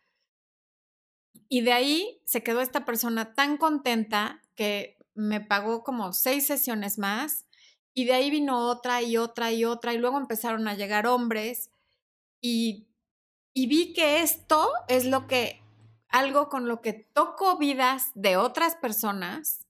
Y 1.48 1.62
de 1.62 1.72
ahí 1.72 2.20
se 2.24 2.42
quedó 2.42 2.60
esta 2.60 2.84
persona 2.84 3.34
tan 3.34 3.56
contenta 3.56 4.42
que 4.54 4.96
me 5.14 5.40
pagó 5.40 5.84
como 5.84 6.12
seis 6.12 6.46
sesiones 6.46 6.98
más 6.98 7.46
y 7.94 8.04
de 8.06 8.14
ahí 8.14 8.30
vino 8.30 8.68
otra 8.68 9.02
y 9.02 9.16
otra 9.16 9.52
y 9.52 9.64
otra 9.64 9.94
y 9.94 9.98
luego 9.98 10.18
empezaron 10.18 10.66
a 10.66 10.74
llegar 10.74 11.06
hombres 11.06 11.70
y, 12.40 12.88
y 13.52 13.66
vi 13.68 13.92
que 13.92 14.20
esto 14.22 14.68
es 14.88 15.06
lo 15.06 15.26
que, 15.26 15.62
algo 16.08 16.48
con 16.48 16.66
lo 16.66 16.80
que 16.80 16.92
toco 16.92 17.56
vidas 17.56 18.10
de 18.14 18.36
otras 18.36 18.74
personas 18.74 19.64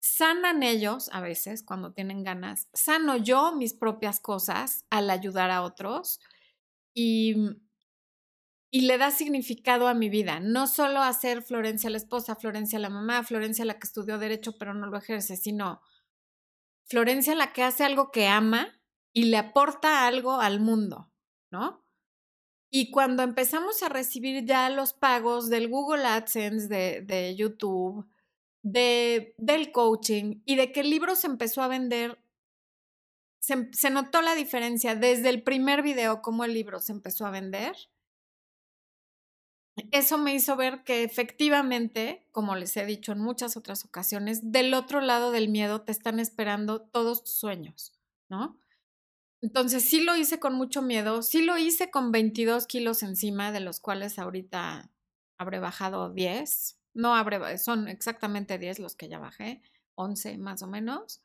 sanan 0.00 0.62
ellos 0.62 1.10
a 1.12 1.20
veces 1.20 1.64
cuando 1.64 1.92
tienen 1.92 2.22
ganas, 2.22 2.68
sano 2.72 3.16
yo 3.16 3.52
mis 3.52 3.74
propias 3.74 4.20
cosas 4.20 4.84
al 4.88 5.10
ayudar 5.10 5.50
a 5.50 5.62
otros 5.62 6.20
y, 6.94 7.34
y 8.70 8.82
le 8.82 8.98
da 8.98 9.10
significado 9.10 9.88
a 9.88 9.94
mi 9.94 10.08
vida, 10.08 10.40
no 10.40 10.66
solo 10.66 11.00
hacer 11.00 11.42
Florencia 11.42 11.90
la 11.90 11.96
esposa, 11.96 12.36
Florencia 12.36 12.78
la 12.78 12.90
mamá, 12.90 13.22
Florencia 13.22 13.64
la 13.64 13.78
que 13.78 13.86
estudió 13.86 14.18
derecho 14.18 14.58
pero 14.58 14.74
no 14.74 14.86
lo 14.86 14.98
ejerce, 14.98 15.36
sino 15.36 15.80
Florencia 16.84 17.34
la 17.34 17.52
que 17.52 17.62
hace 17.62 17.84
algo 17.84 18.10
que 18.10 18.26
ama 18.26 18.80
y 19.12 19.24
le 19.24 19.38
aporta 19.38 20.06
algo 20.06 20.40
al 20.40 20.60
mundo, 20.60 21.10
¿no? 21.50 21.84
Y 22.70 22.90
cuando 22.90 23.22
empezamos 23.22 23.82
a 23.82 23.88
recibir 23.88 24.44
ya 24.44 24.68
los 24.70 24.92
pagos 24.92 25.48
del 25.48 25.68
Google 25.68 26.04
AdSense, 26.04 26.68
de, 26.68 27.00
de 27.00 27.34
YouTube, 27.34 28.06
de, 28.62 29.34
del 29.38 29.72
coaching 29.72 30.42
y 30.44 30.56
de 30.56 30.72
que 30.72 30.80
el 30.80 30.90
libro 30.90 31.14
se 31.14 31.28
empezó 31.28 31.62
a 31.62 31.68
vender, 31.68 32.18
se, 33.38 33.72
se 33.72 33.90
notó 33.90 34.20
la 34.22 34.34
diferencia 34.34 34.94
desde 34.94 35.28
el 35.28 35.42
primer 35.42 35.82
video, 35.82 36.20
cómo 36.20 36.44
el 36.44 36.52
libro 36.52 36.80
se 36.80 36.92
empezó 36.92 37.24
a 37.26 37.30
vender. 37.30 37.76
Eso 39.92 40.16
me 40.16 40.34
hizo 40.34 40.56
ver 40.56 40.84
que 40.84 41.04
efectivamente, 41.04 42.26
como 42.32 42.56
les 42.56 42.76
he 42.78 42.86
dicho 42.86 43.12
en 43.12 43.20
muchas 43.20 43.56
otras 43.56 43.84
ocasiones, 43.84 44.50
del 44.50 44.72
otro 44.72 45.00
lado 45.02 45.30
del 45.32 45.48
miedo 45.48 45.82
te 45.82 45.92
están 45.92 46.18
esperando 46.18 46.80
todos 46.80 47.24
tus 47.24 47.34
sueños, 47.34 47.92
¿no? 48.30 48.58
Entonces 49.42 49.88
sí 49.88 50.00
lo 50.02 50.16
hice 50.16 50.40
con 50.40 50.54
mucho 50.54 50.82
miedo, 50.82 51.22
sí 51.22 51.42
lo 51.42 51.58
hice 51.58 51.90
con 51.90 52.10
22 52.10 52.66
kilos 52.66 53.02
encima, 53.02 53.52
de 53.52 53.60
los 53.60 53.80
cuales 53.80 54.18
ahorita 54.18 54.90
habré 55.38 55.60
bajado 55.60 56.10
10, 56.10 56.80
no 56.94 57.14
abre, 57.14 57.58
son 57.58 57.88
exactamente 57.88 58.58
10 58.58 58.78
los 58.78 58.96
que 58.96 59.08
ya 59.08 59.18
bajé, 59.18 59.60
11 59.94 60.38
más 60.38 60.62
o 60.62 60.66
menos. 60.66 61.22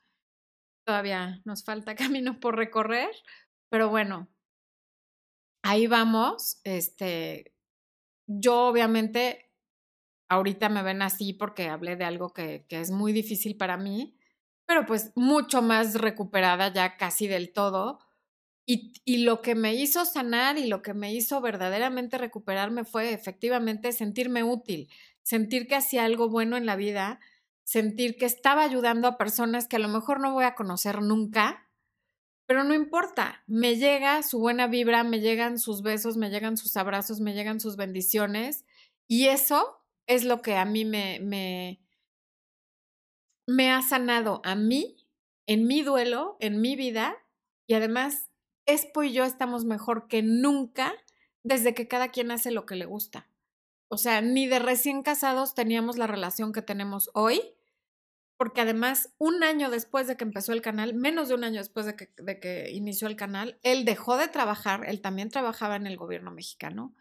Todavía 0.86 1.42
nos 1.46 1.64
falta 1.64 1.96
camino 1.96 2.40
por 2.40 2.58
recorrer, 2.58 3.12
pero 3.70 3.90
bueno, 3.90 4.28
ahí 5.64 5.88
vamos. 5.88 6.60
Este, 6.64 7.54
yo 8.40 8.68
obviamente 8.68 9.52
ahorita 10.30 10.70
me 10.70 10.84
ven 10.84 11.02
así 11.02 11.34
porque 11.34 11.68
hablé 11.68 11.96
de 11.96 12.06
algo 12.06 12.34
que, 12.34 12.66
que 12.70 12.80
es 12.80 12.92
muy 12.92 13.12
difícil 13.12 13.58
para 13.58 13.78
mí, 13.78 14.18
pero 14.66 14.86
pues 14.86 15.12
mucho 15.16 15.62
más 15.62 15.96
recuperada 15.96 16.74
ya 16.74 16.96
casi 16.98 17.28
del 17.28 17.52
todo. 17.52 18.00
Y, 18.66 18.94
y, 19.04 19.24
lo 19.24 19.42
que 19.42 19.56
me 19.56 19.74
hizo 19.74 20.06
sanar 20.06 20.58
y 20.58 20.68
lo 20.68 20.82
que 20.82 20.94
me 20.94 21.14
hizo 21.14 21.42
verdaderamente 21.42 22.18
recuperarme 22.18 22.86
fue 22.86 23.12
efectivamente 23.12 23.92
sentirme 23.92 24.44
útil, 24.44 24.88
sentir 25.24 25.68
que 25.68 25.76
hacía 25.76 26.06
algo 26.06 26.30
bueno 26.30 26.56
en 26.58 26.68
la 26.68 26.76
vida, 26.76 27.20
sentir 27.64 28.18
que 28.18 28.26
estaba 28.26 28.64
ayudando 28.64 29.08
a 29.08 29.18
personas 29.18 29.68
que 29.68 29.78
a 29.78 29.80
lo 29.80 29.88
mejor 29.88 30.22
no 30.22 30.32
voy 30.32 30.46
a 30.46 30.56
conocer 30.56 31.02
nunca, 31.02 31.68
pero 32.52 32.66
no 32.66 32.74
importa, 32.74 33.42
me 33.48 33.78
llega 33.78 34.22
su 34.24 34.38
buena 34.38 34.68
vibra, 34.68 35.06
me 35.06 35.22
llegan 35.22 35.58
sus 35.58 35.82
besos, 35.82 36.18
me 36.18 36.30
llegan 36.30 36.58
sus 36.58 36.76
abrazos, 36.76 37.22
me 37.22 37.34
llegan 37.34 37.62
sus 37.62 37.78
bendiciones 37.78 38.66
y 39.08 39.28
eso 39.28 39.82
es 40.06 40.26
lo 40.26 40.42
que 40.42 40.58
a 40.58 40.66
mí 40.66 40.84
me, 40.84 41.80
me, 43.48 43.72
ha 43.72 43.82
sanado 43.82 44.42
a 44.44 44.56
mí, 44.56 44.98
en 45.48 45.66
mi 45.66 45.82
duelo, 45.82 46.36
en 46.42 46.60
mi 46.60 46.76
vida 46.76 47.16
y 47.68 47.76
además 47.76 48.30
Espo 48.66 49.04
y 49.04 49.14
yo 49.14 49.24
estamos 49.24 49.64
mejor 49.64 50.10
que 50.10 50.22
nunca 50.22 50.92
desde 51.44 51.74
que 51.74 51.88
cada 51.88 52.10
quien 52.10 52.32
hace 52.32 52.52
lo 52.52 52.66
que 52.66 52.76
le 52.76 52.84
gusta. 52.84 53.30
O 53.88 53.96
sea, 53.96 54.20
ni 54.20 54.46
de 54.46 54.60
recién 54.60 55.04
casados 55.04 55.56
teníamos 55.56 55.98
la 55.98 56.08
relación 56.08 56.52
que 56.52 56.62
tenemos 56.62 57.12
hoy, 57.14 57.42
porque 58.42 58.62
además 58.62 59.14
un 59.20 59.44
año 59.44 59.70
después 59.70 60.08
de 60.08 60.18
que 60.18 60.24
empezó 60.24 60.52
el 60.52 60.64
canal, 60.64 60.96
menos 60.96 61.28
de 61.28 61.36
un 61.36 61.44
año 61.44 61.60
después 61.60 61.86
de 61.86 62.40
que, 62.40 62.72
inició 62.72 63.08
el 63.08 63.16
canal, 63.16 63.60
él 63.62 63.86
dejó 63.86 64.18
de 64.18 64.30
trabajar, 64.30 64.84
él 64.88 65.00
también 65.00 65.30
trabajaba 65.30 65.76
en 65.76 65.86
el 65.86 65.96
gobierno 65.96 66.32
mexicano, 66.32 66.96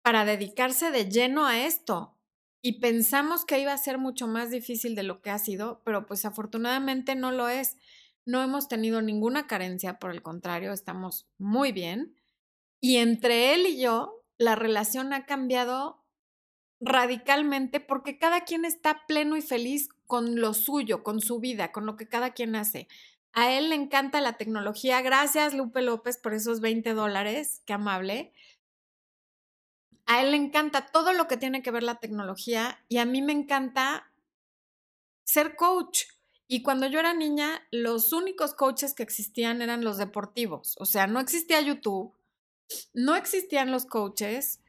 para 0.00 0.24
dedicarse 0.24 0.90
de 0.90 1.10
lleno 1.10 1.46
a 1.46 1.60
esto. 1.60 2.16
Y 2.62 2.80
pensamos 2.80 3.44
que 3.44 3.60
iba 3.60 3.74
a 3.74 3.76
ser 3.76 3.98
mucho 3.98 4.26
más 4.26 4.50
difícil 4.50 4.94
de 4.94 5.02
lo 5.02 5.20
que 5.20 5.28
ha 5.28 5.38
sido, 5.38 5.82
pero 5.84 6.06
pues 6.06 6.24
afortunadamente 6.24 7.14
no 7.14 7.30
lo 7.30 7.50
es. 7.50 7.76
No 8.24 8.42
hemos 8.42 8.66
tenido 8.66 9.02
ninguna 9.02 9.46
carencia, 9.46 9.98
por 9.98 10.10
el 10.10 10.22
contrario, 10.22 10.72
estamos 10.72 11.28
muy 11.36 11.70
bien. 11.70 12.16
Y 12.80 12.96
entre 12.96 13.52
él 13.52 13.66
y 13.66 13.78
yo 13.78 14.24
la 14.38 14.54
relación 14.54 15.12
ha 15.12 15.26
cambiado 15.26 16.02
radicalmente 16.80 17.78
porque 17.78 18.18
cada 18.18 18.44
quien 18.44 18.64
está 18.64 19.04
pleno 19.06 19.36
y 19.36 19.42
feliz 19.42 19.90
con 20.08 20.40
lo 20.40 20.54
suyo, 20.54 21.04
con 21.04 21.20
su 21.20 21.38
vida, 21.38 21.70
con 21.70 21.86
lo 21.86 21.96
que 21.96 22.08
cada 22.08 22.32
quien 22.32 22.56
hace. 22.56 22.88
A 23.34 23.52
él 23.52 23.68
le 23.68 23.74
encanta 23.76 24.20
la 24.22 24.38
tecnología. 24.38 25.02
Gracias, 25.02 25.54
Lupe 25.54 25.82
López, 25.82 26.16
por 26.16 26.32
esos 26.34 26.60
20 26.60 26.94
dólares. 26.94 27.62
Qué 27.66 27.74
amable. 27.74 28.32
A 30.06 30.22
él 30.22 30.30
le 30.30 30.38
encanta 30.38 30.86
todo 30.86 31.12
lo 31.12 31.28
que 31.28 31.36
tiene 31.36 31.62
que 31.62 31.70
ver 31.70 31.82
la 31.82 32.00
tecnología 32.00 32.82
y 32.88 32.96
a 32.96 33.04
mí 33.04 33.20
me 33.20 33.34
encanta 33.34 34.10
ser 35.24 35.54
coach. 35.56 36.04
Y 36.48 36.62
cuando 36.62 36.86
yo 36.86 36.98
era 36.98 37.12
niña, 37.12 37.60
los 37.70 38.14
únicos 38.14 38.54
coaches 38.54 38.94
que 38.94 39.02
existían 39.02 39.60
eran 39.60 39.84
los 39.84 39.98
deportivos. 39.98 40.74
O 40.78 40.86
sea, 40.86 41.06
no 41.06 41.20
existía 41.20 41.60
YouTube, 41.60 42.14
no 42.94 43.14
existían 43.14 43.70
los 43.70 43.84
coaches, 43.84 44.62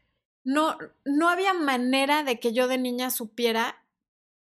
no, 0.44 0.78
no 1.06 1.30
había 1.30 1.54
manera 1.54 2.24
de 2.24 2.42
que 2.42 2.52
yo 2.52 2.68
de 2.68 2.78
niña 2.78 3.10
supiera 3.10 3.79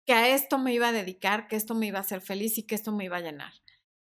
que 0.10 0.16
a 0.16 0.28
esto 0.28 0.58
me 0.58 0.74
iba 0.74 0.88
a 0.88 0.92
dedicar, 0.92 1.48
que 1.48 1.56
esto 1.56 1.76
me 1.76 1.86
iba 1.86 2.00
a 2.00 2.02
hacer 2.02 2.22
feliz 2.22 2.58
y 2.58 2.64
que 2.64 2.74
esto 2.74 2.92
me 2.92 3.06
iba 3.06 3.18
a 3.18 3.22
llenar. 3.22 3.54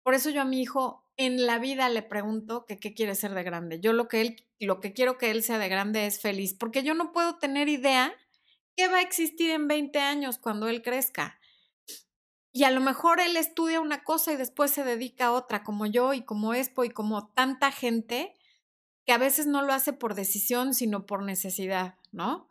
Por 0.03 0.13
eso 0.13 0.29
yo 0.29 0.39
a 0.39 0.45
mi 0.45 0.61
hijo 0.61 1.05
en 1.17 1.45
la 1.45 1.59
vida 1.59 1.89
le 1.89 2.01
pregunto 2.01 2.65
que 2.65 2.79
qué 2.79 2.93
quiere 2.93 3.13
ser 3.13 3.33
de 3.33 3.43
grande. 3.43 3.81
Yo 3.81 3.91
lo 3.91 4.07
que 4.07 4.21
él, 4.21 4.47
lo 4.61 4.79
que 4.79 4.93
quiero 4.93 5.17
que 5.17 5.31
él 5.31 5.43
sea 5.43 5.59
de 5.59 5.67
grande 5.67 6.05
es 6.05 6.21
feliz, 6.21 6.53
porque 6.53 6.83
yo 6.83 6.93
no 6.93 7.11
puedo 7.11 7.39
tener 7.39 7.67
idea 7.67 8.13
qué 8.77 8.87
va 8.87 8.99
a 8.99 9.01
existir 9.01 9.51
en 9.51 9.67
20 9.67 9.99
años 9.99 10.37
cuando 10.37 10.69
él 10.69 10.81
crezca. 10.81 11.41
Y 12.53 12.63
a 12.63 12.71
lo 12.71 12.79
mejor 12.79 13.19
él 13.19 13.35
estudia 13.35 13.81
una 13.81 14.05
cosa 14.05 14.31
y 14.31 14.37
después 14.37 14.71
se 14.71 14.85
dedica 14.85 15.25
a 15.25 15.31
otra, 15.33 15.61
como 15.61 15.87
yo 15.87 16.13
y 16.13 16.21
como 16.21 16.53
Expo 16.53 16.85
y 16.85 16.89
como 16.91 17.27
tanta 17.33 17.69
gente 17.69 18.33
que 19.05 19.11
a 19.11 19.17
veces 19.17 19.45
no 19.45 19.61
lo 19.61 19.73
hace 19.73 19.91
por 19.91 20.15
decisión, 20.15 20.73
sino 20.73 21.05
por 21.05 21.21
necesidad, 21.21 21.95
¿no? 22.13 22.50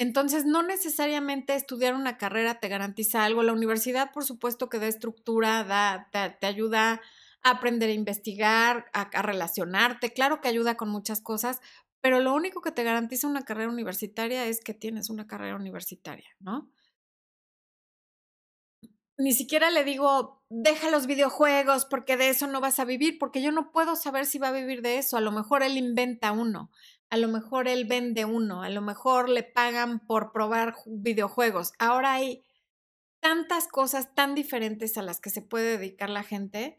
Entonces, 0.00 0.46
no 0.46 0.62
necesariamente 0.62 1.54
estudiar 1.54 1.94
una 1.94 2.16
carrera 2.16 2.58
te 2.58 2.68
garantiza 2.68 3.22
algo. 3.22 3.42
La 3.42 3.52
universidad, 3.52 4.12
por 4.12 4.24
supuesto, 4.24 4.70
que 4.70 4.78
da 4.78 4.88
estructura, 4.88 5.62
da, 5.62 6.08
te, 6.10 6.46
ayuda 6.46 7.02
a 7.42 7.50
aprender 7.50 7.90
a 7.90 7.92
investigar, 7.92 8.86
a, 8.94 9.02
a 9.02 9.20
relacionarte. 9.20 10.14
Claro 10.14 10.40
que 10.40 10.48
ayuda 10.48 10.78
con 10.78 10.88
muchas 10.88 11.20
cosas, 11.20 11.60
pero 12.00 12.20
lo 12.20 12.32
único 12.32 12.62
que 12.62 12.72
te 12.72 12.82
garantiza 12.82 13.28
una 13.28 13.42
carrera 13.42 13.68
universitaria 13.68 14.46
es 14.46 14.60
que 14.64 14.72
tienes 14.72 15.10
una 15.10 15.26
carrera 15.26 15.56
universitaria, 15.56 16.30
¿no? 16.38 16.70
ni 19.20 19.32
siquiera 19.32 19.70
le 19.70 19.84
digo, 19.84 20.42
deja 20.48 20.90
los 20.90 21.06
videojuegos 21.06 21.84
porque 21.84 22.16
de 22.16 22.30
eso 22.30 22.46
no 22.46 22.60
vas 22.60 22.78
a 22.78 22.84
vivir, 22.84 23.18
porque 23.18 23.42
yo 23.42 23.52
no 23.52 23.70
puedo 23.70 23.94
saber 23.94 24.26
si 24.26 24.38
va 24.38 24.48
a 24.48 24.52
vivir 24.52 24.82
de 24.82 24.98
eso. 24.98 25.16
A 25.16 25.20
lo 25.20 25.30
mejor 25.30 25.62
él 25.62 25.76
inventa 25.76 26.32
uno, 26.32 26.70
a 27.10 27.16
lo 27.16 27.28
mejor 27.28 27.68
él 27.68 27.84
vende 27.84 28.24
uno, 28.24 28.62
a 28.62 28.70
lo 28.70 28.80
mejor 28.80 29.28
le 29.28 29.42
pagan 29.42 30.00
por 30.00 30.32
probar 30.32 30.76
videojuegos. 30.86 31.72
Ahora 31.78 32.14
hay 32.14 32.42
tantas 33.20 33.68
cosas 33.68 34.14
tan 34.14 34.34
diferentes 34.34 34.96
a 34.96 35.02
las 35.02 35.20
que 35.20 35.30
se 35.30 35.42
puede 35.42 35.76
dedicar 35.76 36.08
la 36.08 36.22
gente 36.22 36.78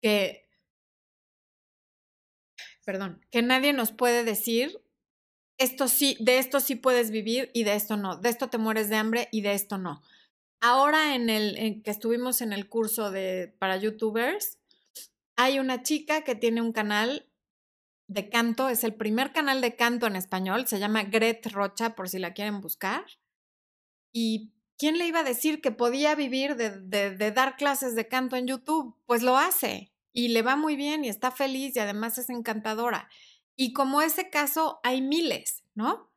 que, 0.00 0.48
perdón, 2.84 3.24
que 3.30 3.42
nadie 3.42 3.72
nos 3.72 3.92
puede 3.92 4.24
decir, 4.24 4.80
esto 5.58 5.88
sí, 5.88 6.16
de 6.20 6.38
esto 6.38 6.60
sí 6.60 6.76
puedes 6.76 7.10
vivir 7.10 7.50
y 7.52 7.64
de 7.64 7.74
esto 7.74 7.96
no, 7.96 8.16
de 8.16 8.30
esto 8.30 8.48
te 8.48 8.56
mueres 8.56 8.88
de 8.88 8.96
hambre 8.96 9.28
y 9.30 9.42
de 9.42 9.52
esto 9.52 9.76
no 9.76 10.02
Ahora 10.60 11.14
en 11.14 11.30
el 11.30 11.56
en 11.56 11.82
que 11.82 11.90
estuvimos 11.90 12.42
en 12.42 12.52
el 12.52 12.68
curso 12.68 13.10
de 13.10 13.54
para 13.58 13.78
youtubers, 13.78 14.58
hay 15.36 15.58
una 15.58 15.82
chica 15.82 16.22
que 16.22 16.34
tiene 16.34 16.60
un 16.60 16.72
canal 16.72 17.29
de 18.10 18.28
canto, 18.28 18.68
es 18.68 18.82
el 18.82 18.96
primer 18.96 19.32
canal 19.32 19.60
de 19.60 19.76
canto 19.76 20.08
en 20.08 20.16
español, 20.16 20.66
se 20.66 20.80
llama 20.80 21.04
Gret 21.04 21.46
Rocha 21.46 21.94
por 21.94 22.08
si 22.08 22.18
la 22.18 22.32
quieren 22.32 22.60
buscar. 22.60 23.04
Y 24.12 24.52
¿quién 24.76 24.98
le 24.98 25.06
iba 25.06 25.20
a 25.20 25.24
decir 25.24 25.60
que 25.60 25.70
podía 25.70 26.16
vivir 26.16 26.56
de, 26.56 26.80
de, 26.80 27.30
dar 27.30 27.56
clases 27.56 27.94
de 27.94 28.08
canto 28.08 28.34
en 28.34 28.48
YouTube? 28.48 28.96
Pues 29.06 29.22
lo 29.22 29.38
hace 29.38 29.92
y 30.12 30.28
le 30.28 30.42
va 30.42 30.56
muy 30.56 30.74
bien 30.74 31.04
y 31.04 31.08
está 31.08 31.30
feliz 31.30 31.76
y 31.76 31.78
además 31.78 32.18
es 32.18 32.30
encantadora. 32.30 33.08
Y 33.54 33.72
como 33.72 34.02
ese 34.02 34.28
caso 34.28 34.80
hay 34.82 35.02
miles, 35.02 35.62
¿no? 35.76 36.10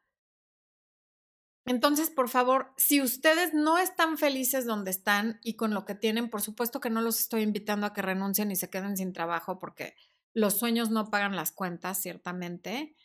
Entonces, 1.65 2.09
por 2.09 2.27
favor, 2.27 2.73
si 2.75 3.03
ustedes 3.03 3.53
no 3.53 3.77
están 3.77 4.17
felices 4.17 4.65
donde 4.65 4.89
están 4.89 5.39
y 5.43 5.57
con 5.57 5.75
lo 5.75 5.85
que 5.85 5.93
tienen, 5.93 6.31
por 6.31 6.41
supuesto 6.41 6.79
que 6.79 6.89
no 6.89 7.01
los 7.01 7.19
estoy 7.19 7.43
invitando 7.43 7.85
a 7.85 7.93
que 7.93 8.01
renuncien 8.01 8.49
y 8.49 8.55
se 8.55 8.71
queden 8.71 8.97
sin 8.97 9.13
trabajo 9.13 9.59
porque 9.59 9.93
los 10.33 10.57
sueños 10.57 10.89
no 10.89 11.09
pagan 11.09 11.35
las 11.35 11.51
cuentas, 11.51 11.99
ciertamente, 12.01 12.95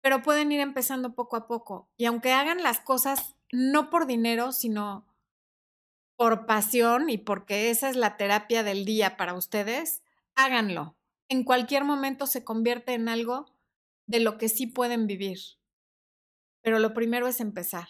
pero 0.00 0.22
pueden 0.22 0.52
ir 0.52 0.60
empezando 0.60 1.14
poco 1.14 1.36
a 1.36 1.46
poco. 1.46 1.90
Y 1.96 2.06
aunque 2.06 2.32
hagan 2.32 2.62
las 2.62 2.80
cosas 2.80 3.36
no 3.52 3.90
por 3.90 4.06
dinero, 4.06 4.52
sino 4.52 5.06
por 6.16 6.46
pasión 6.46 7.10
y 7.10 7.18
porque 7.18 7.70
esa 7.70 7.90
es 7.90 7.96
la 7.96 8.16
terapia 8.16 8.62
del 8.62 8.84
día 8.84 9.16
para 9.16 9.34
ustedes, 9.34 10.02
háganlo. 10.34 10.96
En 11.28 11.44
cualquier 11.44 11.84
momento 11.84 12.26
se 12.26 12.44
convierte 12.44 12.94
en 12.94 13.08
algo 13.08 13.46
de 14.06 14.20
lo 14.20 14.38
que 14.38 14.48
sí 14.48 14.66
pueden 14.66 15.06
vivir 15.06 15.38
pero 16.62 16.78
lo 16.78 16.94
primero 16.94 17.26
es 17.26 17.40
empezar. 17.40 17.88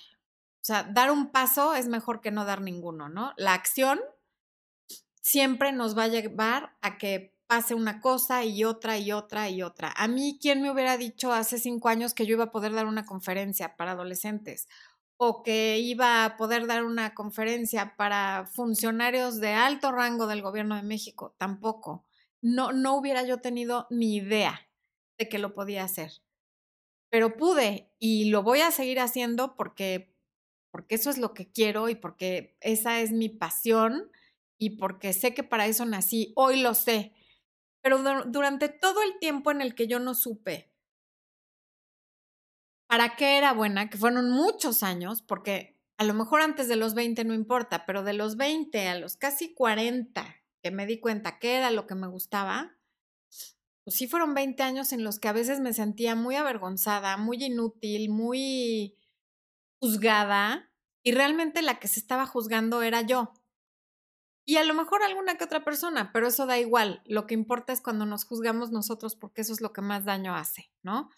O 0.57 0.65
sea, 0.65 0.85
dar 0.85 1.11
un 1.11 1.31
paso 1.31 1.75
es 1.75 1.89
mejor 1.89 2.21
que 2.21 2.31
no 2.31 2.45
dar 2.45 2.61
ninguno, 2.61 3.09
¿no? 3.09 3.33
La 3.37 3.55
acción 3.55 4.01
siempre 5.21 5.73
nos 5.73 5.97
va 5.97 6.05
a 6.05 6.09
llevar 6.09 6.77
a 6.83 6.99
que 6.99 7.35
pase 7.51 7.75
una 7.75 8.01
cosa 8.01 8.45
y 8.45 8.65
otra 8.65 8.99
y 8.99 9.13
otra 9.13 9.51
y 9.51 9.63
otra. 9.63 9.93
A 9.97 10.09
mí, 10.09 10.39
¿quién 10.41 10.63
me 10.63 10.71
hubiera 10.71 10.97
dicho 10.97 11.33
hace 11.33 11.59
cinco 11.59 11.89
años 11.89 12.15
que 12.15 12.27
yo 12.27 12.35
iba 12.35 12.45
a 12.45 12.53
poder 12.53 12.73
dar 12.75 12.87
una 12.87 13.05
conferencia 13.07 13.77
para 13.77 13.93
adolescentes? 13.93 14.69
O 15.19 15.43
que 15.43 15.79
iba 15.81 16.25
a 16.25 16.37
poder 16.37 16.67
dar 16.67 16.85
una 16.85 17.15
conferencia 17.15 17.97
para 17.97 18.47
funcionarios 18.47 19.41
de 19.41 19.53
alto 19.53 19.93
rango 19.93 20.27
del 20.29 20.43
gobierno 20.43 20.77
de 20.77 20.83
México. 20.83 21.35
Tampoco. 21.39 22.07
No, 22.43 22.73
no 22.73 22.97
hubiera 22.97 23.23
yo 23.25 23.41
tenido 23.41 23.87
ni 23.91 24.17
idea 24.17 24.69
de 25.19 25.29
que 25.29 25.39
lo 25.39 25.55
podía 25.55 25.85
hacer 25.85 26.13
pero 27.11 27.37
pude 27.37 27.93
y 27.99 28.27
lo 28.31 28.43
voy 28.43 28.61
a 28.61 28.71
seguir 28.71 29.01
haciendo 29.01 29.57
porque, 29.57 30.15
porque 30.71 30.95
eso 30.95 31.11
es 31.11 31.19
lo 31.19 31.35
que 31.35 31.51
quiero 31.51 31.89
y 31.89 31.97
porque 31.97 32.57
esa 32.61 33.01
es 33.01 33.13
mi 33.13 33.29
pasión 33.29 34.11
y 34.59 34.71
porque 34.79 35.13
sé 35.13 35.35
que 35.35 35.43
para 35.43 35.67
eso 35.67 35.85
nací, 35.87 36.33
hoy 36.37 36.61
lo 36.61 36.75
sé. 36.75 37.15
Pero 37.83 37.99
durante 38.27 38.69
todo 38.69 39.03
el 39.03 39.19
tiempo 39.19 39.51
en 39.51 39.63
el 39.63 39.75
que 39.75 39.87
yo 39.87 39.99
no 39.99 40.15
supe 40.15 40.71
para 42.87 43.15
qué 43.15 43.39
era 43.39 43.53
buena, 43.53 43.89
que 43.89 43.99
fueron 43.99 44.31
muchos 44.31 44.83
años, 44.83 45.23
porque 45.23 45.79
a 45.97 46.03
lo 46.05 46.13
mejor 46.13 46.41
antes 46.41 46.67
de 46.67 46.75
los 46.75 46.95
20 46.95 47.25
no 47.25 47.35
importa, 47.35 47.87
pero 47.87 48.03
de 48.03 48.15
los 48.15 48.37
20 48.37 48.89
a 48.89 48.99
los 48.99 49.17
casi 49.17 49.55
40 49.55 50.37
que 50.63 50.71
me 50.71 50.87
di 50.87 50.99
cuenta 50.99 51.39
que 51.39 51.57
era 51.57 51.71
lo 51.71 51.87
que 51.87 51.95
me 51.95 52.09
gustaba, 52.09 52.77
pues 53.85 53.97
sí 53.97 54.09
fueron 54.09 54.35
20 54.35 54.63
años 54.63 54.93
en 54.93 55.05
los 55.05 55.19
que 55.19 55.29
a 55.29 55.33
veces 55.33 55.61
me 55.61 55.73
sentía 55.73 56.15
muy 56.15 56.37
avergonzada, 56.37 57.17
muy 57.17 57.43
inútil, 57.43 58.11
muy 58.11 58.97
juzgada 59.81 60.71
y 61.03 61.13
realmente 61.13 61.63
la 61.63 61.79
que 61.79 61.89
se 61.89 62.01
estaba 62.01 62.27
juzgando 62.27 62.83
era 62.83 63.03
yo. 63.03 63.40
Y 64.45 64.57
a 64.57 64.65
lo 64.65 64.75
mejor 64.75 65.03
alguna 65.03 65.37
que 65.37 65.45
otra 65.45 65.65
persona, 65.65 66.13
pero 66.13 66.27
eso 66.27 66.47
da 66.47 66.59
igual. 66.59 67.03
Lo 67.07 67.27
que 67.27 67.35
importa 67.35 67.73
es 67.73 67.81
cuando 67.81 68.07
nos 68.07 68.25
juzgamos 68.25 68.71
nosotros 68.71 69.15
porque 69.15 69.43
eso 69.43 69.53
es 69.53 69.61
lo 69.61 69.73
que 69.73 69.83
más 69.83 70.05
daño 70.05 70.35
hace, 70.35 70.71
¿no? 70.83 71.11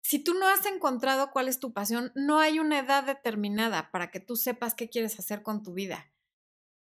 Si 0.00 0.18
tú 0.18 0.34
no 0.34 0.48
has 0.48 0.64
encontrado 0.64 1.30
cuál 1.32 1.48
es 1.48 1.58
tu 1.58 1.72
pasión, 1.72 2.12
no 2.14 2.38
hay 2.38 2.60
una 2.60 2.78
edad 2.78 3.04
determinada 3.04 3.90
para 3.90 4.10
que 4.10 4.20
tú 4.20 4.36
sepas 4.36 4.74
qué 4.74 4.88
quieres 4.88 5.18
hacer 5.18 5.42
con 5.42 5.62
tu 5.62 5.74
vida. 5.74 6.10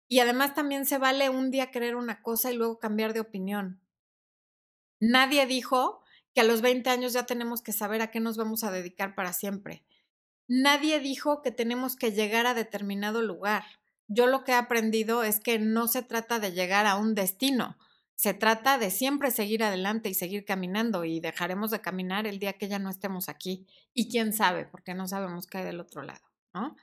Y 0.07 0.19
además 0.19 0.53
también 0.53 0.85
se 0.85 0.97
vale 0.97 1.29
un 1.29 1.51
día 1.51 1.71
querer 1.71 1.95
una 1.95 2.21
cosa 2.21 2.51
y 2.51 2.55
luego 2.55 2.79
cambiar 2.79 3.13
de 3.13 3.19
opinión. 3.19 3.81
Nadie 4.99 5.45
dijo 5.45 6.01
que 6.33 6.41
a 6.41 6.45
los 6.45 6.61
20 6.61 6.89
años 6.89 7.13
ya 7.13 7.25
tenemos 7.25 7.61
que 7.61 7.73
saber 7.73 8.01
a 8.01 8.11
qué 8.11 8.19
nos 8.19 8.37
vamos 8.37 8.63
a 8.63 8.71
dedicar 8.71 9.15
para 9.15 9.33
siempre. 9.33 9.83
Nadie 10.47 10.99
dijo 10.99 11.41
que 11.41 11.51
tenemos 11.51 11.97
que 11.97 12.11
llegar 12.11 12.45
a 12.47 12.53
determinado 12.53 13.21
lugar. 13.21 13.65
Yo 14.07 14.27
lo 14.27 14.43
que 14.43 14.53
he 14.53 14.55
aprendido 14.55 15.23
es 15.23 15.39
que 15.39 15.59
no 15.59 15.87
se 15.87 16.01
trata 16.01 16.39
de 16.39 16.51
llegar 16.51 16.85
a 16.85 16.95
un 16.95 17.13
destino, 17.13 17.77
se 18.15 18.33
trata 18.33 18.79
de 18.79 18.89
siempre 18.89 19.29
seguir 19.29 19.63
adelante 19.63 20.09
y 20.09 20.15
seguir 20.15 20.43
caminando 20.43 21.05
y 21.05 21.19
dejaremos 21.19 21.69
de 21.69 21.81
caminar 21.81 22.25
el 22.25 22.39
día 22.39 22.53
que 22.53 22.67
ya 22.67 22.79
no 22.79 22.89
estemos 22.89 23.29
aquí. 23.29 23.67
Y 23.93 24.09
quién 24.09 24.33
sabe, 24.33 24.65
porque 24.65 24.95
no 24.95 25.07
sabemos 25.07 25.45
qué 25.45 25.59
hay 25.59 25.65
del 25.65 25.79
otro 25.79 26.01
lado, 26.01 26.25
¿no? 26.53 26.75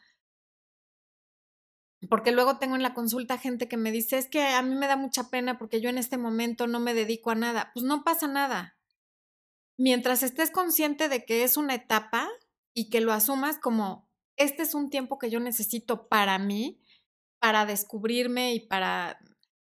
Porque 2.09 2.31
luego 2.31 2.59
tengo 2.59 2.77
en 2.77 2.83
la 2.83 2.95
consulta 2.95 3.39
gente 3.39 3.66
que 3.66 3.77
me 3.77 3.91
dice, 3.91 4.18
es 4.18 4.29
que 4.29 4.43
a 4.43 4.62
mí 4.62 4.77
me 4.77 4.87
da 4.87 4.97
mucha 4.97 5.29
pena 5.31 5.59
porque 5.59 5.81
yo 5.81 5.91
en 5.91 5.99
este 5.99 6.18
momento 6.18 6.66
no 6.66 6.79
me 6.79 6.95
dedico 6.95 7.31
a 7.31 7.35
nada. 7.35 7.70
Pues 7.75 7.85
no 7.85 8.05
pasa 8.05 8.29
nada. 8.29 8.77
Mientras 9.77 10.22
estés 10.22 10.51
consciente 10.51 11.09
de 11.09 11.25
que 11.25 11.43
es 11.43 11.57
una 11.57 11.75
etapa 11.75 12.29
y 12.75 12.91
que 12.91 13.01
lo 13.01 13.12
asumas 13.12 13.59
como, 13.59 14.09
este 14.37 14.62
es 14.62 14.75
un 14.75 14.91
tiempo 14.91 15.18
que 15.18 15.31
yo 15.31 15.41
necesito 15.41 16.09
para 16.09 16.39
mí, 16.39 16.81
para 17.45 17.66
descubrirme 17.66 18.55
y 18.55 18.61
para... 18.61 19.18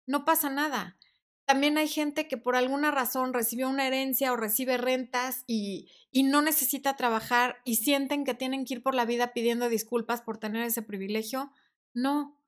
No 0.06 0.26
pasa 0.26 0.50
nada. 0.50 0.98
También 1.46 1.78
hay 1.78 1.88
gente 1.88 2.28
que 2.28 2.36
por 2.36 2.54
alguna 2.54 2.90
razón 2.90 3.32
recibió 3.32 3.66
una 3.66 3.86
herencia 3.86 4.30
o 4.30 4.36
recibe 4.36 4.76
rentas 4.76 5.42
y, 5.46 5.90
y, 6.10 6.24
no 6.24 6.42
necesita 6.42 6.96
trabajar 6.96 7.62
y 7.64 7.76
sienten 7.76 8.26
que 8.26 8.34
tienen 8.34 8.66
que 8.66 8.74
ir 8.74 8.82
por 8.82 8.94
la 8.94 9.06
vida 9.06 9.32
pidiendo 9.32 9.70
disculpas 9.70 10.20
por 10.20 10.36
tener 10.36 10.64
ese 10.64 10.82
privilegio. 10.82 11.50
No, 11.94 12.38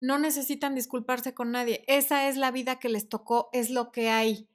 no 0.00 0.16
necesitan 0.20 0.76
disculparse 0.76 1.34
con 1.34 1.50
nadie. 1.50 1.82
Esa 1.88 2.28
es 2.28 2.36
la 2.36 2.52
vida 2.52 2.78
que 2.78 2.88
les 2.88 3.08
tocó, 3.08 3.48
es 3.52 3.70
lo 3.70 3.90
que 3.90 4.10
hay. 4.10 4.48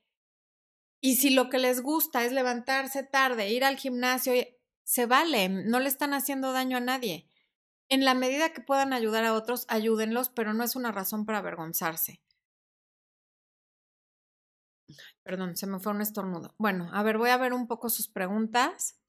Y 1.02 1.18
si 1.18 1.32
lo 1.32 1.50
que 1.50 1.60
les 1.60 1.82
gusta 1.82 2.24
es 2.24 2.32
levantarse 2.32 3.04
tarde, 3.04 3.52
ir 3.52 3.66
al 3.66 3.76
gimnasio, 3.76 4.32
se 4.86 5.06
vale, 5.06 5.50
no 5.50 5.82
le 5.82 5.90
están 5.90 6.14
haciendo 6.14 6.54
daño 6.54 6.78
a 6.78 6.80
nadie. 6.80 7.30
En 7.94 8.06
la 8.06 8.16
medida 8.16 8.54
que 8.54 8.62
puedan 8.62 8.92
ayudar 8.92 9.24
a 9.24 9.36
otros, 9.36 9.68
ayúdenlos, 9.70 10.30
pero 10.30 10.56
no 10.56 10.64
es 10.64 10.76
una 10.76 10.92
razón 10.92 11.28
para 11.28 11.38
avergonzarse. 11.38 12.24
Perdón, 15.22 15.56
se 15.56 15.68
me 15.68 15.80
fue 15.80 15.92
un 15.92 16.02
estornudo. 16.02 16.56
Bueno, 16.58 16.90
a 16.92 17.04
ver, 17.04 17.20
voy 17.20 17.30
a 17.30 17.38
ver 17.38 17.54
un 17.54 17.68
poco 17.68 17.90
sus 17.90 18.08
preguntas. 18.08 19.00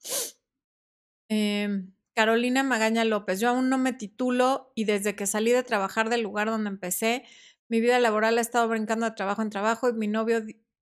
Eh, 1.30 1.87
Carolina 2.14 2.62
Magaña 2.62 3.07
López, 3.07 3.41
yo 3.41 3.49
aún 3.49 3.70
no 3.70 3.78
me 3.78 3.95
titulo 3.95 4.70
y 4.74 4.85
desde 4.85 5.16
que 5.16 5.26
salí 5.26 5.51
de 5.53 5.62
trabajar 5.62 6.11
del 6.11 6.20
lugar 6.20 6.51
donde 6.51 6.68
empecé, 6.68 7.24
mi 7.70 7.80
vida 7.80 7.99
laboral 8.01 8.37
ha 8.37 8.43
estado 8.43 8.68
brincando 8.68 9.07
de 9.07 9.16
trabajo 9.16 9.41
en 9.41 9.49
trabajo 9.49 9.89
y 9.89 9.95
mi 9.95 10.09
novio 10.09 10.45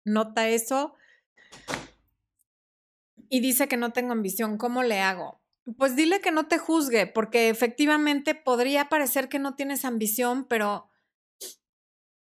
nota 0.04 0.50
eso 0.50 0.96
y 3.30 3.42
dice 3.42 3.68
que 3.68 3.78
no 3.78 3.94
tengo 3.94 4.12
ambición. 4.12 4.58
¿Cómo 4.58 4.82
le 4.82 5.02
hago? 5.02 5.45
Pues 5.78 5.95
dile 5.95 6.22
que 6.22 6.32
no 6.32 6.47
te 6.47 6.57
juzgue, 6.59 7.07
porque 7.07 7.49
efectivamente 7.49 8.36
podría 8.36 8.88
parecer 8.88 9.30
que 9.30 9.39
no 9.39 9.55
tienes 9.55 9.84
ambición, 9.84 10.45
pero 10.47 10.89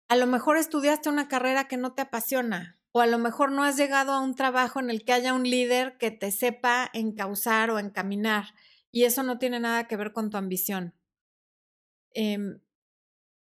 a 0.07 0.15
lo 0.15 0.25
mejor 0.25 0.57
estudiaste 0.57 1.09
una 1.09 1.27
carrera 1.27 1.67
que 1.67 1.77
no 1.77 1.93
te 1.93 2.01
apasiona 2.03 2.79
o 2.97 3.01
a 3.01 3.07
lo 3.07 3.17
mejor 3.17 3.51
no 3.51 3.65
has 3.65 3.75
llegado 3.75 4.13
a 4.13 4.21
un 4.21 4.35
trabajo 4.35 4.79
en 4.79 4.89
el 4.89 5.03
que 5.03 5.11
haya 5.11 5.33
un 5.33 5.43
líder 5.43 5.97
que 5.97 6.11
te 6.11 6.31
sepa 6.31 6.89
encauzar 6.93 7.69
o 7.69 7.77
encaminar 7.77 8.53
y 8.89 9.03
eso 9.03 9.21
no 9.21 9.37
tiene 9.37 9.59
nada 9.59 9.85
que 9.85 9.97
ver 9.97 10.13
con 10.13 10.29
tu 10.29 10.37
ambición. 10.37 10.95
Em, 12.13 12.61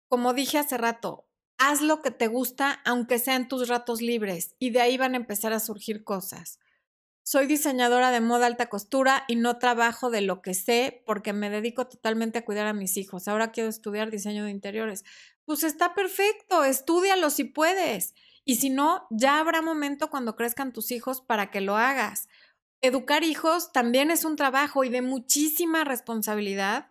como 0.08 0.34
dije 0.34 0.58
hace 0.58 0.76
rato, 0.76 1.28
haz 1.56 1.82
lo 1.82 2.02
que 2.02 2.10
te 2.10 2.26
gusta 2.26 2.80
aunque 2.84 3.20
sean 3.20 3.46
tus 3.46 3.68
ratos 3.68 4.02
libres 4.02 4.56
y 4.58 4.70
de 4.70 4.80
ahí 4.80 4.96
van 4.98 5.14
a 5.14 5.18
empezar 5.18 5.52
a 5.52 5.60
surgir 5.60 6.02
cosas. 6.02 6.58
Soy 7.30 7.46
diseñadora 7.46 8.10
de 8.10 8.22
moda 8.22 8.46
alta 8.46 8.70
costura 8.70 9.24
y 9.28 9.36
no 9.36 9.58
trabajo 9.58 10.08
de 10.08 10.22
lo 10.22 10.40
que 10.40 10.54
sé 10.54 11.02
porque 11.04 11.34
me 11.34 11.50
dedico 11.50 11.86
totalmente 11.86 12.38
a 12.38 12.44
cuidar 12.46 12.66
a 12.66 12.72
mis 12.72 12.96
hijos. 12.96 13.28
Ahora 13.28 13.52
quiero 13.52 13.68
estudiar 13.68 14.10
diseño 14.10 14.44
de 14.44 14.50
interiores. 14.50 15.04
Pues 15.44 15.62
está 15.62 15.94
perfecto, 15.94 16.64
estudialo 16.64 17.28
si 17.28 17.44
puedes. 17.44 18.14
Y 18.46 18.56
si 18.56 18.70
no, 18.70 19.06
ya 19.10 19.40
habrá 19.40 19.60
momento 19.60 20.08
cuando 20.08 20.36
crezcan 20.36 20.72
tus 20.72 20.90
hijos 20.90 21.20
para 21.20 21.50
que 21.50 21.60
lo 21.60 21.76
hagas. 21.76 22.30
Educar 22.80 23.22
hijos 23.24 23.72
también 23.72 24.10
es 24.10 24.24
un 24.24 24.36
trabajo 24.36 24.82
y 24.84 24.88
de 24.88 25.02
muchísima 25.02 25.84
responsabilidad, 25.84 26.90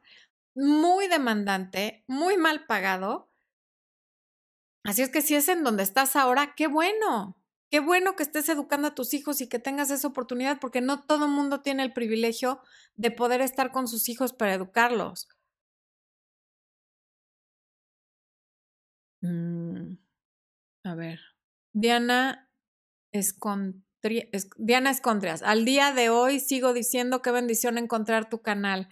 muy 0.54 1.08
demandante, 1.08 2.04
muy 2.06 2.38
mal 2.38 2.68
pagado. 2.68 3.32
Así 4.84 5.02
es 5.02 5.10
que 5.10 5.24
si 5.24 5.34
es 5.34 5.50
en 5.50 5.64
donde 5.64 5.82
estás 5.82 6.16
ahora, 6.16 6.54
qué 6.56 6.68
bueno, 6.68 7.42
qué 7.70 7.80
bueno 7.80 8.16
que 8.16 8.24
estés 8.24 8.50
educando 8.50 8.90
a 8.90 8.96
tus 8.96 9.14
hijos 9.14 9.42
y 9.42 9.50
que 9.50 9.60
tengas 9.60 9.92
esa 9.92 10.08
oportunidad, 10.08 10.60
porque 10.60 10.82
no 10.82 11.04
todo 11.06 11.26
el 11.26 11.32
mundo 11.32 11.62
tiene 11.62 11.84
el 11.84 11.94
privilegio 11.94 12.62
de 12.96 13.12
poder 13.12 13.42
estar 13.42 13.72
con 13.72 13.88
sus 13.88 14.10
hijos 14.10 14.34
para 14.34 14.54
educarlos. 14.54 15.28
Mm, 19.22 19.98
a 20.84 20.96
ver, 20.96 21.20
Diana 21.74 22.50
Escon 23.12 23.84
Diana 24.58 24.92
Escondrias, 24.92 25.42
al 25.44 25.66
día 25.66 25.92
de 25.92 26.10
hoy 26.10 26.40
sigo 26.40 26.74
diciendo 26.74 27.22
qué 27.22 27.32
bendición 27.32 27.78
encontrar 27.78 28.30
tu 28.30 28.42
canal. 28.42 28.88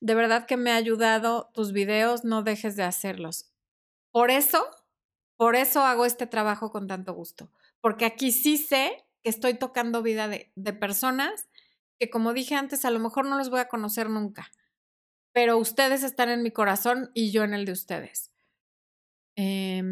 De 0.00 0.14
verdad 0.14 0.46
que 0.46 0.56
me 0.56 0.72
ha 0.72 0.76
ayudado 0.76 1.50
tus 1.54 1.72
videos, 1.72 2.24
no 2.24 2.42
dejes 2.42 2.74
de 2.74 2.82
hacerlos. 2.82 3.52
Por 4.10 4.30
eso, 4.30 4.66
por 5.36 5.54
eso 5.54 5.82
hago 5.82 6.04
este 6.04 6.26
trabajo 6.26 6.70
con 6.72 6.88
tanto 6.88 7.14
gusto, 7.14 7.52
porque 7.80 8.04
aquí 8.04 8.32
sí 8.32 8.56
sé 8.56 9.04
que 9.22 9.30
estoy 9.30 9.54
tocando 9.54 10.02
vida 10.02 10.28
de, 10.28 10.72
personas 10.72 11.48
que, 11.98 12.10
como 12.10 12.32
dije 12.32 12.54
antes, 12.54 12.84
a 12.84 12.90
lo 12.90 13.00
mejor 13.00 13.26
no 13.26 13.36
los 13.36 13.50
voy 13.50 13.60
a 13.60 13.68
conocer 13.68 14.10
nunca, 14.10 14.50
pero 15.32 15.58
ustedes 15.58 16.02
están 16.02 16.28
en 16.28 16.42
mi 16.42 16.50
corazón 16.50 17.10
y 17.14 17.30
yo 17.30 17.44
en 17.44 17.54
el 17.54 17.64
de 17.64 17.72
ustedes. 17.72 18.32
Eh, 19.36 19.82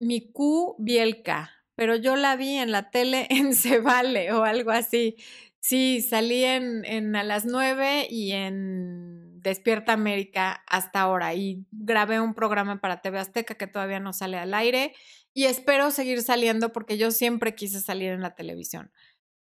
mi 0.00 0.32
Q 0.32 0.76
Bielka, 0.78 1.50
pero 1.74 1.96
yo 1.96 2.16
la 2.16 2.36
vi 2.36 2.56
en 2.56 2.72
la 2.72 2.90
tele 2.90 3.26
en 3.30 3.54
Se 3.54 3.78
Vale 3.80 4.32
o 4.32 4.44
algo 4.44 4.70
así. 4.70 5.16
Sí, 5.60 6.02
salí 6.02 6.44
en, 6.44 6.84
en 6.84 7.14
a 7.14 7.22
las 7.22 7.44
nueve 7.44 8.08
y 8.10 8.32
en 8.32 9.21
Despierta 9.42 9.92
América 9.92 10.62
hasta 10.66 11.00
ahora 11.00 11.34
y 11.34 11.66
grabé 11.70 12.20
un 12.20 12.34
programa 12.34 12.80
para 12.80 13.02
TV 13.02 13.18
Azteca 13.18 13.54
que 13.54 13.66
todavía 13.66 14.00
no 14.00 14.12
sale 14.12 14.38
al 14.38 14.54
aire 14.54 14.94
y 15.34 15.44
espero 15.44 15.90
seguir 15.90 16.22
saliendo 16.22 16.72
porque 16.72 16.98
yo 16.98 17.10
siempre 17.10 17.54
quise 17.54 17.80
salir 17.80 18.10
en 18.10 18.20
la 18.20 18.34
televisión. 18.34 18.92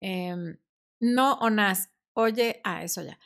Em, 0.01 0.57
no, 0.99 1.33
Onas, 1.35 1.91
oye, 2.13 2.61
ah, 2.63 2.83
eso 2.83 3.01
ya. 3.01 3.19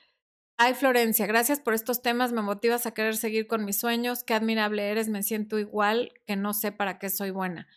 Ay, 0.57 0.75
Florencia, 0.75 1.25
gracias 1.25 1.59
por 1.59 1.73
estos 1.73 2.01
temas, 2.01 2.31
me 2.31 2.41
motivas 2.41 2.85
a 2.85 2.93
querer 2.93 3.17
seguir 3.17 3.47
con 3.47 3.65
mis 3.65 3.77
sueños, 3.77 4.23
qué 4.23 4.33
admirable 4.33 4.89
eres, 4.89 5.09
me 5.09 5.23
siento 5.23 5.59
igual 5.59 6.13
que 6.25 6.35
no 6.35 6.53
sé 6.53 6.71
para 6.71 6.99
qué 6.99 7.09
soy 7.09 7.31
buena 7.31 7.67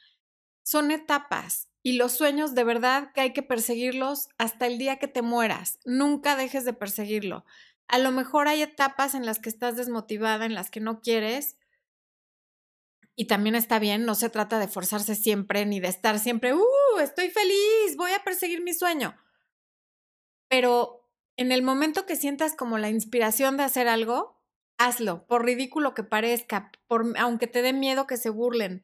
son 0.67 0.91
etapas 0.91 1.69
y 1.85 1.93
los 1.93 2.13
sueños 2.13 2.57
de 2.57 2.65
verdad 2.65 3.13
que 3.13 3.21
hay 3.21 3.33
que 3.33 3.45
perseguirlos 3.45 4.29
hasta 4.37 4.67
el 4.67 4.79
día 4.79 4.97
que 4.97 5.07
te 5.07 5.23
mueras. 5.23 5.79
Nunca 5.85 6.35
dejes 6.35 6.65
de 6.65 6.73
perseguirlo. 6.73 7.45
A 7.89 7.99
lo 7.99 8.11
mejor 8.11 8.49
hay 8.49 8.63
etapas 8.63 9.15
en 9.15 9.27
las 9.27 9.39
que 9.39 9.49
estás 9.49 9.77
desmotivada, 9.77 10.45
en 10.47 10.55
las 10.55 10.71
que 10.71 10.81
no 10.81 11.01
quieres. 11.01 11.59
Y 13.15 13.27
también 13.27 13.55
está 13.55 13.79
bien, 13.79 14.05
no 14.05 14.15
se 14.15 14.29
trata 14.29 14.59
de 14.59 14.69
forzarse 14.69 15.15
siempre 15.15 15.65
ni 15.65 15.81
de 15.81 15.89
estar 15.89 16.19
siempre, 16.19 16.55
¡uh! 16.55 16.99
Estoy 17.01 17.31
feliz, 17.31 17.97
voy 17.97 18.13
a 18.13 18.23
perseguir 18.23 18.63
mi 18.63 18.75
sueño. 18.75 19.17
Pero 20.49 21.09
en 21.37 21.53
el 21.53 21.63
momento 21.63 22.07
que 22.07 22.17
sientas 22.17 22.55
como 22.55 22.79
la 22.79 22.91
inspiración 22.91 23.57
de 23.57 23.63
hacer 23.63 23.89
algo, 23.89 24.43
hazlo, 24.79 25.27
por 25.27 25.45
ridículo 25.45 25.95
que 25.95 26.03
parezca, 26.03 26.71
por, 26.87 27.15
aunque 27.19 27.47
te 27.47 27.63
dé 27.63 27.73
miedo 27.73 28.07
que 28.07 28.19
se 28.19 28.31
burlen 28.31 28.83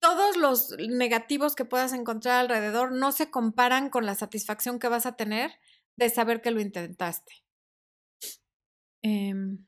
todos 0.00 0.36
los 0.36 0.76
negativos 0.78 1.54
que 1.54 1.64
puedas 1.64 1.92
encontrar 1.92 2.38
alrededor 2.38 2.92
no 2.92 3.12
se 3.12 3.30
comparan 3.30 3.90
con 3.90 4.06
la 4.06 4.14
satisfacción 4.14 4.78
que 4.78 4.88
vas 4.88 5.06
a 5.06 5.16
tener 5.16 5.52
de 5.96 6.08
saber 6.08 6.40
que 6.40 6.50
lo 6.50 6.60
intentaste. 6.60 7.44
Em, 9.02 9.58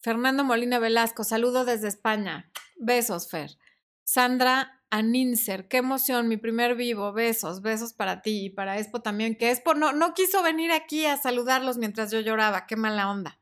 Fernando 0.00 0.44
Molina 0.44 0.78
Velasco, 0.78 1.24
saludo 1.24 1.64
desde 1.64 1.88
España. 1.88 2.50
Besos, 2.76 3.28
Fer. 3.28 3.58
Sandra 4.04 4.82
Aninser, 4.90 5.68
qué 5.68 5.76
emoción, 5.76 6.26
mi 6.26 6.36
primer 6.36 6.74
vivo, 6.74 7.12
besos, 7.12 7.62
besos 7.62 7.92
para 7.92 8.22
ti 8.22 8.46
y 8.46 8.50
para 8.50 8.78
Expo 8.78 9.02
también, 9.02 9.36
que 9.36 9.50
Expo 9.50 9.74
no, 9.74 9.92
no 9.92 10.14
quiso 10.14 10.42
venir 10.42 10.72
aquí 10.72 11.06
a 11.06 11.16
saludarlos 11.16 11.78
mientras 11.78 12.10
yo 12.10 12.18
lloraba, 12.18 12.66
qué 12.66 12.74
mala 12.76 13.08
onda. 13.08 13.38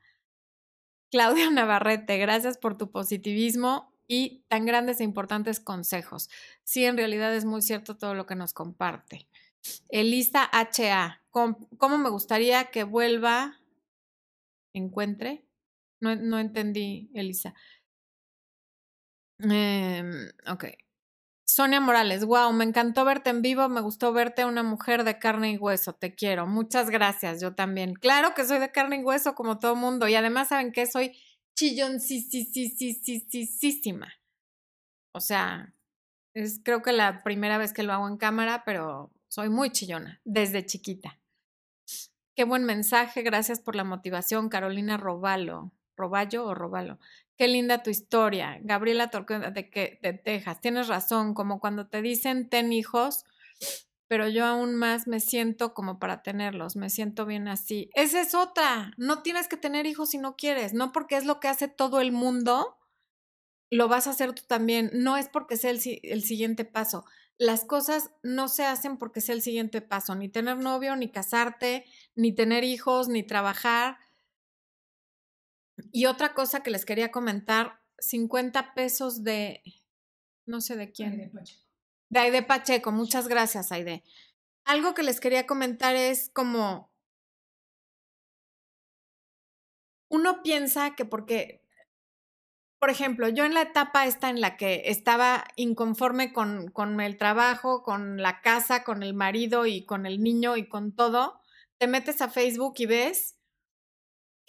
Claudia 1.09 1.49
Navarrete, 1.49 2.17
gracias 2.17 2.57
por 2.57 2.77
tu 2.77 2.91
positivismo 2.91 3.91
y 4.07 4.43
tan 4.47 4.65
grandes 4.65 4.99
e 4.99 5.03
importantes 5.03 5.59
consejos. 5.59 6.29
Sí, 6.63 6.85
en 6.85 6.97
realidad 6.97 7.33
es 7.33 7.45
muy 7.45 7.61
cierto 7.61 7.97
todo 7.97 8.13
lo 8.13 8.25
que 8.25 8.35
nos 8.35 8.53
comparte. 8.53 9.27
Elisa 9.89 10.49
HA, 10.51 11.23
¿cómo 11.31 11.97
me 11.97 12.09
gustaría 12.09 12.65
que 12.65 12.83
vuelva? 12.83 13.58
Encuentre. 14.73 15.45
No, 16.01 16.15
no 16.15 16.39
entendí, 16.39 17.09
Elisa. 17.13 17.53
Eh, 19.39 20.03
ok. 20.47 20.65
Sonia 21.45 21.81
Morales, 21.81 22.25
wow, 22.25 22.53
me 22.53 22.63
encantó 22.63 23.05
verte 23.05 23.31
en 23.31 23.41
vivo, 23.41 23.67
me 23.69 23.81
gustó 23.81 24.13
verte 24.13 24.45
una 24.45 24.61
mujer 24.61 25.03
de 25.03 25.17
carne 25.17 25.51
y 25.53 25.57
hueso, 25.57 25.93
te 25.93 26.13
quiero. 26.13 26.45
Muchas 26.45 26.91
gracias, 26.91 27.41
yo 27.41 27.55
también. 27.55 27.95
Claro 27.95 28.33
que 28.35 28.45
soy 28.45 28.59
de 28.59 28.71
carne 28.71 28.97
y 28.97 29.03
hueso 29.03 29.33
como 29.33 29.57
todo 29.57 29.75
mundo 29.75 30.07
y 30.07 30.15
además 30.15 30.49
saben 30.49 30.71
que 30.71 30.85
soy 30.85 31.17
sí, 31.55 31.75
O 35.11 35.19
sea, 35.19 35.73
es 36.33 36.61
creo 36.63 36.81
que 36.81 36.93
la 36.93 37.23
primera 37.23 37.57
vez 37.57 37.73
que 37.73 37.83
lo 37.83 37.93
hago 37.93 38.07
en 38.07 38.17
cámara, 38.17 38.63
pero 38.65 39.11
soy 39.27 39.49
muy 39.49 39.71
chillona 39.71 40.21
desde 40.23 40.65
chiquita. 40.65 41.18
Qué 42.39 42.45
buen 42.45 42.63
mensaje, 42.63 43.21
gracias 43.21 43.59
por 43.59 43.75
la 43.75 43.83
motivación, 43.83 44.47
Carolina 44.47 44.95
Robalo. 44.95 45.73
Roballo 45.97 46.45
o 46.45 46.53
Robalo. 46.53 46.97
Qué 47.35 47.49
linda 47.49 47.83
tu 47.83 47.89
historia. 47.89 48.59
Gabriela 48.61 49.09
Torqueda 49.09 49.51
de, 49.51 49.69
que, 49.69 49.99
de 50.01 50.13
Texas. 50.13 50.61
Tienes 50.61 50.87
razón, 50.87 51.33
como 51.33 51.59
cuando 51.59 51.87
te 51.87 52.01
dicen 52.01 52.47
ten 52.47 52.71
hijos, 52.71 53.25
pero 54.07 54.29
yo 54.29 54.45
aún 54.45 54.75
más 54.75 55.05
me 55.05 55.19
siento 55.19 55.73
como 55.73 55.99
para 55.99 56.23
tenerlos, 56.23 56.77
me 56.77 56.89
siento 56.89 57.25
bien 57.25 57.49
así. 57.49 57.89
Esa 57.93 58.21
es 58.21 58.33
otra. 58.33 58.93
No 58.95 59.21
tienes 59.21 59.49
que 59.49 59.57
tener 59.57 59.85
hijos 59.85 60.11
si 60.11 60.17
no 60.17 60.37
quieres, 60.37 60.71
no 60.71 60.93
porque 60.93 61.17
es 61.17 61.25
lo 61.25 61.41
que 61.41 61.49
hace 61.49 61.67
todo 61.67 61.99
el 61.99 62.13
mundo, 62.13 62.77
lo 63.69 63.89
vas 63.89 64.07
a 64.07 64.11
hacer 64.11 64.31
tú 64.31 64.43
también. 64.47 64.91
No 64.93 65.17
es 65.17 65.27
porque 65.27 65.57
sea 65.57 65.71
el, 65.71 65.81
el 66.03 66.23
siguiente 66.23 66.63
paso. 66.63 67.03
Las 67.37 67.63
cosas 67.63 68.11
no 68.21 68.49
se 68.49 68.65
hacen 68.65 68.97
porque 68.97 69.21
sea 69.21 69.33
el 69.33 69.41
siguiente 69.41 69.81
paso, 69.81 70.13
ni 70.13 70.27
tener 70.27 70.57
novio, 70.57 70.97
ni 70.97 71.09
casarte, 71.09 71.85
ni 72.19 72.33
tener 72.33 72.63
hijos, 72.63 73.07
ni 73.07 73.23
trabajar 73.23 73.97
y 75.91 76.05
otra 76.05 76.33
cosa 76.33 76.61
que 76.61 76.71
les 76.71 76.85
quería 76.85 77.11
comentar, 77.11 77.81
50 77.99 78.73
pesos 78.73 79.23
de, 79.23 79.63
no 80.45 80.61
sé 80.61 80.75
de 80.75 80.91
quién. 80.91 81.11
Aide 81.11 81.29
Pacheco. 81.29 81.63
De 82.09 82.19
Aide 82.19 82.43
Pacheco, 82.43 82.91
muchas 82.91 83.27
gracias 83.27 83.71
Aide. 83.71 84.03
Algo 84.65 84.93
que 84.93 85.03
les 85.03 85.19
quería 85.19 85.47
comentar 85.47 85.95
es 85.95 86.29
como, 86.29 86.91
uno 90.09 90.41
piensa 90.43 90.95
que 90.95 91.05
porque, 91.05 91.63
por 92.79 92.89
ejemplo, 92.89 93.29
yo 93.29 93.45
en 93.45 93.53
la 93.53 93.61
etapa 93.61 94.05
esta 94.05 94.29
en 94.29 94.41
la 94.41 94.57
que 94.57 94.83
estaba 94.85 95.45
inconforme 95.55 96.33
con, 96.33 96.71
con 96.71 96.99
el 96.99 97.17
trabajo, 97.17 97.83
con 97.83 98.21
la 98.21 98.41
casa, 98.41 98.83
con 98.83 99.03
el 99.03 99.13
marido 99.13 99.65
y 99.65 99.85
con 99.85 100.05
el 100.05 100.21
niño 100.21 100.57
y 100.57 100.67
con 100.67 100.95
todo, 100.95 101.38
te 101.79 101.87
metes 101.87 102.21
a 102.21 102.29
Facebook 102.29 102.75
y 102.77 102.85
ves 102.85 103.39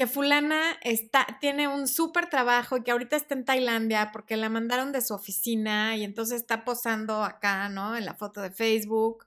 que 0.01 0.07
fulana 0.07 0.78
está, 0.81 1.26
tiene 1.43 1.68
un 1.68 1.87
súper 1.87 2.31
trabajo 2.31 2.78
y 2.78 2.83
que 2.83 2.91
ahorita 2.91 3.16
está 3.16 3.35
en 3.35 3.45
Tailandia 3.45 4.11
porque 4.12 4.39
la 4.39 4.49
mandaron 4.49 4.93
de 4.93 5.03
su 5.03 5.12
oficina 5.12 5.95
y 5.95 6.05
entonces 6.05 6.41
está 6.41 6.64
posando 6.64 7.22
acá, 7.22 7.68
¿no? 7.68 7.95
En 7.95 8.07
la 8.07 8.14
foto 8.14 8.41
de 8.41 8.51
Facebook. 8.51 9.26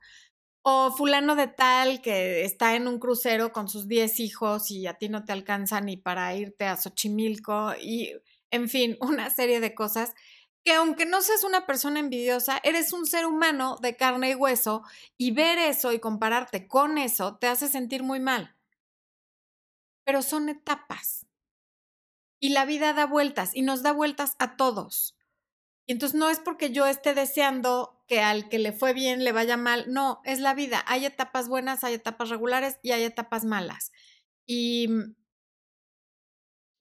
O 0.63 0.91
fulano 0.91 1.35
de 1.35 1.47
tal 1.47 2.01
que 2.01 2.43
está 2.43 2.75
en 2.75 2.87
un 2.87 2.97
crucero 2.97 3.51
con 3.51 3.67
sus 3.67 3.87
10 3.87 4.19
hijos 4.19 4.71
y 4.71 4.87
a 4.87 4.95
ti 4.95 5.09
no 5.09 5.25
te 5.25 5.31
alcanza 5.31 5.79
ni 5.79 5.95
para 5.95 6.35
irte 6.35 6.65
a 6.65 6.75
Xochimilco 6.75 7.73
y, 7.79 8.11
en 8.49 8.67
fin, 8.67 8.97
una 9.01 9.29
serie 9.29 9.59
de 9.59 9.75
cosas 9.75 10.15
que 10.63 10.73
aunque 10.73 11.05
no 11.05 11.21
seas 11.21 11.43
una 11.43 11.65
persona 11.65 11.99
envidiosa, 11.99 12.59
eres 12.63 12.93
un 12.93 13.05
ser 13.05 13.25
humano 13.25 13.77
de 13.81 13.95
carne 13.95 14.31
y 14.31 14.35
hueso 14.35 14.83
y 15.17 15.31
ver 15.31 15.57
eso 15.57 15.91
y 15.91 15.99
compararte 15.99 16.67
con 16.67 16.97
eso 16.97 17.37
te 17.37 17.47
hace 17.47 17.67
sentir 17.67 18.03
muy 18.03 18.19
mal 18.19 18.55
pero 20.03 20.21
son 20.21 20.49
etapas. 20.49 21.25
Y 22.39 22.49
la 22.49 22.65
vida 22.65 22.93
da 22.93 23.05
vueltas 23.05 23.55
y 23.55 23.61
nos 23.61 23.83
da 23.83 23.93
vueltas 23.93 24.35
a 24.39 24.57
todos. 24.57 25.17
Y 25.85 25.93
entonces 25.93 26.17
no 26.17 26.29
es 26.29 26.39
porque 26.39 26.71
yo 26.71 26.85
esté 26.85 27.13
deseando 27.13 28.03
que 28.07 28.21
al 28.21 28.49
que 28.49 28.59
le 28.59 28.73
fue 28.73 28.93
bien 28.93 29.23
le 29.23 29.31
vaya 29.31 29.57
mal, 29.57 29.85
no, 29.87 30.21
es 30.25 30.39
la 30.39 30.53
vida. 30.53 30.83
Hay 30.87 31.05
etapas 31.05 31.47
buenas, 31.47 31.83
hay 31.83 31.95
etapas 31.95 32.29
regulares 32.29 32.79
y 32.81 32.91
hay 32.91 33.03
etapas 33.03 33.45
malas. 33.45 33.91
Y 34.45 34.89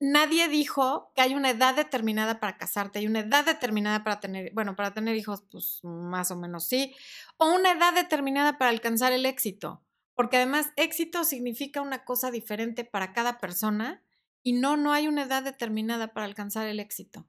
nadie 0.03 0.47
dijo 0.47 1.11
que 1.15 1.21
hay 1.21 1.33
una 1.33 1.49
edad 1.49 1.75
determinada 1.75 2.39
para 2.39 2.57
casarte, 2.57 2.99
hay 2.99 3.07
una 3.07 3.21
edad 3.21 3.45
determinada 3.45 4.03
para 4.03 4.19
tener, 4.19 4.51
bueno, 4.53 4.75
para 4.75 4.93
tener 4.93 5.15
hijos, 5.15 5.43
pues 5.51 5.79
más 5.83 6.29
o 6.31 6.35
menos 6.35 6.65
sí, 6.65 6.95
o 7.37 7.53
una 7.53 7.71
edad 7.71 7.93
determinada 7.93 8.57
para 8.57 8.69
alcanzar 8.69 9.13
el 9.13 9.25
éxito 9.25 9.83
porque 10.15 10.37
además 10.37 10.71
éxito 10.75 11.23
significa 11.23 11.81
una 11.81 12.05
cosa 12.05 12.31
diferente 12.31 12.83
para 12.83 13.13
cada 13.13 13.39
persona 13.39 14.03
y 14.43 14.53
no, 14.53 14.77
no 14.77 14.93
hay 14.93 15.07
una 15.07 15.23
edad 15.23 15.43
determinada 15.43 16.13
para 16.13 16.25
alcanzar 16.25 16.67
el 16.67 16.79
éxito. 16.79 17.27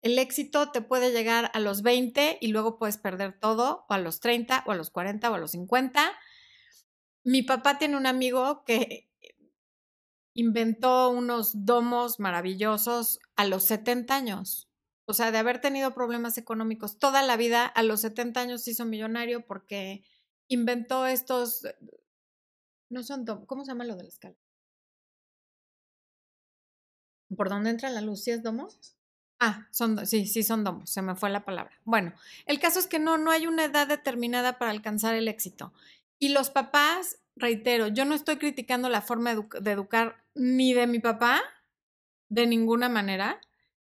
El 0.00 0.18
éxito 0.18 0.70
te 0.70 0.80
puede 0.80 1.12
llegar 1.12 1.50
a 1.54 1.60
los 1.60 1.82
20 1.82 2.38
y 2.40 2.48
luego 2.48 2.78
puedes 2.78 2.98
perder 2.98 3.38
todo, 3.38 3.84
o 3.88 3.92
a 3.92 3.98
los 3.98 4.20
30, 4.20 4.64
o 4.66 4.70
a 4.70 4.76
los 4.76 4.90
40, 4.90 5.30
o 5.30 5.34
a 5.34 5.38
los 5.38 5.50
50. 5.52 6.12
Mi 7.24 7.42
papá 7.42 7.78
tiene 7.78 7.96
un 7.96 8.06
amigo 8.06 8.64
que 8.64 9.07
inventó 10.38 11.10
unos 11.10 11.66
domos 11.66 12.20
maravillosos 12.20 13.18
a 13.34 13.44
los 13.44 13.64
70 13.64 14.14
años. 14.14 14.68
O 15.04 15.12
sea, 15.12 15.32
de 15.32 15.38
haber 15.38 15.60
tenido 15.60 15.94
problemas 15.94 16.38
económicos 16.38 17.00
toda 17.00 17.22
la 17.22 17.36
vida, 17.36 17.66
a 17.66 17.82
los 17.82 18.02
70 18.02 18.40
años 18.40 18.62
se 18.62 18.70
hizo 18.70 18.84
millonario 18.84 19.44
porque 19.44 20.04
inventó 20.46 21.08
estos, 21.08 21.64
eh, 21.64 21.74
no 22.88 23.02
son 23.02 23.24
domos, 23.24 23.46
¿cómo 23.48 23.64
se 23.64 23.72
llama 23.72 23.84
lo 23.84 23.96
de 23.96 24.04
la 24.04 24.08
escala? 24.10 24.36
¿Por 27.36 27.48
dónde 27.48 27.70
entra 27.70 27.90
la 27.90 28.00
luz? 28.00 28.22
¿Sí 28.22 28.30
es 28.30 28.44
domos? 28.44 28.94
Ah, 29.40 29.66
son, 29.72 30.06
sí, 30.06 30.24
sí 30.24 30.44
son 30.44 30.62
domos, 30.62 30.88
se 30.88 31.02
me 31.02 31.16
fue 31.16 31.30
la 31.30 31.44
palabra. 31.44 31.80
Bueno, 31.84 32.14
el 32.46 32.60
caso 32.60 32.78
es 32.78 32.86
que 32.86 33.00
no, 33.00 33.18
no 33.18 33.32
hay 33.32 33.48
una 33.48 33.64
edad 33.64 33.88
determinada 33.88 34.56
para 34.56 34.70
alcanzar 34.70 35.16
el 35.16 35.26
éxito. 35.26 35.72
Y 36.20 36.28
los 36.28 36.50
papás, 36.50 37.18
reitero, 37.38 37.88
yo 37.88 38.04
no 38.04 38.14
estoy 38.14 38.36
criticando 38.36 38.88
la 38.88 39.02
forma 39.02 39.34
de 39.34 39.70
educar 39.70 40.24
ni 40.34 40.72
de 40.72 40.86
mi 40.86 40.98
papá, 40.98 41.42
de 42.28 42.46
ninguna 42.46 42.88
manera. 42.88 43.40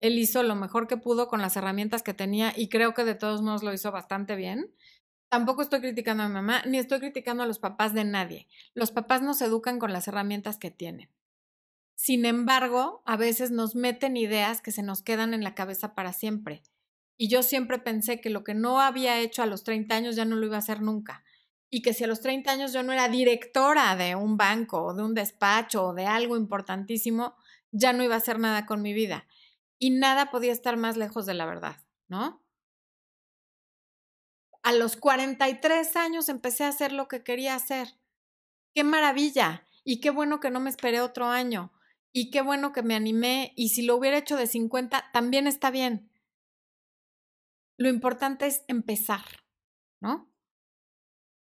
Él 0.00 0.18
hizo 0.18 0.42
lo 0.42 0.54
mejor 0.54 0.86
que 0.86 0.96
pudo 0.96 1.28
con 1.28 1.40
las 1.40 1.56
herramientas 1.56 2.02
que 2.02 2.14
tenía 2.14 2.52
y 2.54 2.68
creo 2.68 2.94
que 2.94 3.04
de 3.04 3.14
todos 3.14 3.42
modos 3.42 3.62
lo 3.62 3.72
hizo 3.72 3.90
bastante 3.92 4.36
bien. 4.36 4.74
Tampoco 5.28 5.62
estoy 5.62 5.80
criticando 5.80 6.22
a 6.22 6.28
mi 6.28 6.34
mamá, 6.34 6.62
ni 6.66 6.78
estoy 6.78 7.00
criticando 7.00 7.42
a 7.42 7.46
los 7.46 7.58
papás 7.58 7.94
de 7.94 8.04
nadie. 8.04 8.46
Los 8.74 8.92
papás 8.92 9.22
nos 9.22 9.40
educan 9.42 9.78
con 9.78 9.92
las 9.92 10.06
herramientas 10.06 10.58
que 10.58 10.70
tienen. 10.70 11.10
Sin 11.96 12.26
embargo, 12.26 13.02
a 13.06 13.16
veces 13.16 13.50
nos 13.50 13.74
meten 13.74 14.16
ideas 14.16 14.60
que 14.60 14.70
se 14.70 14.82
nos 14.82 15.02
quedan 15.02 15.34
en 15.34 15.42
la 15.42 15.54
cabeza 15.54 15.94
para 15.94 16.12
siempre. 16.12 16.62
Y 17.16 17.28
yo 17.28 17.42
siempre 17.42 17.78
pensé 17.78 18.20
que 18.20 18.30
lo 18.30 18.44
que 18.44 18.54
no 18.54 18.80
había 18.80 19.18
hecho 19.18 19.42
a 19.42 19.46
los 19.46 19.64
30 19.64 19.94
años 19.94 20.16
ya 20.16 20.26
no 20.26 20.36
lo 20.36 20.46
iba 20.46 20.56
a 20.56 20.60
hacer 20.60 20.82
nunca. 20.82 21.24
Y 21.70 21.82
que 21.82 21.94
si 21.94 22.04
a 22.04 22.06
los 22.06 22.20
30 22.20 22.50
años 22.50 22.72
yo 22.72 22.82
no 22.82 22.92
era 22.92 23.08
directora 23.08 23.96
de 23.96 24.14
un 24.14 24.36
banco 24.36 24.82
o 24.82 24.94
de 24.94 25.02
un 25.02 25.14
despacho 25.14 25.88
o 25.88 25.94
de 25.94 26.06
algo 26.06 26.36
importantísimo, 26.36 27.36
ya 27.72 27.92
no 27.92 28.02
iba 28.04 28.14
a 28.14 28.18
hacer 28.18 28.38
nada 28.38 28.66
con 28.66 28.82
mi 28.82 28.92
vida. 28.92 29.26
Y 29.78 29.90
nada 29.90 30.30
podía 30.30 30.52
estar 30.52 30.76
más 30.76 30.96
lejos 30.96 31.26
de 31.26 31.34
la 31.34 31.44
verdad, 31.46 31.76
¿no? 32.08 32.46
a 34.66 34.72
los 34.72 34.96
43 34.96 35.94
años 35.94 36.28
empecé 36.28 36.64
a 36.64 36.68
hacer 36.70 36.90
lo 36.90 37.06
que 37.06 37.22
quería 37.22 37.54
hacer. 37.54 37.86
Qué 38.74 38.82
maravilla. 38.82 39.64
Y 39.84 40.00
qué 40.00 40.10
bueno 40.10 40.40
que 40.40 40.50
no 40.50 40.58
me 40.58 40.70
esperé 40.70 41.00
otro 41.00 41.26
año. 41.26 41.72
Y 42.12 42.32
qué 42.32 42.42
bueno 42.42 42.72
que 42.72 42.82
me 42.82 42.96
animé. 42.96 43.52
Y 43.54 43.68
si 43.68 43.82
lo 43.82 43.94
hubiera 43.94 44.18
hecho 44.18 44.36
de 44.36 44.48
50, 44.48 45.12
también 45.12 45.46
está 45.46 45.70
bien. 45.70 46.10
Lo 47.78 47.88
importante 47.88 48.48
es 48.48 48.64
empezar, 48.66 49.22
¿no? 50.00 50.34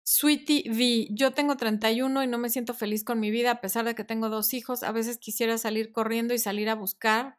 Sweetie 0.08 0.70
V, 0.70 1.08
yo 1.10 1.32
tengo 1.32 1.56
31 1.56 2.22
y 2.22 2.28
no 2.28 2.38
me 2.38 2.48
siento 2.48 2.74
feliz 2.74 3.02
con 3.02 3.18
mi 3.18 3.32
vida 3.32 3.50
a 3.50 3.60
pesar 3.60 3.84
de 3.84 3.96
que 3.96 4.04
tengo 4.04 4.28
dos 4.28 4.54
hijos. 4.54 4.84
A 4.84 4.92
veces 4.92 5.18
quisiera 5.18 5.58
salir 5.58 5.90
corriendo 5.90 6.32
y 6.32 6.38
salir 6.38 6.68
a 6.68 6.76
buscar, 6.76 7.36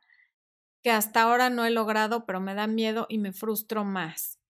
que 0.83 0.91
hasta 0.91 1.21
ahora 1.21 1.49
no 1.49 1.63
he 1.63 1.69
logrado, 1.69 2.25
pero 2.25 2.41
me 2.41 2.55
da 2.55 2.67
miedo 2.67 3.05
y 3.07 3.19
me 3.19 3.31
frustro 3.31 3.85
más. 3.85 4.41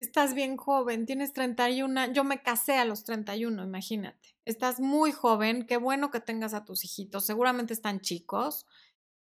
Estás 0.00 0.32
bien 0.32 0.56
joven, 0.56 1.04
tienes 1.04 1.34
31, 1.34 2.14
yo 2.14 2.24
me 2.24 2.42
casé 2.42 2.78
a 2.78 2.86
los 2.86 3.04
31, 3.04 3.62
imagínate. 3.62 4.34
Estás 4.46 4.80
muy 4.80 5.12
joven, 5.12 5.66
qué 5.66 5.76
bueno 5.76 6.10
que 6.10 6.20
tengas 6.20 6.54
a 6.54 6.64
tus 6.64 6.82
hijitos, 6.82 7.26
seguramente 7.26 7.74
están 7.74 8.00
chicos. 8.00 8.66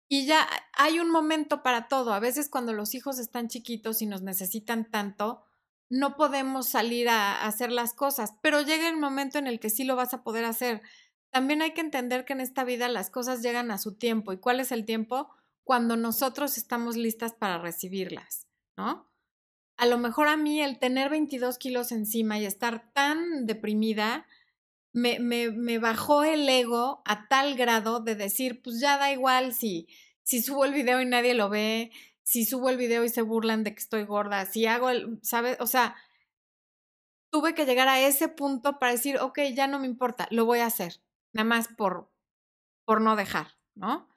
Y 0.10 0.26
ya 0.26 0.45
hay 0.74 0.99
un 0.99 1.10
momento 1.10 1.64
para 1.64 1.88
todo. 1.88 2.14
A 2.14 2.20
veces 2.20 2.49
cuando 2.49 2.74
los 2.74 2.95
hijos 2.95 3.18
están 3.18 3.47
chiquitos 3.47 4.01
y 4.01 4.08
nos 4.08 4.24
necesitan 4.24 4.91
tanto, 4.91 5.47
no 5.90 6.16
podemos 6.18 6.68
salir 6.68 7.10
a 7.10 7.46
hacer 7.46 7.72
las 7.72 7.94
cosas, 7.94 8.34
pero 8.42 8.62
llega 8.62 8.90
el 8.90 8.98
momento 8.98 9.38
en 9.38 9.48
el 9.48 9.60
que 9.60 9.70
sí 9.70 9.84
lo 9.84 9.96
vas 9.96 10.14
a 10.14 10.24
poder 10.24 10.46
hacer. 10.46 10.82
También 11.30 11.62
hay 11.62 11.74
que 11.74 11.82
entender 11.82 12.26
que 12.26 12.34
en 12.34 12.42
esta 12.42 12.64
vida 12.64 12.90
las 12.90 13.10
cosas 13.10 13.42
llegan 13.42 13.72
a 13.72 13.78
su 13.78 13.96
tiempo. 13.96 14.34
¿Y 14.34 14.38
cuál 14.38 14.60
es 14.60 14.72
el 14.72 14.86
tiempo? 14.86 15.30
Cuando 15.64 15.96
nosotros 15.96 16.58
estamos 16.58 16.96
listas 16.96 17.34
para 17.34 17.58
recibirlas, 17.58 18.48
¿no? 18.78 19.08
A 19.78 19.86
lo 19.86 19.98
mejor 19.98 20.28
a 20.28 20.38
mí 20.38 20.62
el 20.62 20.80
tener 20.80 21.10
22 21.10 21.58
kilos 21.58 21.92
encima 21.92 22.40
y 22.40 22.46
estar 22.46 22.92
tan 22.94 23.46
deprimida 23.46 24.26
me, 24.92 25.20
me, 25.20 25.78
bajó 25.78 26.24
el 26.24 26.50
ego 26.50 27.04
a 27.06 27.28
tal 27.28 27.56
grado 27.56 28.00
de 28.00 28.16
decir, 28.16 28.62
pues 28.64 28.80
ya 28.80 28.98
da 28.98 29.12
igual 29.12 29.54
si, 29.54 29.88
si 30.24 30.42
subo 30.42 30.66
el 30.66 30.74
video 30.74 31.00
y 31.02 31.06
nadie 31.06 31.36
lo 31.36 31.50
ve, 31.50 31.92
si 32.28 32.43
subo 32.43 32.69
el 32.69 32.75
video 32.75 33.05
y 33.05 33.09
se 33.09 33.21
burlan 33.21 33.63
de 33.63 33.73
que 33.73 33.80
estoy 33.80 34.03
gorda, 34.03 34.45
si 34.45 34.65
hago 34.65 34.89
el, 34.89 35.17
¿sabes? 35.23 35.55
O 35.61 35.65
sea, 35.65 35.95
tuve 37.32 37.55
que 37.55 37.65
llegar 37.65 37.88
a 37.88 38.01
ese 38.01 38.28
punto 38.28 38.80
para 38.80 38.91
decir, 38.91 39.17
ok, 39.19 39.39
ya 39.55 39.65
no 39.67 39.80
me 39.80 39.88
importa, 39.88 40.28
lo 40.30 40.43
voy 40.43 40.59
a 40.59 40.65
hacer, 40.65 41.01
nada 41.32 41.47
más 41.47 41.69
por, 41.69 42.11
por 42.86 42.99
no 42.99 43.15
dejar, 43.15 43.47
¿no? 43.75 44.09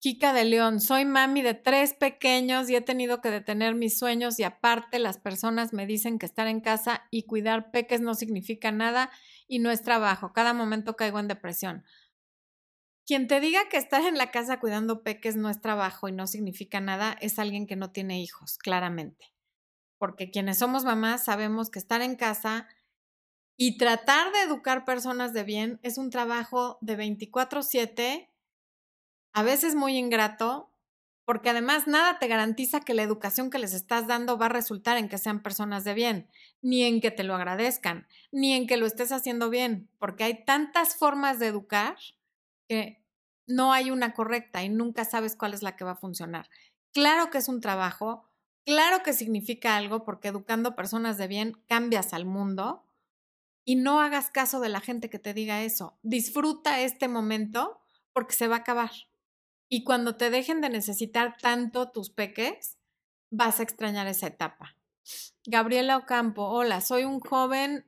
Kika 0.00 0.32
de 0.32 0.46
León, 0.46 0.80
soy 0.80 1.04
mami 1.04 1.42
de 1.42 1.52
tres 1.52 1.92
pequeños 1.92 2.70
y 2.70 2.76
he 2.76 2.80
tenido 2.80 3.20
que 3.20 3.30
detener 3.30 3.74
mis 3.74 3.98
sueños 3.98 4.38
y 4.38 4.44
aparte 4.44 4.98
las 4.98 5.18
personas 5.18 5.74
me 5.74 5.84
dicen 5.84 6.18
que 6.18 6.24
estar 6.24 6.46
en 6.46 6.62
casa 6.62 7.06
y 7.10 7.24
cuidar 7.24 7.70
peques 7.70 8.00
no 8.00 8.14
significa 8.14 8.72
nada 8.72 9.10
y 9.46 9.58
no 9.58 9.70
es 9.70 9.82
trabajo. 9.82 10.32
Cada 10.32 10.54
momento 10.54 10.96
caigo 10.96 11.18
en 11.18 11.28
depresión. 11.28 11.84
Quien 13.10 13.26
te 13.26 13.40
diga 13.40 13.68
que 13.68 13.76
estar 13.76 14.06
en 14.06 14.16
la 14.16 14.30
casa 14.30 14.60
cuidando 14.60 15.02
peques 15.02 15.34
no 15.34 15.50
es 15.50 15.60
trabajo 15.60 16.06
y 16.06 16.12
no 16.12 16.28
significa 16.28 16.80
nada 16.80 17.16
es 17.20 17.40
alguien 17.40 17.66
que 17.66 17.74
no 17.74 17.90
tiene 17.90 18.22
hijos, 18.22 18.56
claramente. 18.56 19.32
Porque 19.98 20.30
quienes 20.30 20.58
somos 20.58 20.84
mamás 20.84 21.24
sabemos 21.24 21.70
que 21.70 21.80
estar 21.80 22.02
en 22.02 22.14
casa 22.14 22.68
y 23.56 23.78
tratar 23.78 24.32
de 24.32 24.42
educar 24.42 24.84
personas 24.84 25.32
de 25.32 25.42
bien 25.42 25.80
es 25.82 25.98
un 25.98 26.10
trabajo 26.10 26.78
de 26.82 26.94
24/7 26.94 28.30
a 29.32 29.42
veces 29.42 29.74
muy 29.74 29.96
ingrato, 29.96 30.72
porque 31.24 31.50
además 31.50 31.88
nada 31.88 32.20
te 32.20 32.28
garantiza 32.28 32.78
que 32.78 32.94
la 32.94 33.02
educación 33.02 33.50
que 33.50 33.58
les 33.58 33.74
estás 33.74 34.06
dando 34.06 34.38
va 34.38 34.46
a 34.46 34.50
resultar 34.50 34.98
en 34.98 35.08
que 35.08 35.18
sean 35.18 35.42
personas 35.42 35.82
de 35.82 35.94
bien, 35.94 36.28
ni 36.62 36.84
en 36.84 37.00
que 37.00 37.10
te 37.10 37.24
lo 37.24 37.34
agradezcan, 37.34 38.06
ni 38.30 38.52
en 38.52 38.68
que 38.68 38.76
lo 38.76 38.86
estés 38.86 39.10
haciendo 39.10 39.50
bien, 39.50 39.90
porque 39.98 40.22
hay 40.22 40.44
tantas 40.44 40.94
formas 40.94 41.40
de 41.40 41.48
educar 41.48 41.96
que 42.68 42.99
no 43.50 43.72
hay 43.72 43.90
una 43.90 44.14
correcta 44.14 44.62
y 44.62 44.68
nunca 44.68 45.04
sabes 45.04 45.36
cuál 45.36 45.54
es 45.54 45.62
la 45.62 45.76
que 45.76 45.84
va 45.84 45.92
a 45.92 45.96
funcionar. 45.96 46.48
Claro 46.92 47.30
que 47.30 47.38
es 47.38 47.48
un 47.48 47.60
trabajo, 47.60 48.24
claro 48.64 49.02
que 49.02 49.12
significa 49.12 49.76
algo, 49.76 50.04
porque 50.04 50.28
educando 50.28 50.76
personas 50.76 51.18
de 51.18 51.28
bien 51.28 51.52
cambias 51.66 52.14
al 52.14 52.24
mundo 52.24 52.86
y 53.64 53.76
no 53.76 54.00
hagas 54.00 54.30
caso 54.30 54.60
de 54.60 54.68
la 54.68 54.80
gente 54.80 55.10
que 55.10 55.18
te 55.18 55.34
diga 55.34 55.62
eso. 55.62 55.98
Disfruta 56.02 56.80
este 56.80 57.08
momento 57.08 57.80
porque 58.12 58.34
se 58.34 58.48
va 58.48 58.56
a 58.56 58.60
acabar. 58.60 58.90
Y 59.68 59.84
cuando 59.84 60.16
te 60.16 60.30
dejen 60.30 60.60
de 60.60 60.68
necesitar 60.68 61.36
tanto 61.40 61.90
tus 61.90 62.10
peques, 62.10 62.78
vas 63.30 63.60
a 63.60 63.62
extrañar 63.62 64.06
esa 64.08 64.26
etapa. 64.26 64.76
Gabriela 65.44 65.96
Ocampo, 65.96 66.42
hola, 66.48 66.80
soy 66.80 67.04
un 67.04 67.20
joven, 67.20 67.86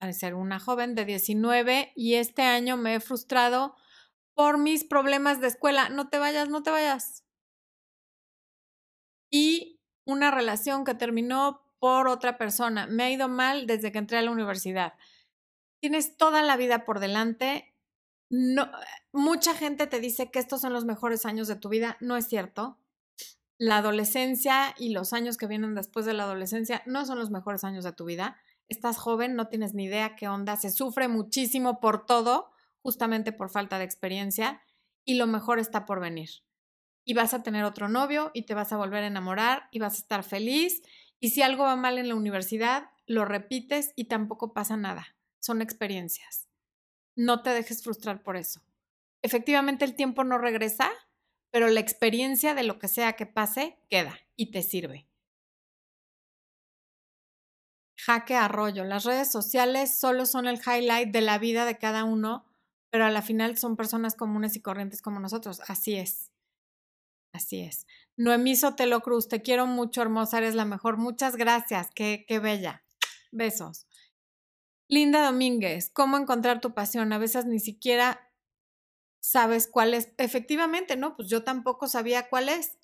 al 0.00 0.14
ser 0.14 0.34
una 0.34 0.60
joven 0.60 0.94
de 0.94 1.04
19 1.04 1.92
y 1.96 2.14
este 2.14 2.42
año 2.42 2.76
me 2.76 2.94
he 2.94 3.00
frustrado 3.00 3.74
por 4.38 4.58
mis 4.58 4.84
problemas 4.84 5.40
de 5.40 5.48
escuela. 5.48 5.88
No 5.88 6.08
te 6.10 6.20
vayas, 6.20 6.48
no 6.48 6.62
te 6.62 6.70
vayas. 6.70 7.24
Y 9.32 9.80
una 10.06 10.30
relación 10.30 10.84
que 10.84 10.94
terminó 10.94 11.60
por 11.80 12.06
otra 12.06 12.38
persona. 12.38 12.86
Me 12.86 13.02
ha 13.02 13.10
ido 13.10 13.28
mal 13.28 13.66
desde 13.66 13.90
que 13.90 13.98
entré 13.98 14.18
a 14.18 14.22
la 14.22 14.30
universidad. 14.30 14.94
Tienes 15.80 16.16
toda 16.16 16.42
la 16.42 16.56
vida 16.56 16.84
por 16.84 17.00
delante 17.00 17.74
no, 18.30 18.70
mucha 19.12 19.54
gente 19.54 19.86
te 19.86 20.00
dice 20.00 20.30
que 20.30 20.38
estos 20.38 20.60
son 20.60 20.72
los 20.72 20.84
mejores 20.84 21.24
años 21.24 21.48
de 21.48 21.56
tu 21.56 21.68
vida. 21.68 21.96
No 22.00 22.16
es 22.16 22.28
cierto. 22.28 22.78
La 23.58 23.78
adolescencia 23.78 24.74
y 24.78 24.90
los 24.90 25.12
años 25.12 25.36
que 25.36 25.46
vienen 25.46 25.74
después 25.74 26.06
de 26.06 26.14
la 26.14 26.24
adolescencia 26.24 26.82
no 26.86 27.04
son 27.06 27.18
los 27.18 27.30
mejores 27.30 27.64
años 27.64 27.84
de 27.84 27.92
tu 27.92 28.04
vida. 28.04 28.36
Estás 28.68 28.98
joven, 28.98 29.34
no 29.34 29.48
tienes 29.48 29.74
ni 29.74 29.84
idea 29.84 30.14
qué 30.14 30.28
onda, 30.28 30.56
se 30.56 30.70
sufre 30.70 31.08
muchísimo 31.08 31.80
por 31.80 32.04
todo, 32.04 32.50
justamente 32.88 33.32
por 33.32 33.50
falta 33.50 33.78
de 33.78 33.84
experiencia, 33.84 34.62
y 35.04 35.14
lo 35.14 35.26
mejor 35.26 35.58
está 35.58 35.84
por 35.84 36.00
venir. 36.00 36.30
Y 37.04 37.14
vas 37.14 37.34
a 37.34 37.42
tener 37.42 37.64
otro 37.64 37.88
novio 37.88 38.30
y 38.34 38.46
te 38.46 38.54
vas 38.54 38.72
a 38.72 38.76
volver 38.76 39.04
a 39.04 39.08
enamorar 39.08 39.68
y 39.70 39.78
vas 39.78 39.94
a 39.94 39.98
estar 39.98 40.24
feliz. 40.24 40.82
Y 41.20 41.30
si 41.30 41.42
algo 41.42 41.64
va 41.64 41.76
mal 41.76 41.98
en 41.98 42.08
la 42.08 42.14
universidad, 42.14 42.90
lo 43.06 43.24
repites 43.24 43.92
y 43.96 44.04
tampoco 44.04 44.52
pasa 44.52 44.76
nada. 44.76 45.16
Son 45.38 45.62
experiencias 45.62 46.48
no 47.18 47.42
te 47.42 47.50
dejes 47.50 47.82
frustrar 47.82 48.22
por 48.22 48.36
eso. 48.36 48.62
Efectivamente 49.22 49.84
el 49.84 49.96
tiempo 49.96 50.22
no 50.22 50.38
regresa, 50.38 50.88
pero 51.50 51.66
la 51.66 51.80
experiencia 51.80 52.54
de 52.54 52.62
lo 52.62 52.78
que 52.78 52.86
sea 52.86 53.14
que 53.14 53.26
pase 53.26 53.76
queda 53.90 54.20
y 54.36 54.52
te 54.52 54.62
sirve. 54.62 55.08
Jaque 57.96 58.36
Arroyo. 58.36 58.84
Las 58.84 59.04
redes 59.04 59.32
sociales 59.32 59.98
solo 59.98 60.26
son 60.26 60.46
el 60.46 60.60
highlight 60.64 61.10
de 61.10 61.20
la 61.20 61.38
vida 61.38 61.64
de 61.64 61.76
cada 61.76 62.04
uno, 62.04 62.46
pero 62.90 63.04
a 63.04 63.10
la 63.10 63.22
final 63.22 63.58
son 63.58 63.76
personas 63.76 64.14
comunes 64.14 64.56
y 64.56 64.62
corrientes 64.62 65.02
como 65.02 65.20
nosotros. 65.20 65.60
Así 65.68 65.96
es. 65.96 66.30
Así 67.32 67.60
es. 67.60 67.86
Noemí 68.16 68.56
Sotelo 68.56 69.00
Cruz, 69.00 69.28
te 69.28 69.42
quiero 69.42 69.66
mucho, 69.66 70.02
hermosa, 70.02 70.38
eres 70.38 70.54
la 70.54 70.64
mejor. 70.64 70.96
Muchas 70.96 71.36
gracias. 71.36 71.90
Qué, 71.94 72.24
qué 72.26 72.38
bella. 72.38 72.82
Besos. 73.30 73.86
Linda 74.88 75.24
Domínguez, 75.24 75.90
¿cómo 75.90 76.16
encontrar 76.16 76.60
tu 76.60 76.72
pasión? 76.72 77.12
A 77.12 77.18
veces 77.18 77.44
ni 77.44 77.60
siquiera 77.60 78.32
sabes 79.20 79.68
cuál 79.68 79.92
es. 79.92 80.14
Efectivamente, 80.16 80.96
¿no? 80.96 81.14
Pues 81.14 81.28
yo 81.28 81.44
tampoco 81.44 81.88
sabía 81.88 82.28
cuál 82.28 82.48
es. 82.48 82.78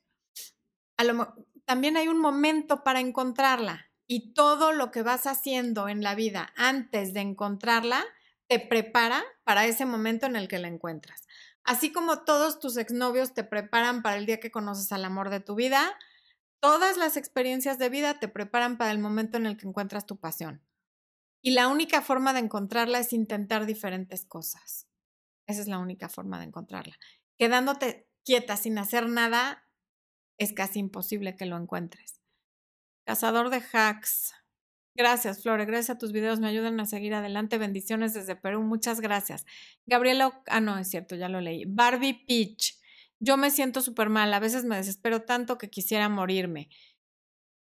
A 0.98 1.04
lo, 1.04 1.34
también 1.64 1.96
hay 1.96 2.08
un 2.08 2.20
momento 2.20 2.84
para 2.84 3.00
encontrarla 3.00 3.90
y 4.06 4.34
todo 4.34 4.72
lo 4.72 4.90
que 4.90 5.02
vas 5.02 5.26
haciendo 5.26 5.88
en 5.88 6.02
la 6.02 6.14
vida 6.14 6.52
antes 6.56 7.14
de 7.14 7.20
encontrarla 7.20 8.04
te 8.48 8.60
prepara 8.60 9.24
para 9.44 9.66
ese 9.66 9.86
momento 9.86 10.26
en 10.26 10.36
el 10.36 10.48
que 10.48 10.58
la 10.58 10.68
encuentras. 10.68 11.26
Así 11.64 11.92
como 11.92 12.24
todos 12.24 12.60
tus 12.60 12.76
exnovios 12.76 13.32
te 13.32 13.44
preparan 13.44 14.02
para 14.02 14.16
el 14.16 14.26
día 14.26 14.40
que 14.40 14.50
conoces 14.50 14.92
al 14.92 15.04
amor 15.04 15.30
de 15.30 15.40
tu 15.40 15.54
vida, 15.54 15.98
todas 16.60 16.96
las 16.96 17.16
experiencias 17.16 17.78
de 17.78 17.88
vida 17.88 18.18
te 18.20 18.28
preparan 18.28 18.76
para 18.76 18.90
el 18.90 18.98
momento 18.98 19.38
en 19.38 19.46
el 19.46 19.56
que 19.56 19.66
encuentras 19.66 20.06
tu 20.06 20.18
pasión. 20.18 20.62
Y 21.42 21.52
la 21.52 21.68
única 21.68 22.02
forma 22.02 22.32
de 22.32 22.40
encontrarla 22.40 22.98
es 22.98 23.12
intentar 23.12 23.66
diferentes 23.66 24.24
cosas. 24.24 24.86
Esa 25.46 25.60
es 25.60 25.68
la 25.68 25.78
única 25.78 26.08
forma 26.08 26.38
de 26.38 26.44
encontrarla. 26.44 26.96
Quedándote 27.38 28.08
quieta 28.24 28.56
sin 28.56 28.78
hacer 28.78 29.08
nada, 29.08 29.68
es 30.38 30.52
casi 30.52 30.78
imposible 30.78 31.36
que 31.36 31.46
lo 31.46 31.56
encuentres. 31.56 32.20
Cazador 33.06 33.50
de 33.50 33.62
hacks. 33.72 34.32
Gracias, 34.94 35.42
Flore. 35.42 35.64
Gracias 35.64 35.90
a 35.90 35.98
tus 35.98 36.12
videos. 36.12 36.40
Me 36.40 36.48
ayudan 36.48 36.78
a 36.80 36.86
seguir 36.86 37.14
adelante. 37.14 37.58
Bendiciones 37.58 38.14
desde 38.14 38.36
Perú. 38.36 38.62
Muchas 38.62 39.00
gracias. 39.00 39.44
Gabriela, 39.86 40.42
ah, 40.46 40.60
no, 40.60 40.78
es 40.78 40.88
cierto, 40.88 41.16
ya 41.16 41.28
lo 41.28 41.40
leí. 41.40 41.64
Barbie 41.66 42.24
Peach. 42.26 42.78
Yo 43.18 43.36
me 43.36 43.50
siento 43.50 43.80
súper 43.80 44.08
mal. 44.08 44.32
A 44.32 44.40
veces 44.40 44.64
me 44.64 44.76
desespero 44.76 45.22
tanto 45.22 45.58
que 45.58 45.70
quisiera 45.70 46.08
morirme 46.08 46.68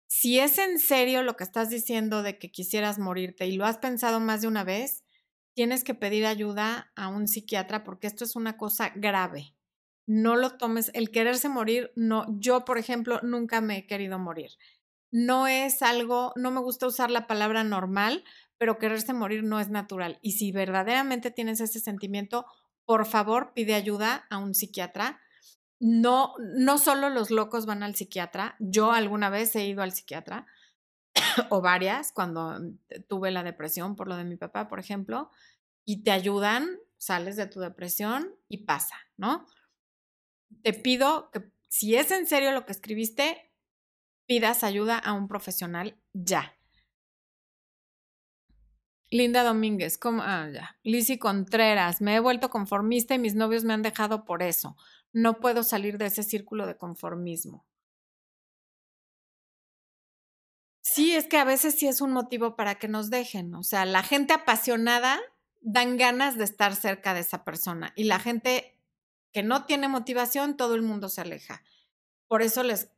si 0.09 0.39
es 0.39 0.57
en 0.57 0.79
serio 0.79 1.21
lo 1.21 1.37
que 1.37 1.43
estás 1.43 1.69
diciendo 1.69 2.23
de 2.23 2.39
que 2.39 2.51
quisieras 2.51 2.97
morirte 2.97 3.45
y 3.45 3.55
lo 3.55 3.65
has 3.65 3.77
pensado 3.77 4.19
más 4.19 4.41
de 4.41 4.47
una 4.47 4.63
vez, 4.63 5.05
tienes 5.53 5.83
que 5.83 5.93
pedir 5.93 6.25
ayuda 6.25 6.91
a 6.95 7.07
un 7.09 7.27
psiquiatra 7.27 7.83
porque 7.83 8.07
esto 8.07 8.23
es 8.25 8.35
una 8.35 8.57
cosa 8.57 8.91
grave. 8.95 9.53
No 10.07 10.35
lo 10.35 10.57
tomes, 10.57 10.89
el 10.95 11.11
quererse 11.11 11.47
morir, 11.47 11.91
no, 11.95 12.25
yo 12.39 12.65
por 12.65 12.79
ejemplo 12.79 13.19
nunca 13.21 13.61
me 13.61 13.77
he 13.77 13.87
querido 13.87 14.17
morir. 14.17 14.49
No 15.11 15.47
es 15.47 15.81
algo, 15.81 16.33
no 16.35 16.51
me 16.51 16.61
gusta 16.61 16.87
usar 16.87 17.11
la 17.11 17.27
palabra 17.27 17.63
normal, 17.63 18.23
pero 18.57 18.77
quererse 18.77 19.13
morir 19.13 19.43
no 19.43 19.59
es 19.59 19.69
natural. 19.69 20.19
Y 20.21 20.33
si 20.33 20.51
verdaderamente 20.51 21.31
tienes 21.31 21.61
ese 21.61 21.79
sentimiento, 21.79 22.45
por 22.85 23.05
favor 23.05 23.53
pide 23.53 23.73
ayuda 23.73 24.25
a 24.29 24.37
un 24.37 24.53
psiquiatra 24.53 25.19
no, 25.79 26.33
no 26.39 26.77
solo 26.77 27.09
los 27.09 27.31
locos 27.31 27.65
van 27.65 27.83
al 27.83 27.95
psiquiatra, 27.95 28.55
yo 28.59 28.91
alguna 28.91 29.29
vez 29.29 29.55
he 29.55 29.65
ido 29.65 29.81
al 29.81 29.93
psiquiatra 29.93 30.45
o 31.49 31.61
varias 31.61 32.11
cuando 32.11 32.59
tuve 33.07 33.31
la 33.31 33.43
depresión 33.43 33.95
por 33.95 34.07
lo 34.07 34.17
de 34.17 34.25
mi 34.25 34.35
papá, 34.35 34.67
por 34.67 34.79
ejemplo, 34.79 35.31
y 35.85 36.03
te 36.03 36.11
ayudan, 36.11 36.67
sales 36.97 37.37
de 37.37 37.47
tu 37.47 37.61
depresión 37.61 38.35
y 38.49 38.65
pasa, 38.65 38.95
¿no? 39.15 39.45
Te 40.63 40.73
pido 40.73 41.31
que 41.31 41.49
si 41.69 41.95
es 41.95 42.11
en 42.11 42.27
serio 42.27 42.51
lo 42.51 42.65
que 42.65 42.73
escribiste, 42.73 43.48
pidas 44.29 44.63
ayuda 44.63 44.99
a 44.99 45.13
un 45.13 45.27
profesional 45.27 45.97
ya. 46.13 46.55
Linda 49.09 49.43
Domínguez, 49.43 49.97
¿cómo? 49.97 50.21
Ah, 50.23 50.47
ya. 50.53 50.77
Lizzy 50.83 51.17
Contreras, 51.17 51.99
me 51.99 52.15
he 52.15 52.19
vuelto 52.19 52.51
conformista 52.51 53.15
y 53.15 53.19
mis 53.19 53.33
novios 53.33 53.63
me 53.63 53.73
han 53.73 53.81
dejado 53.81 54.25
por 54.25 54.43
eso. 54.43 54.77
No 55.11 55.39
puedo 55.39 55.63
salir 55.63 55.97
de 55.97 56.05
ese 56.05 56.21
círculo 56.21 56.67
de 56.67 56.77
conformismo. 56.77 57.65
Sí, 60.81 61.15
es 61.15 61.25
que 61.25 61.37
a 61.37 61.43
veces 61.43 61.79
sí 61.79 61.87
es 61.87 61.99
un 61.99 62.11
motivo 62.11 62.55
para 62.55 62.75
que 62.75 62.87
nos 62.87 63.09
dejen. 63.09 63.55
O 63.55 63.63
sea, 63.63 63.85
la 63.85 64.03
gente 64.03 64.33
apasionada 64.33 65.19
dan 65.59 65.97
ganas 65.97 66.37
de 66.37 66.43
estar 66.43 66.75
cerca 66.75 67.15
de 67.15 67.21
esa 67.21 67.43
persona 67.43 67.93
y 67.95 68.03
la 68.03 68.19
gente 68.19 68.77
que 69.31 69.41
no 69.41 69.65
tiene 69.65 69.87
motivación, 69.87 70.55
todo 70.55 70.75
el 70.75 70.83
mundo 70.83 71.09
se 71.09 71.21
aleja. 71.21 71.63
Por 72.27 72.43
eso 72.43 72.61
les 72.61 72.91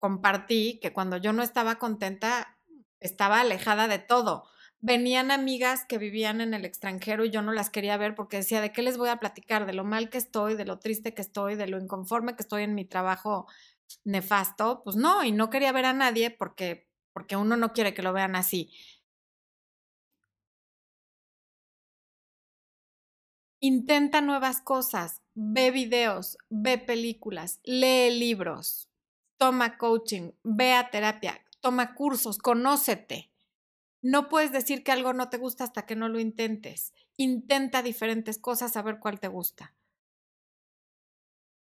compartí 0.00 0.80
que 0.82 0.92
cuando 0.94 1.18
yo 1.18 1.32
no 1.34 1.42
estaba 1.44 1.76
contenta, 1.78 2.58
estaba 3.00 3.40
alejada 3.40 3.88
de 3.88 4.00
todo. 4.00 4.44
Venían 4.80 5.30
amigas 5.30 5.84
que 5.86 5.98
vivían 5.98 6.40
en 6.40 6.54
el 6.54 6.64
extranjero 6.64 7.24
y 7.26 7.30
yo 7.30 7.42
no 7.42 7.52
las 7.52 7.70
quería 7.70 7.98
ver 7.98 8.14
porque 8.16 8.38
decía, 8.38 8.62
¿de 8.62 8.72
qué 8.72 8.82
les 8.82 8.98
voy 8.98 9.10
a 9.10 9.18
platicar? 9.18 9.66
De 9.66 9.74
lo 9.74 9.84
mal 9.84 10.10
que 10.10 10.18
estoy, 10.18 10.56
de 10.56 10.64
lo 10.66 10.78
triste 10.80 11.14
que 11.14 11.22
estoy, 11.22 11.54
de 11.56 11.68
lo 11.68 11.78
inconforme 11.80 12.34
que 12.36 12.42
estoy 12.42 12.64
en 12.64 12.74
mi 12.74 12.86
trabajo 12.86 13.46
nefasto. 14.04 14.82
Pues 14.84 14.96
no, 14.96 15.24
y 15.24 15.32
no 15.32 15.50
quería 15.50 15.72
ver 15.72 15.86
a 15.86 15.92
nadie 15.94 16.30
porque, 16.30 16.88
porque 17.12 17.36
uno 17.36 17.56
no 17.56 17.72
quiere 17.74 17.94
que 17.94 18.02
lo 18.02 18.12
vean 18.14 18.36
así. 18.36 18.72
Intenta 23.62 24.20
nuevas 24.20 24.60
cosas, 24.60 25.22
ve 25.34 25.70
videos, 25.70 26.36
ve 26.50 26.76
películas, 26.76 27.58
lee 27.64 28.10
libros, 28.10 28.89
toma 29.40 29.78
coaching, 29.78 30.32
ve 30.44 30.74
a 30.74 30.90
terapia, 30.90 31.40
toma 31.60 31.94
cursos, 31.94 32.36
conócete. 32.36 33.32
No 34.02 34.28
puedes 34.28 34.52
decir 34.52 34.84
que 34.84 34.92
algo 34.92 35.14
no 35.14 35.30
te 35.30 35.38
gusta 35.38 35.64
hasta 35.64 35.86
que 35.86 35.96
no 35.96 36.08
lo 36.08 36.20
intentes. 36.20 36.92
Intenta 37.16 37.82
diferentes 37.82 38.38
cosas 38.38 38.76
a 38.76 38.82
ver 38.82 38.98
cuál 39.00 39.18
te 39.18 39.28
gusta. 39.28 39.74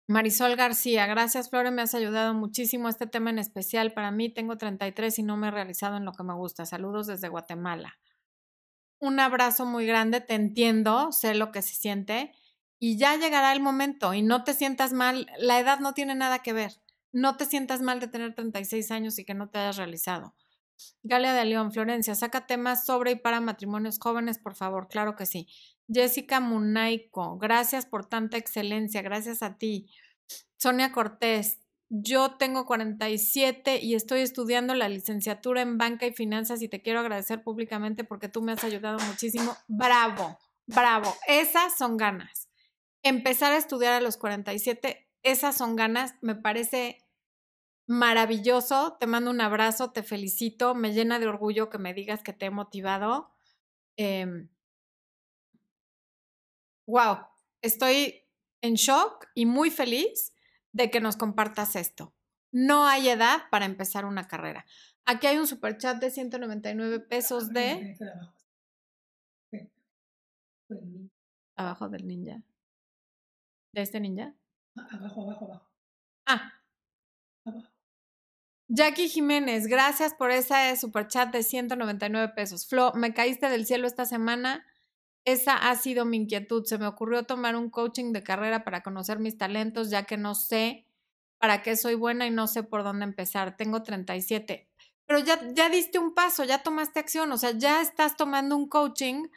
Marisol 0.07 0.55
García, 0.55 1.07
gracias 1.07 1.49
Flore, 1.49 1.71
me 1.71 1.83
has 1.83 1.95
ayudado 1.95 2.35
muchísimo 2.35 2.89
este 2.89 3.07
tema 3.07 3.31
en 3.31 3.39
especial. 3.39 3.93
Para 3.93 4.11
mí 4.11 4.29
tengo 4.29 4.59
33 4.59 5.19
y 5.19 5.23
no 5.23 5.37
me 5.39 5.49
he 5.49 5.51
realizado 5.51 5.97
en 5.97 6.05
lo 6.05 6.13
que 6.13 6.23
me 6.23 6.35
gusta. 6.35 6.67
Saludos 6.67 7.07
desde 7.07 7.29
Guatemala 7.29 7.99
un 9.03 9.19
abrazo 9.19 9.67
muy 9.67 9.85
grande, 9.85 10.21
te 10.21 10.35
entiendo, 10.35 11.11
sé 11.11 11.35
lo 11.35 11.51
que 11.51 11.61
se 11.61 11.75
siente 11.75 12.33
y 12.79 12.99
ya 12.99 13.17
llegará 13.17 13.53
el 13.53 13.61
momento 13.61 14.15
y 14.15 14.23
no 14.23 14.45
te 14.45 14.55
sientas 14.55 14.93
mal, 14.93 15.27
la 15.39 15.59
edad 15.59 15.81
no 15.81 15.93
tiene 15.93 16.15
nada 16.15 16.39
que 16.39 16.53
ver, 16.53 16.81
no 17.13 17.37
te 17.37 17.47
sientas 17.47 17.83
mal 17.83 18.01
de 18.01 18.09
tener 18.09 18.35
36 18.35 18.91
años 18.91 19.19
y 19.19 19.25
que 19.25 19.35
no 19.35 19.49
te 19.49 19.59
hayas 19.59 19.77
realizado. 19.77 20.35
Galia 21.03 21.35
de 21.35 21.45
León, 21.45 21.73
Florencia, 21.73 22.15
saca 22.15 22.47
temas 22.47 22.85
sobre 22.85 23.13
y 23.13 23.17
para 23.17 23.41
matrimonios 23.41 23.99
jóvenes, 23.99 24.39
por 24.39 24.55
favor, 24.55 24.89
claro 24.89 25.15
que 25.17 25.27
sí. 25.27 25.47
Jessica 25.89 26.41
Munaico, 26.41 27.39
gracias 27.39 27.87
por 27.87 28.07
tanta 28.07 28.37
excelencia, 28.37 29.03
gracias 29.03 29.43
a 29.43 29.59
ti. 29.59 29.91
Sonia 30.57 30.93
Cortés, 30.93 31.59
yo 31.89 32.37
tengo 32.37 32.65
47 32.65 33.81
y 33.83 33.95
estoy 33.95 34.21
estudiando 34.21 34.75
la 34.75 34.89
licenciatura 34.89 35.61
en 35.61 35.77
banca 35.77 36.07
y 36.07 36.13
finanzas 36.13 36.63
y 36.63 36.69
te 36.69 36.81
quiero 36.81 37.01
agradecer 37.01 37.43
públicamente 37.43 38.05
porque 38.05 38.29
tú 38.29 38.41
me 38.41 38.53
has 38.53 38.65
ayudado 38.65 38.99
muchísimo. 39.07 39.55
Bravo, 39.69 40.39
bravo. 40.67 41.15
Esas 41.27 41.77
son 41.77 41.99
ganas. 41.99 42.49
Empezar 43.03 43.53
a 43.53 43.59
estudiar 43.59 43.93
a 43.93 44.01
los 44.01 44.17
47, 44.17 45.07
esas 45.23 45.57
son 45.57 45.77
ganas. 45.77 46.15
Me 46.21 46.35
parece 46.35 46.99
maravilloso. 47.87 48.97
Te 48.99 49.07
mando 49.07 49.31
un 49.31 49.41
abrazo, 49.41 49.93
te 49.93 50.03
felicito. 50.03 50.75
Me 50.75 50.93
llena 50.93 51.19
de 51.19 51.27
orgullo 51.27 51.71
que 51.71 51.79
me 51.79 51.95
digas 51.95 52.23
que 52.23 52.33
te 52.33 52.47
he 52.47 52.51
motivado. 52.51 53.31
wow, 56.87 57.15
em, 57.15 57.25
estoy 57.61 58.23
en 58.61 58.75
shock 58.75 59.27
y 59.35 59.47
muy 59.47 59.71
feliz 59.71 60.35
de 60.73 60.91
que 60.91 61.01
nos 61.01 61.17
compartas 61.17 61.77
esto. 61.77 62.15
No 62.51 62.87
hay 62.87 63.09
edad 63.09 63.43
para 63.51 63.65
empezar 63.65 64.05
una 64.05 64.29
carrera. 64.29 64.65
Aquí 65.05 65.27
hay 65.27 65.39
un 65.39 65.47
super 65.47 65.77
chat 65.79 65.99
de 65.99 66.11
199 66.11 67.01
pesos 67.01 67.51
de... 67.51 67.97
Abajo 71.57 71.89
del 71.89 72.07
ninja. 72.07 72.43
¿De 73.73 73.83
este 73.83 74.01
ninja? 74.01 74.35
Abajo, 74.77 75.23
abajo, 75.23 75.45
abajo. 75.47 75.71
Ah. 76.27 76.53
Jackie 78.69 79.09
Jiménez, 79.09 79.67
gracias 79.67 80.15
por 80.15 80.31
esa 80.31 80.75
super 80.77 81.07
chat 81.09 81.33
de 81.33 81.43
199 81.43 82.33
pesos. 82.35 82.67
Flo, 82.67 82.93
me 82.95 83.13
caíste 83.13 83.49
del 83.49 83.67
cielo 83.67 83.87
esta 83.87 84.07
semana 84.07 84.65
esa 85.25 85.55
ha 85.57 85.77
sido 85.77 86.05
mi 86.05 86.17
inquietud. 86.17 86.65
Se 86.65 86.79
me 86.79 86.87
ocurrió 86.87 87.25
tomar 87.25 87.57
un 87.57 87.71
coaching 87.71 88.13
de 88.13 88.23
carrera 88.23 88.65
para 88.65 88.83
conocer 88.83 89.19
mis 89.19 89.39
talentos, 89.39 89.91
ya 89.91 90.05
que 90.05 90.17
no 90.17 90.35
sé 90.35 90.87
para 91.39 91.63
qué 91.63 91.77
soy 91.77 91.95
buena 91.95 92.27
y 92.27 92.31
no 92.31 92.47
sé 92.47 92.63
por 92.63 92.83
dónde 92.85 93.05
empezar. 93.05 93.57
Tengo 93.57 93.83
37. 93.83 94.69
Pero 95.07 95.19
ya, 95.21 95.41
ya 95.53 95.69
diste 95.69 95.99
un 95.99 96.15
paso, 96.15 96.45
ya 96.45 96.63
tomaste 96.63 97.01
acción, 97.01 97.31
o 97.33 97.37
sea, 97.37 97.51
ya 97.53 97.83
estás 97.83 98.17
tomando 98.17 98.57
un 98.57 98.69
coaching 98.69 99.29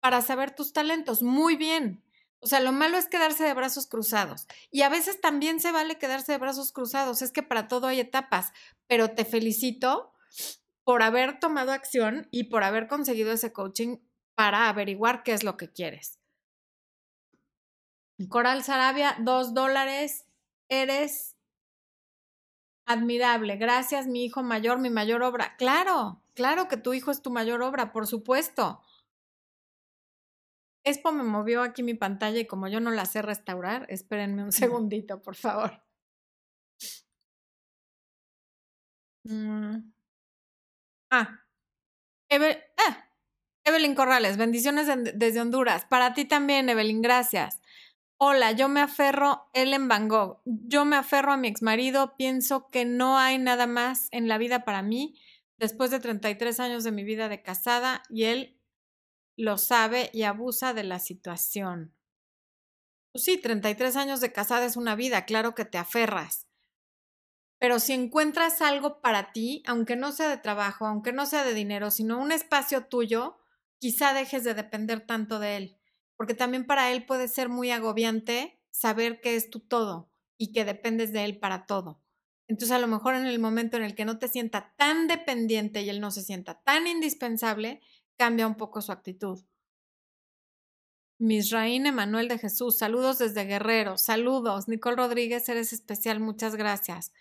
para 0.00 0.20
saber 0.20 0.54
tus 0.54 0.72
talentos. 0.72 1.22
Muy 1.22 1.56
bien. 1.56 2.02
O 2.44 2.48
sea, 2.48 2.58
lo 2.58 2.72
malo 2.72 2.98
es 2.98 3.06
quedarse 3.06 3.44
de 3.44 3.54
brazos 3.54 3.86
cruzados. 3.86 4.48
Y 4.72 4.82
a 4.82 4.88
veces 4.88 5.20
también 5.20 5.60
se 5.60 5.70
vale 5.70 5.96
quedarse 5.96 6.32
de 6.32 6.38
brazos 6.38 6.72
cruzados. 6.72 7.22
Es 7.22 7.30
que 7.30 7.44
para 7.44 7.68
todo 7.68 7.86
hay 7.86 8.00
etapas. 8.00 8.52
Pero 8.88 9.12
te 9.12 9.24
felicito 9.24 10.12
por 10.82 11.02
haber 11.02 11.38
tomado 11.38 11.70
acción 11.70 12.26
y 12.32 12.44
por 12.44 12.64
haber 12.64 12.88
conseguido 12.88 13.30
ese 13.30 13.52
coaching 13.52 13.98
para 14.34 14.68
averiguar 14.68 15.22
qué 15.22 15.34
es 15.34 15.44
lo 15.44 15.56
que 15.56 15.70
quieres. 15.70 16.18
Coral 18.28 18.64
Sarabia, 18.64 19.16
dos 19.20 19.54
dólares. 19.54 20.26
Eres 20.68 21.36
admirable. 22.86 23.56
Gracias, 23.56 24.08
mi 24.08 24.24
hijo 24.24 24.42
mayor, 24.42 24.80
mi 24.80 24.90
mayor 24.90 25.22
obra. 25.22 25.54
Claro, 25.56 26.24
claro 26.34 26.66
que 26.66 26.76
tu 26.76 26.92
hijo 26.92 27.12
es 27.12 27.22
tu 27.22 27.30
mayor 27.30 27.62
obra, 27.62 27.92
por 27.92 28.08
supuesto. 28.08 28.82
Expo 30.84 31.12
me 31.12 31.22
movió 31.22 31.62
aquí 31.62 31.82
mi 31.82 31.94
pantalla 31.94 32.40
y 32.40 32.46
como 32.46 32.68
yo 32.68 32.80
no 32.80 32.90
la 32.90 33.06
sé 33.06 33.22
restaurar, 33.22 33.86
espérenme 33.88 34.42
un 34.42 34.52
segundito, 34.52 35.22
por 35.22 35.36
favor. 35.36 35.82
Mm. 39.24 39.92
Ah. 41.10 41.44
ah, 42.30 43.08
Evelyn 43.64 43.94
Corrales, 43.94 44.36
bendiciones 44.36 44.88
desde 45.14 45.40
Honduras. 45.40 45.84
Para 45.84 46.14
ti 46.14 46.24
también, 46.24 46.68
Evelyn, 46.68 47.02
gracias. 47.02 47.60
Hola, 48.18 48.52
yo 48.52 48.68
me 48.68 48.80
aferro, 48.80 49.48
Ellen 49.52 49.88
Van 49.88 50.08
Gogh. 50.08 50.40
Yo 50.44 50.84
me 50.84 50.96
aferro 50.96 51.32
a 51.32 51.36
mi 51.36 51.48
exmarido, 51.48 52.16
pienso 52.16 52.68
que 52.70 52.84
no 52.84 53.18
hay 53.18 53.38
nada 53.38 53.66
más 53.66 54.08
en 54.10 54.28
la 54.28 54.38
vida 54.38 54.64
para 54.64 54.82
mí 54.82 55.18
después 55.58 55.90
de 55.90 56.00
33 56.00 56.58
años 56.60 56.84
de 56.84 56.92
mi 56.92 57.04
vida 57.04 57.28
de 57.28 57.42
casada 57.42 58.02
y 58.08 58.24
él 58.24 58.58
lo 59.36 59.58
sabe 59.58 60.10
y 60.12 60.22
abusa 60.22 60.74
de 60.74 60.84
la 60.84 60.98
situación. 60.98 61.94
Pues 63.12 63.24
sí, 63.24 63.38
33 63.38 63.96
años 63.96 64.20
de 64.20 64.32
casada 64.32 64.64
es 64.64 64.76
una 64.76 64.94
vida, 64.94 65.24
claro 65.24 65.54
que 65.54 65.64
te 65.64 65.78
aferras. 65.78 66.48
Pero 67.58 67.78
si 67.78 67.92
encuentras 67.92 68.60
algo 68.60 69.00
para 69.00 69.32
ti, 69.32 69.62
aunque 69.66 69.94
no 69.94 70.12
sea 70.12 70.28
de 70.28 70.38
trabajo, 70.38 70.86
aunque 70.86 71.12
no 71.12 71.26
sea 71.26 71.44
de 71.44 71.54
dinero, 71.54 71.90
sino 71.90 72.18
un 72.18 72.32
espacio 72.32 72.86
tuyo, 72.86 73.38
quizá 73.78 74.14
dejes 74.14 74.44
de 74.44 74.54
depender 74.54 75.06
tanto 75.06 75.38
de 75.38 75.56
él, 75.56 75.78
porque 76.16 76.34
también 76.34 76.66
para 76.66 76.90
él 76.90 77.04
puede 77.06 77.28
ser 77.28 77.48
muy 77.48 77.70
agobiante 77.70 78.60
saber 78.70 79.20
que 79.20 79.36
es 79.36 79.50
tu 79.50 79.60
todo 79.60 80.10
y 80.36 80.52
que 80.52 80.64
dependes 80.64 81.12
de 81.12 81.24
él 81.24 81.38
para 81.38 81.66
todo. 81.66 82.02
Entonces 82.48 82.74
a 82.74 82.80
lo 82.80 82.88
mejor 82.88 83.14
en 83.14 83.26
el 83.26 83.38
momento 83.38 83.76
en 83.76 83.84
el 83.84 83.94
que 83.94 84.04
no 84.04 84.18
te 84.18 84.28
sienta 84.28 84.74
tan 84.76 85.06
dependiente 85.06 85.82
y 85.82 85.88
él 85.88 86.00
no 86.00 86.10
se 86.10 86.22
sienta 86.22 86.62
tan 86.62 86.86
indispensable, 86.86 87.80
cambia 88.22 88.46
un 88.46 88.54
poco 88.54 88.80
su 88.80 88.92
actitud. 88.92 89.42
Misraín 91.18 91.86
Emanuel 91.86 92.28
de 92.28 92.38
Jesús, 92.38 92.78
saludos 92.78 93.18
desde 93.18 93.44
Guerrero, 93.46 93.98
saludos. 93.98 94.68
Nicole 94.68 94.94
Rodríguez, 94.94 95.48
eres 95.48 95.72
especial, 95.72 96.20
muchas 96.20 96.54
gracias. 96.54 97.12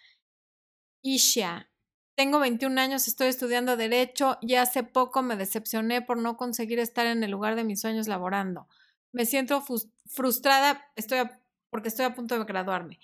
Isha, 1.02 1.72
tengo 2.16 2.38
21 2.40 2.80
años, 2.80 3.08
estoy 3.08 3.30
estudiando 3.30 3.78
derecho 3.78 4.38
y 4.42 4.54
hace 4.54 4.84
poco 4.84 5.24
me 5.24 5.36
decepcioné 5.38 6.04
por 6.04 6.20
no 6.20 6.38
conseguir 6.38 6.78
estar 6.78 7.08
en 7.08 7.24
el 7.24 7.32
lugar 7.32 7.56
de 7.56 7.64
mis 7.64 7.82
sueños 7.82 8.08
laborando. 8.08 8.68
Me 9.12 9.26
siento 9.26 9.64
frustrada 10.06 10.86
estoy 10.96 11.28
porque 11.72 11.88
estoy 11.88 12.06
a 12.06 12.14
punto 12.14 12.38
de 12.38 12.46
graduarme. 12.46 13.00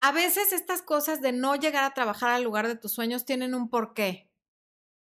A 0.00 0.10
veces 0.10 0.54
estas 0.54 0.80
cosas 0.80 1.20
de 1.20 1.32
no 1.32 1.54
llegar 1.56 1.84
a 1.84 1.92
trabajar 1.92 2.30
al 2.30 2.44
lugar 2.44 2.66
de 2.66 2.76
tus 2.76 2.92
sueños 2.92 3.26
tienen 3.26 3.54
un 3.54 3.68
porqué. 3.68 4.30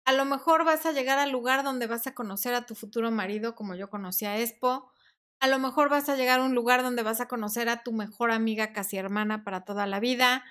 A 0.05 0.13
lo 0.13 0.25
mejor 0.25 0.65
vas 0.65 0.85
a 0.85 0.91
llegar 0.91 1.19
al 1.19 1.31
lugar 1.31 1.63
donde 1.63 1.87
vas 1.87 2.07
a 2.07 2.15
conocer 2.15 2.53
a 2.53 2.65
tu 2.65 2.75
futuro 2.75 3.11
marido, 3.11 3.55
como 3.55 3.75
yo 3.75 3.89
conocí 3.89 4.25
a 4.25 4.39
Expo. 4.39 4.91
A 5.39 5.47
lo 5.47 5.59
mejor 5.59 5.89
vas 5.89 6.09
a 6.09 6.15
llegar 6.15 6.39
a 6.39 6.43
un 6.43 6.55
lugar 6.55 6.83
donde 6.83 7.03
vas 7.03 7.21
a 7.21 7.27
conocer 7.27 7.69
a 7.69 7.83
tu 7.83 7.93
mejor 7.93 8.31
amiga, 8.31 8.73
casi 8.73 8.97
hermana 8.97 9.43
para 9.43 9.63
toda 9.65 9.87
la 9.87 9.99
vida 9.99 10.43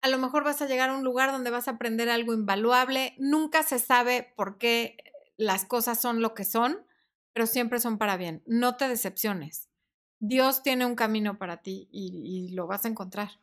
a 0.00 0.08
lo 0.08 0.18
mejor 0.18 0.44
vas 0.44 0.62
a 0.62 0.66
llegar 0.66 0.90
a 0.90 0.96
un 0.96 1.04
lugar 1.04 1.32
donde 1.32 1.50
vas 1.50 1.68
a 1.68 1.72
aprender 1.72 2.08
algo 2.08 2.32
invaluable, 2.32 3.14
nunca 3.18 3.62
se 3.62 3.78
sabe 3.78 4.32
por 4.36 4.58
qué 4.58 4.96
las 5.36 5.64
cosas 5.64 6.00
son 6.00 6.20
lo 6.22 6.34
que 6.34 6.44
son, 6.44 6.84
pero 7.32 7.46
siempre 7.46 7.80
son 7.80 7.98
para 7.98 8.16
bien. 8.16 8.42
No 8.46 8.76
te 8.76 8.88
decepciones. 8.88 9.68
Dios 10.20 10.62
tiene 10.62 10.86
un 10.86 10.94
camino 10.94 11.38
para 11.38 11.58
ti 11.62 11.88
y, 11.92 12.22
y 12.24 12.54
lo 12.54 12.66
vas 12.66 12.84
a 12.84 12.88
encontrar. 12.88 13.40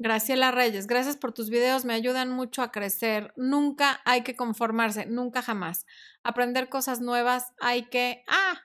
Graciela 0.00 0.52
Reyes, 0.52 0.86
gracias 0.86 1.16
por 1.16 1.32
tus 1.32 1.50
videos, 1.50 1.84
me 1.84 1.92
ayudan 1.92 2.30
mucho 2.30 2.62
a 2.62 2.70
crecer. 2.70 3.32
Nunca 3.36 4.00
hay 4.04 4.22
que 4.22 4.36
conformarse, 4.36 5.06
nunca 5.06 5.42
jamás. 5.42 5.86
Aprender 6.22 6.68
cosas 6.68 7.00
nuevas 7.00 7.52
hay 7.60 7.86
que, 7.88 8.22
ah, 8.28 8.60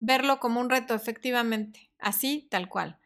verlo 0.00 0.40
como 0.40 0.60
un 0.60 0.68
reto, 0.68 0.94
efectivamente, 0.94 1.90
así, 1.98 2.48
tal 2.50 2.68
cual. 2.68 2.98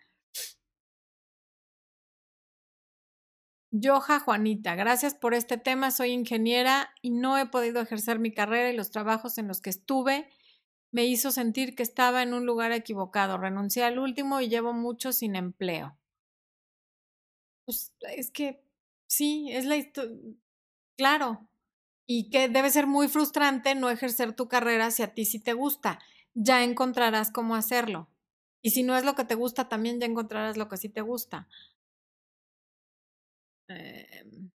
Yoja 3.71 4.19
Juanita, 4.19 4.75
gracias 4.75 5.15
por 5.15 5.33
este 5.35 5.57
tema. 5.57 5.93
Soy 5.93 6.11
ingeniera 6.11 6.91
y 7.01 7.11
no 7.11 7.39
he 7.39 7.47
podido 7.47 7.81
ejercer 7.81 8.19
mi 8.19 8.33
carrera 8.33 8.71
y 8.71 8.77
los 8.77 8.91
trabajos 8.91 9.39
en 9.39 9.47
los 9.47 9.61
que 9.61 9.71
estuve 9.71 10.29
me 10.91 11.05
hizo 11.05 11.31
sentir 11.31 11.77
que 11.77 11.83
estaba 11.85 12.23
en 12.23 12.35
un 12.35 12.47
lugar 12.47 12.73
equivocado. 12.73 13.39
Renuncié 13.39 13.85
al 13.85 13.99
último 14.01 14.41
y 14.41 14.49
llevo 14.49 14.73
mucho 14.73 15.13
sin 15.13 15.37
empleo. 15.37 15.97
Pues 17.67 17.93
es 18.17 18.31
que 18.31 18.63
sí, 19.09 19.49
es 19.53 19.65
la 19.65 19.77
historia. 19.77 20.17
Claro. 20.99 21.49
Y 22.07 22.31
que 22.31 22.49
debe 22.49 22.71
ser 22.71 22.87
muy 22.87 23.09
frustrante 23.09 23.75
no 23.75 23.91
ejercer 23.91 24.35
tu 24.35 24.49
carrera 24.49 24.91
si 24.93 25.03
a 25.03 25.15
ti 25.15 25.25
sí 25.27 25.41
te 25.41 25.55
gusta. 25.55 25.99
Ya 26.35 26.65
encontrarás 26.65 27.33
cómo 27.33 27.57
hacerlo. 27.57 28.09
Y 28.63 28.71
si 28.73 28.83
no 28.85 28.97
es 28.97 29.05
lo 29.05 29.15
que 29.15 29.25
te 29.25 29.35
gusta, 29.37 29.69
también 29.69 30.01
ya 30.01 30.07
encontrarás 30.07 30.57
lo 30.57 30.69
que 30.69 30.77
sí 30.79 30.89
te 30.89 31.03
gusta. 31.03 31.49
Em, 33.69 34.51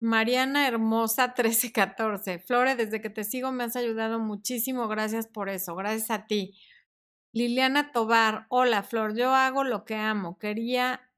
Mariana 0.00 0.66
Hermosa 0.66 1.28
1314. 1.36 2.38
Flore, 2.38 2.76
desde 2.76 3.00
que 3.00 3.10
te 3.10 3.24
sigo 3.24 3.52
me 3.52 3.64
has 3.64 3.76
ayudado 3.76 4.18
muchísimo. 4.18 4.88
Gracias 4.88 5.26
por 5.26 5.48
eso. 5.48 5.74
Gracias 5.76 6.10
a 6.10 6.26
ti. 6.26 6.54
Liliana 7.32 7.92
Tobar. 7.92 8.46
Hola, 8.50 8.82
Flor. 8.84 9.16
Yo 9.16 9.34
hago 9.34 9.64
lo 9.64 9.84
que 9.84 9.96
amo. 9.96 10.38
Quería 10.38 11.09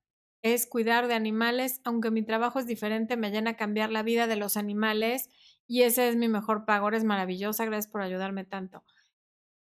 es 0.42 0.66
cuidar 0.66 1.08
de 1.08 1.14
animales, 1.14 1.80
aunque 1.84 2.10
mi 2.10 2.22
trabajo 2.22 2.58
es 2.58 2.66
diferente, 2.66 3.16
me 3.16 3.30
llena 3.30 3.56
cambiar 3.56 3.90
la 3.90 4.02
vida 4.02 4.26
de 4.26 4.36
los 4.36 4.56
animales 4.56 5.30
y 5.66 5.82
ese 5.82 6.08
es 6.08 6.16
mi 6.16 6.28
mejor 6.28 6.64
pago. 6.64 6.88
Eres 6.88 7.04
maravillosa. 7.04 7.64
Gracias 7.64 7.90
por 7.90 8.02
ayudarme 8.02 8.44
tanto. 8.44 8.84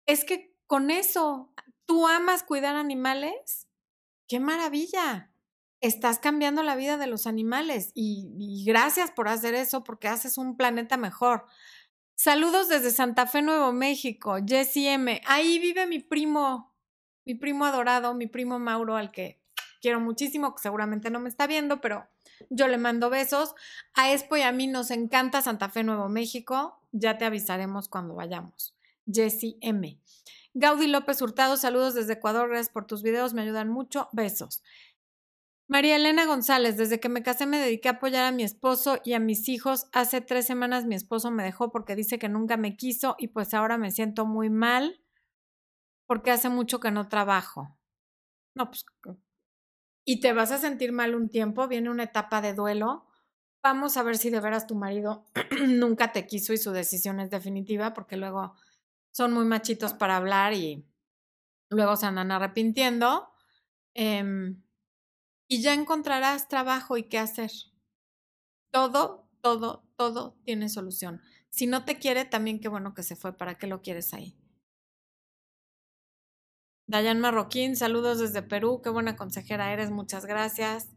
Es 0.07 0.25
que 0.25 0.55
con 0.67 0.91
eso, 0.91 1.53
¿tú 1.87 2.07
amas 2.07 2.43
cuidar 2.43 2.77
animales? 2.77 3.69
¡Qué 4.29 4.39
maravilla! 4.41 5.31
estás 5.81 6.19
cambiando 6.19 6.63
la 6.63 6.77
vida 6.77 6.97
de 6.97 7.07
los 7.07 7.27
animales 7.27 7.93
y, 7.95 8.65
gracias 8.67 9.11
por 9.11 9.29
hacer 9.29 9.55
eso 9.55 9.85
porque 9.85 10.09
haces 10.09 10.39
un 10.39 10.57
planeta 10.57 10.97
mejor. 10.97 11.47
Saludos 12.15 12.69
desde 12.69 12.91
Santa 12.91 13.27
Fe, 13.27 13.43
Nuevo 13.43 13.73
México, 13.73 14.37
Jessie 14.47 14.93
M. 14.93 15.21
Ahí 15.27 15.59
vive 15.59 15.87
mi 15.87 15.99
primo, 15.99 16.75
mi 17.25 17.35
primo 17.35 17.67
adorado, 17.67 18.15
mi 18.15 18.27
primo 18.27 18.59
Mauro, 18.59 18.97
al 18.97 19.13
que 19.13 19.43
quiero 19.81 20.01
muchísimo, 20.01 20.55
que 20.55 20.63
seguramente 20.63 21.11
no 21.11 21.21
me 21.21 21.29
está 21.29 21.47
viendo, 21.47 21.81
pero 21.81 22.09
yo 22.51 22.69
le 22.69 22.79
mando 22.79 23.11
besos. 23.11 23.55
A 23.95 24.13
Expo 24.13 24.37
y 24.37 24.43
a 24.43 24.53
mí 24.53 24.67
nos 24.67 24.91
encanta 24.91 25.43
Santa 25.43 25.69
Fe, 25.69 25.83
Nuevo 25.83 26.09
México. 26.09 26.81
Ya 26.93 27.19
te 27.19 27.25
avisaremos 27.25 27.89
cuando 27.89 28.15
vayamos. 28.15 28.77
Jessie 29.11 29.59
M. 29.61 30.01
Gaudi 30.55 30.87
López 30.87 31.21
Hurtado, 31.21 31.57
saludos 31.57 31.95
desde 31.95 32.15
Ecuador, 32.15 32.49
gracias 32.49 32.73
por 32.73 32.87
tus 32.87 33.03
videos, 33.03 33.35
me 33.35 33.43
ayudan 33.43 33.69
mucho. 33.69 34.09
Besos. 34.13 34.63
María 35.69 35.97
Elena 35.97 36.27
González, 36.27 36.77
desde 36.77 37.01
que 37.01 37.09
me 37.09 37.23
casé 37.23 37.45
me 37.45 37.59
dediqué 37.59 37.89
a 37.89 37.93
apoyar 37.93 38.25
a 38.25 38.31
mi 38.31 38.45
esposo 38.45 39.01
y 39.05 39.15
a 39.15 39.19
mis 39.19 39.49
hijos. 39.49 39.89
Hace 39.93 40.21
tres 40.21 40.47
semanas 40.47 40.87
mi 40.87 40.95
esposo 40.95 41.31
me 41.31 41.43
dejó 41.43 41.73
porque 41.73 41.97
dice 41.97 42.19
que 42.19 42.29
nunca 42.29 42.57
me 42.57 42.77
quiso 42.77 43.17
y 43.19 43.29
pues 43.29 43.53
ahora 43.53 43.77
me 43.77 43.91
siento 43.91 44.27
muy 44.27 44.49
mal 44.49 45.03
porque 46.07 46.31
hace 46.31 46.49
mucho 46.49 46.79
que 46.79 46.93
no 46.93 47.09
trabajo. 47.09 47.77
No, 48.55 48.71
pues... 48.71 48.87
Y 50.07 50.21
te 50.21 50.33
vas 50.33 50.53
a 50.53 50.59
sentir 50.59 50.93
mal 50.93 51.15
un 51.15 51.29
tiempo, 51.29 51.69
viene 51.69 51.91
una 51.91 52.05
etapa 52.05 52.41
de 52.41 52.55
duelo. 52.55 53.07
Vamos 53.63 53.97
a 53.99 54.05
ver 54.05 54.17
si 54.17 54.31
de 54.31 54.41
veras 54.41 54.67
tu 54.67 54.77
marido 54.77 55.27
nunca 55.69 56.13
te 56.13 56.27
quiso 56.27 56.53
y 56.55 56.59
su 56.59 56.71
decisión 56.73 57.21
es 57.21 57.29
definitiva 57.31 57.93
porque 57.93 58.17
luego 58.17 58.55
son 59.13 59.33
muy 59.33 59.45
machitos 59.45 59.95
para 59.95 60.17
hablar 60.17 60.55
y 60.55 60.87
luego 61.71 61.97
se 61.97 62.07
andan 62.07 62.31
arrepintiendo. 62.31 63.31
Eh, 63.95 64.55
y 65.49 65.61
ya 65.61 65.75
encontrarás 65.75 66.49
trabajo 66.49 66.97
y 66.97 67.05
qué 67.05 67.19
hacer. 67.19 67.51
Todo, 68.71 69.29
todo, 69.41 69.83
todo 69.97 70.37
tiene 70.45 70.69
solución. 70.69 71.21
Si 71.51 71.67
no 71.67 71.85
te 71.85 71.99
quiere, 71.99 72.25
también 72.25 72.61
qué 72.61 72.69
bueno 72.69 72.95
que 72.95 73.03
se 73.03 73.17
fue. 73.17 73.37
¿Para 73.37 73.57
qué 73.59 73.67
lo 73.67 73.83
quieres 73.83 74.15
ahí? 74.15 74.37
Dayan 76.87 77.21
Marroquín, 77.21 77.77
saludos 77.77 78.19
desde 78.19 78.43
Perú. 78.43 78.81
Qué 78.83 78.91
buena 78.91 79.17
consejera 79.17 79.73
eres. 79.73 79.91
Muchas 79.91 80.27
gracias. 80.27 80.91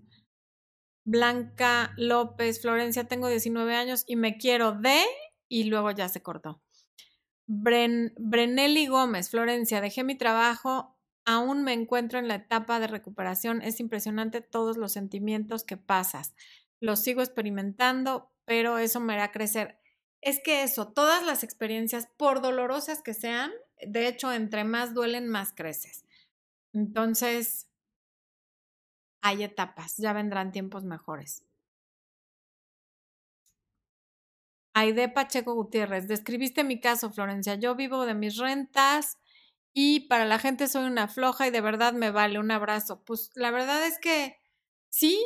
Blanca 1.06 1.94
López, 1.98 2.62
Florencia, 2.62 3.08
tengo 3.08 3.28
19 3.28 3.76
años 3.76 4.04
y 4.06 4.16
me 4.16 4.38
quiero 4.38 4.74
de... 4.74 5.04
Y 5.48 5.64
luego 5.64 5.90
ya 5.92 6.10
se 6.10 6.22
cortó. 6.22 6.62
Bren, 7.48 8.14
Brenelli 8.20 8.86
Gómez, 8.86 9.32
Florencia, 9.32 9.82
dejé 9.82 10.04
mi 10.04 10.16
trabajo 10.16 11.00
aún 11.30 11.64
me 11.64 11.74
encuentro 11.74 12.18
en 12.18 12.28
la 12.28 12.36
etapa 12.36 12.80
de 12.80 12.88
recuperación. 12.88 13.62
Es 13.62 13.80
impresionante 13.80 14.42
todos 14.42 14.78
los 14.78 14.94
sentimientos 14.94 15.64
que 15.64 15.78
pasas. 15.78 16.34
Los 16.80 17.04
sigo 17.04 17.22
experimentando, 17.22 18.32
pero 18.46 18.80
eso 18.80 19.00
me 19.00 19.14
hará 19.14 19.32
crecer. 19.32 19.80
Es 20.22 20.42
que 20.44 20.64
eso, 20.64 20.92
todas 20.92 21.24
las 21.24 21.44
experiencias, 21.44 22.08
por 22.18 22.42
dolorosas 22.42 23.04
que 23.04 23.14
sean, 23.14 23.52
de 23.88 24.08
hecho, 24.08 24.32
entre 24.32 24.64
más 24.64 24.94
duelen, 24.94 25.28
más 25.28 25.54
creces. 25.54 26.06
Entonces, 26.74 27.68
hay 29.22 29.44
etapas, 29.44 29.96
ya 29.98 30.12
vendrán 30.14 30.52
tiempos 30.52 30.84
mejores. 30.84 31.46
Aide 34.74 35.10
Pacheco 35.10 35.54
Gutiérrez, 35.56 36.08
describiste 36.08 36.64
mi 36.64 36.80
caso, 36.80 37.12
Florencia. 37.12 37.56
Yo 37.56 37.76
vivo 37.76 38.06
de 38.06 38.14
mis 38.14 38.38
rentas, 38.38 39.18
y 39.74 40.02
para 40.02 40.26
la 40.26 40.40
gente 40.40 40.68
soy 40.68 40.86
una 40.86 41.08
floja 41.08 41.48
y 41.48 41.52
de 41.52 41.62
verdad 41.62 41.94
me 41.94 42.12
vale 42.12 42.40
un 42.40 42.52
abrazo. 42.52 43.04
Pues 43.06 43.32
la 43.36 43.52
verdad 43.52 43.86
es 43.86 44.00
que 44.00 44.38
sí, 44.90 45.22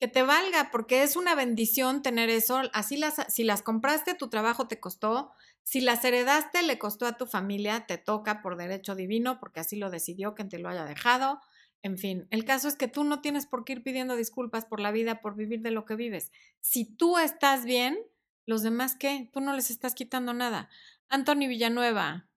que 0.00 0.08
te 0.08 0.22
valga, 0.22 0.70
porque 0.72 1.02
es 1.02 1.16
una 1.16 1.34
bendición 1.34 2.02
tener 2.02 2.30
eso. 2.30 2.62
Así 2.72 2.96
las, 2.96 3.16
si 3.28 3.44
las 3.44 3.62
compraste, 3.62 4.14
tu 4.14 4.28
trabajo 4.30 4.68
te 4.68 4.80
costó. 4.80 5.32
Si 5.62 5.80
las 5.80 6.04
heredaste, 6.04 6.62
le 6.62 6.78
costó 6.78 7.06
a 7.06 7.16
tu 7.16 7.26
familia, 7.26 7.86
te 7.86 7.98
toca 7.98 8.42
por 8.42 8.56
derecho 8.56 8.94
divino, 8.94 9.38
porque 9.40 9.60
así 9.60 9.76
lo 9.76 9.90
decidió 9.90 10.34
quien 10.34 10.48
te 10.48 10.58
lo 10.58 10.68
haya 10.68 10.84
dejado. 10.84 11.40
En 11.82 11.98
fin, 11.98 12.26
el 12.30 12.44
caso 12.44 12.68
es 12.68 12.76
que 12.76 12.88
tú 12.88 13.04
no 13.04 13.20
tienes 13.20 13.46
por 13.46 13.64
qué 13.64 13.74
ir 13.74 13.82
pidiendo 13.82 14.16
disculpas 14.16 14.64
por 14.64 14.80
la 14.80 14.92
vida, 14.92 15.20
por 15.20 15.34
vivir 15.34 15.62
de 15.62 15.70
lo 15.70 15.84
que 15.84 15.96
vives. 15.96 16.30
Si 16.60 16.84
tú 16.84 17.18
estás 17.18 17.64
bien, 17.64 17.98
los 18.46 18.62
demás 18.62 18.96
qué? 18.96 19.30
Tú 19.32 19.40
no 19.40 19.54
les 19.54 19.70
estás 19.70 19.94
quitando 19.94 20.32
nada. 20.32 20.68
Anthony 21.08 21.48
Villanueva, 21.48 22.28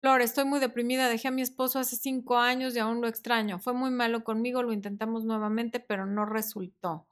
Flor, 0.00 0.22
estoy 0.22 0.44
muy 0.46 0.60
deprimida. 0.60 1.08
Dejé 1.08 1.28
a 1.28 1.30
mi 1.30 1.42
esposo 1.42 1.78
hace 1.78 1.96
cinco 1.96 2.38
años 2.38 2.74
y 2.74 2.78
aún 2.78 3.00
lo 3.02 3.08
extraño. 3.08 3.58
Fue 3.58 3.74
muy 3.74 3.90
malo 3.90 4.24
conmigo, 4.24 4.62
lo 4.62 4.72
intentamos 4.72 5.24
nuevamente, 5.24 5.78
pero 5.78 6.06
no 6.06 6.24
resultó. 6.24 7.06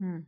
Mm. 0.00 0.26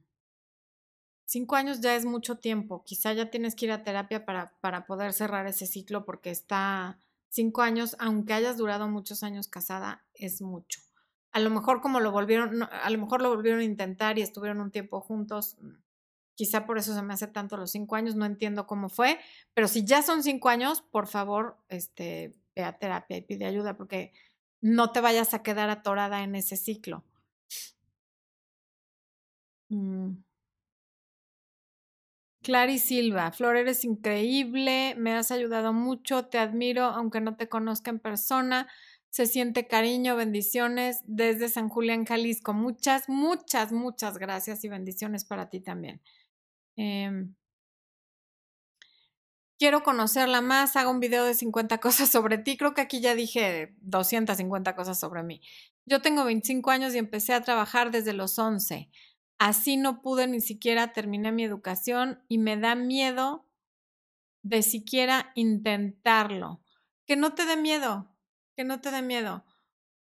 Cinco 1.31 1.57
años 1.57 1.83
ya 1.83 1.95
es 1.95 2.07
mucho 2.07 2.39
tiempo. 2.39 2.85
Quizá 2.85 3.12
ya 3.12 3.31
tienes 3.31 3.55
que 3.55 3.66
ir 3.66 3.72
a 3.72 3.85
terapia 3.85 4.24
para, 4.24 4.57
para 4.61 4.87
poder 4.87 5.12
cerrar 5.12 5.47
ese 5.47 5.66
ciclo 5.66 6.07
porque 6.07 6.31
está 6.31 6.99
cinco 7.29 7.61
años, 7.61 7.97
aunque 7.99 8.33
hayas 8.33 8.57
durado 8.57 8.89
muchos 8.89 9.22
años 9.22 9.47
casada, 9.47 10.07
es 10.14 10.41
mucho. 10.41 10.81
A 11.33 11.41
lo 11.41 11.51
mejor 11.51 11.83
como 11.83 12.01
lo 12.01 12.12
volvieron, 12.12 12.62
a 12.62 12.89
lo 12.89 12.97
mejor 12.97 13.20
lo 13.20 13.29
volvieron 13.29 13.61
a 13.61 13.64
intentar 13.64 14.16
y 14.18 14.22
estuvieron 14.22 14.62
un 14.62 14.70
tiempo 14.70 15.03
juntos, 15.03 15.59
Quizá 16.35 16.66
por 16.66 16.79
eso 16.79 16.95
se 16.95 17.03
me 17.03 17.12
hace 17.12 17.26
tanto 17.26 17.57
los 17.57 17.72
cinco 17.72 17.97
años, 17.97 18.14
no 18.14 18.24
entiendo 18.24 18.68
cómo 18.68 18.89
fue, 18.89 19.18
pero 19.55 19.66
si 19.66 19.85
ya 19.85 20.03
son 20.03 20.22
cinco 20.22 20.49
años, 20.49 20.83
por 20.83 21.09
favor, 21.09 21.59
este, 21.68 22.33
ve 22.55 22.62
a 22.62 22.79
terapia 22.79 23.16
y 23.16 23.22
pide 23.22 23.45
ayuda 23.45 23.76
porque 23.76 24.12
no 24.61 24.93
te 24.93 25.01
vayas 25.01 25.35
a 25.35 25.43
quedar 25.43 25.68
atorada 25.68 26.22
en 26.22 26.37
ese 26.37 26.57
ciclo. 26.57 27.05
Mm. 29.70 30.28
Clary 32.49 32.79
Silva, 32.79 33.31
Flor, 33.31 33.59
eres 33.59 33.85
increíble, 33.85 34.95
me 34.97 35.13
has 35.13 35.31
ayudado 35.31 35.75
mucho, 35.75 36.29
te 36.29 36.39
admiro, 36.39 36.85
aunque 36.85 37.21
no 37.21 37.37
te 37.37 37.51
conozca 37.51 37.91
en 37.91 37.99
persona. 37.99 38.69
Se 39.11 39.27
siente 39.27 39.67
cariño, 39.67 40.17
bendiciones 40.17 41.03
desde 41.05 41.51
San 41.51 41.69
Julián, 41.69 42.07
Jalisco. 42.07 42.55
Muchas, 42.55 43.07
muchas, 43.11 43.71
muchas 43.71 44.17
gracias 44.17 44.65
y 44.65 44.71
bendiciones 44.71 45.27
para 45.27 45.51
ti 45.51 45.61
también. 45.61 46.01
Em, 46.77 47.35
quiero 49.59 49.83
conocerla 49.83 50.41
más, 50.41 50.75
hago 50.77 50.91
un 50.91 51.01
video 51.01 51.27
de 51.27 51.35
50 51.35 51.77
cosas 51.81 52.09
sobre 52.09 52.39
ti. 52.39 52.57
Creo 52.57 52.73
que 52.73 52.81
aquí 52.81 53.03
ya 53.03 53.15
dije 53.15 53.75
250 53.83 54.75
cosas 54.75 54.99
sobre 54.99 55.23
mí. 55.23 55.43
Yo 55.85 56.01
tengo 56.01 56.25
25 56.25 56.71
años 56.71 56.95
y 56.95 56.99
empecé 56.99 57.35
a 57.35 57.43
trabajar 57.43 57.91
desde 57.91 58.15
los 58.15 58.39
11. 58.39 58.89
Así 59.39 59.76
no 59.76 60.03
pude 60.03 60.26
ni 60.26 60.41
siquiera 60.41 60.93
terminar 60.93 61.32
mi 61.32 61.45
educación 61.45 62.22
y 62.28 62.39
me 62.39 62.57
da 62.57 62.74
miedo 62.74 63.47
de 64.43 64.62
siquiera 64.62 65.32
intentarlo. 65.34 66.61
Que 67.07 67.16
no 67.16 67.34
te 67.34 67.47
dé 67.47 67.57
miedo, 67.57 68.14
que 68.57 68.64
no 68.64 68.80
te 68.80 68.91
dé 68.91 69.03
miedo. 69.03 69.45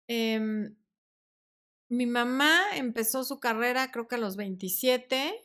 Em, 0.07 0.75
mi 1.89 2.05
mamá 2.05 2.75
empezó 2.75 3.23
su 3.23 3.39
carrera 3.39 3.91
creo 3.91 4.07
que 4.07 4.15
a 4.15 4.17
los 4.17 4.35
27, 4.35 5.41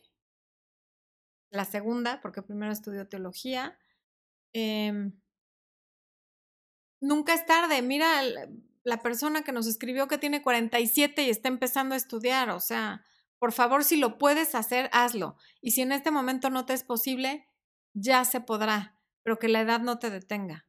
la 1.51 1.65
segunda, 1.65 2.21
porque 2.21 2.43
primero 2.43 2.73
estudió 2.73 3.09
teología. 3.09 3.79
Em, 4.53 5.13
nunca 7.01 7.35
es 7.35 7.47
tarde. 7.47 7.83
Mira 7.83 8.23
la 8.83 9.03
persona 9.03 9.43
que 9.43 9.53
nos 9.53 9.67
escribió 9.67 10.09
que 10.09 10.19
tiene 10.19 10.43
47 10.43 11.23
y 11.23 11.31
está 11.31 11.49
empezando 11.49 11.95
a 11.95 11.99
estudiar. 11.99 12.51
O 12.51 12.61
sea, 12.61 13.05
por 13.39 13.53
favor, 13.53 13.85
si 13.85 13.97
lo 13.97 14.19
puedes 14.19 14.55
hacer, 14.55 14.89
hazlo. 14.93 15.37
Y 15.61 15.73
si 15.73 15.83
en 15.83 15.93
este 15.93 16.11
momento 16.11 16.51
no 16.51 16.67
te 16.67 16.73
es 16.73 16.85
posible, 16.85 17.49
ya 17.93 18.25
se 18.25 18.41
podrá, 18.41 18.99
pero 19.23 19.39
que 19.39 19.49
la 19.49 19.61
edad 19.61 19.81
no 19.81 19.99
te 19.99 20.11
detenga. 20.11 20.67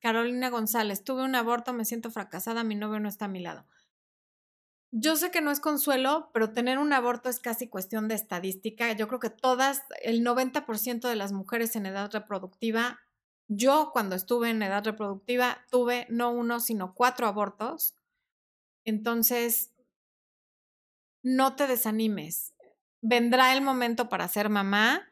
Carolina 0.00 0.50
González, 0.50 1.02
tuve 1.02 1.24
un 1.24 1.34
aborto, 1.34 1.72
me 1.72 1.84
siento 1.84 2.10
fracasada, 2.10 2.64
mi 2.64 2.74
novio 2.74 3.00
no 3.00 3.08
está 3.08 3.24
a 3.24 3.28
mi 3.28 3.40
lado. 3.40 3.66
Yo 4.92 5.16
sé 5.16 5.30
que 5.30 5.40
no 5.40 5.50
es 5.50 5.60
consuelo, 5.60 6.30
pero 6.32 6.52
tener 6.52 6.78
un 6.78 6.92
aborto 6.92 7.28
es 7.28 7.40
casi 7.40 7.68
cuestión 7.68 8.08
de 8.08 8.14
estadística. 8.14 8.92
Yo 8.92 9.08
creo 9.08 9.20
que 9.20 9.30
todas, 9.30 9.82
el 10.02 10.24
90% 10.24 11.08
de 11.08 11.16
las 11.16 11.32
mujeres 11.32 11.76
en 11.76 11.86
edad 11.86 12.10
reproductiva, 12.12 13.00
yo 13.48 13.90
cuando 13.92 14.16
estuve 14.16 14.50
en 14.50 14.62
edad 14.62 14.84
reproductiva 14.84 15.64
tuve 15.70 16.06
no 16.08 16.30
uno, 16.30 16.60
sino 16.60 16.94
cuatro 16.94 17.26
abortos. 17.26 17.94
Entonces, 18.86 19.74
no 21.22 21.54
te 21.56 21.66
desanimes. 21.66 22.54
Vendrá 23.02 23.52
el 23.52 23.60
momento 23.60 24.08
para 24.08 24.26
ser 24.28 24.48
mamá 24.48 25.06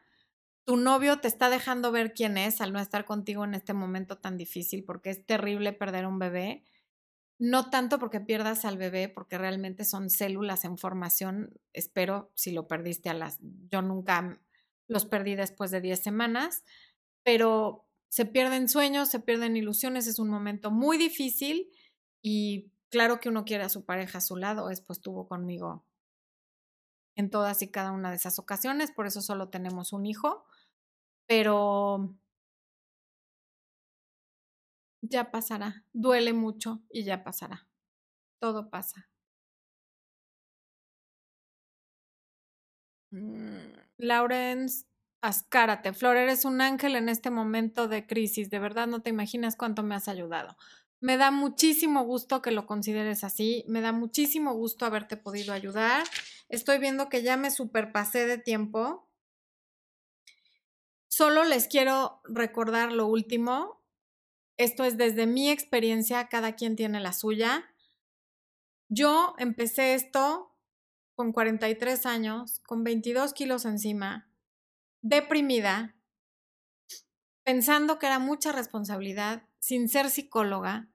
tu 0.65 0.77
novio 0.77 1.19
te 1.19 1.27
está 1.27 1.49
dejando 1.49 1.91
ver 1.91 2.13
quién 2.13 2.37
es 2.37 2.59
al 2.59 2.73
no 2.73 2.79
estar 2.79 3.05
contigo 3.05 3.45
en 3.45 3.53
este 3.53 3.73
momento 3.73 4.17
tan 4.17 4.35
difícil, 4.35 4.83
porque 4.83 5.11
es 5.11 5.23
terrible 5.25 5.73
perder 5.73 6.07
un 6.07 6.17
bebé. 6.17 6.63
No 7.37 7.69
tanto 7.69 7.99
porque 7.99 8.19
pierdas 8.19 8.65
al 8.65 8.77
bebé, 8.77 9.07
porque 9.07 9.37
realmente 9.37 9.85
son 9.85 10.09
células 10.09 10.65
en 10.65 10.79
formación. 10.79 11.53
Espero 11.71 12.31
si 12.33 12.51
lo 12.51 12.67
perdiste 12.67 13.09
a 13.09 13.13
las... 13.13 13.37
Yo 13.69 13.83
nunca 13.83 14.41
los 14.87 15.05
perdí 15.05 15.35
después 15.35 15.69
de 15.69 15.81
10 15.81 16.01
semanas, 16.01 16.63
pero 17.23 17.87
se 18.09 18.25
pierden 18.25 18.67
sueños, 18.67 19.09
se 19.09 19.19
pierden 19.19 19.57
ilusiones, 19.57 20.07
es 20.07 20.17
un 20.17 20.29
momento 20.29 20.71
muy 20.71 20.97
difícil 20.97 21.69
y 22.23 22.71
claro 22.95 23.19
que 23.19 23.27
uno 23.27 23.43
quiere 23.43 23.65
a 23.65 23.67
su 23.69 23.83
pareja 23.83 24.19
a 24.19 24.21
su 24.21 24.37
lado, 24.37 24.69
después 24.69 24.99
estuvo 24.99 25.27
conmigo 25.27 25.83
en 27.17 27.29
todas 27.29 27.61
y 27.61 27.69
cada 27.69 27.91
una 27.91 28.09
de 28.09 28.15
esas 28.15 28.39
ocasiones, 28.39 28.91
por 28.91 29.05
eso 29.05 29.21
solo 29.21 29.49
tenemos 29.49 29.91
un 29.91 30.05
hijo, 30.05 30.45
pero 31.27 32.15
ya 35.01 35.29
pasará. 35.31 35.83
Duele 35.91 36.31
mucho 36.31 36.81
y 36.89 37.03
ya 37.03 37.23
pasará. 37.23 37.67
Todo 38.39 38.69
pasa. 38.69 39.09
Mm, 43.11 43.73
Lawrence, 43.97 44.85
ascárate. 45.21 45.93
Flor, 45.93 46.17
eres 46.17 46.45
un 46.45 46.61
ángel 46.61 46.95
en 46.95 47.09
este 47.09 47.29
momento 47.29 47.87
de 47.87 48.05
crisis. 48.05 48.49
De 48.49 48.59
verdad 48.59 48.87
no 48.87 49.01
te 49.01 49.09
imaginas 49.09 49.55
cuánto 49.55 49.83
me 49.83 49.95
has 49.95 50.07
ayudado. 50.07 50.55
Me 51.05 51.17
da 51.17 51.29
muchísimo 51.29 52.03
gusto 52.03 52.41
que 52.41 52.49
lo 52.49 52.65
consideres 52.65 53.23
así. 53.23 53.63
Me 53.67 53.79
da 53.79 53.91
muchísimo 53.91 54.55
gusto 54.55 54.87
haberte 54.87 55.17
podido 55.17 55.53
ayudar. 55.53 56.03
Estoy 56.49 56.79
viendo 56.79 57.09
que 57.09 57.21
ya 57.21 57.37
me 57.37 57.51
superpasé 57.51 58.25
de 58.25 58.39
tiempo. 58.39 59.07
Solo 61.07 61.43
les 61.43 61.67
quiero 61.67 62.21
recordar 62.23 62.91
lo 62.91 63.05
último. 63.05 63.83
Esto 64.57 64.83
es 64.83 64.97
desde 64.97 65.27
mi 65.27 65.51
experiencia, 65.51 66.27
cada 66.27 66.55
quien 66.55 66.75
tiene 66.75 66.99
la 66.99 67.13
suya. 67.13 67.71
Yo 68.89 69.35
empecé 69.37 69.93
esto 69.93 70.57
con 71.13 71.33
43 71.33 72.07
años, 72.07 72.61
con 72.65 72.83
22 72.83 73.33
kilos 73.33 73.65
encima, 73.65 74.27
deprimida, 75.03 75.95
pensando 77.43 77.99
que 77.99 78.07
era 78.07 78.17
mucha 78.17 78.51
responsabilidad, 78.51 79.47
sin 79.59 79.87
ser 79.87 80.09
psicóloga, 80.09 80.89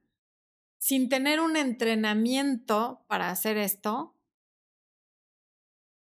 sin 0.81 1.11
tener 1.11 1.41
un 1.41 1.59
entrenamiento 1.59 3.05
para 3.07 3.29
hacer 3.29 3.59
esto, 3.59 4.17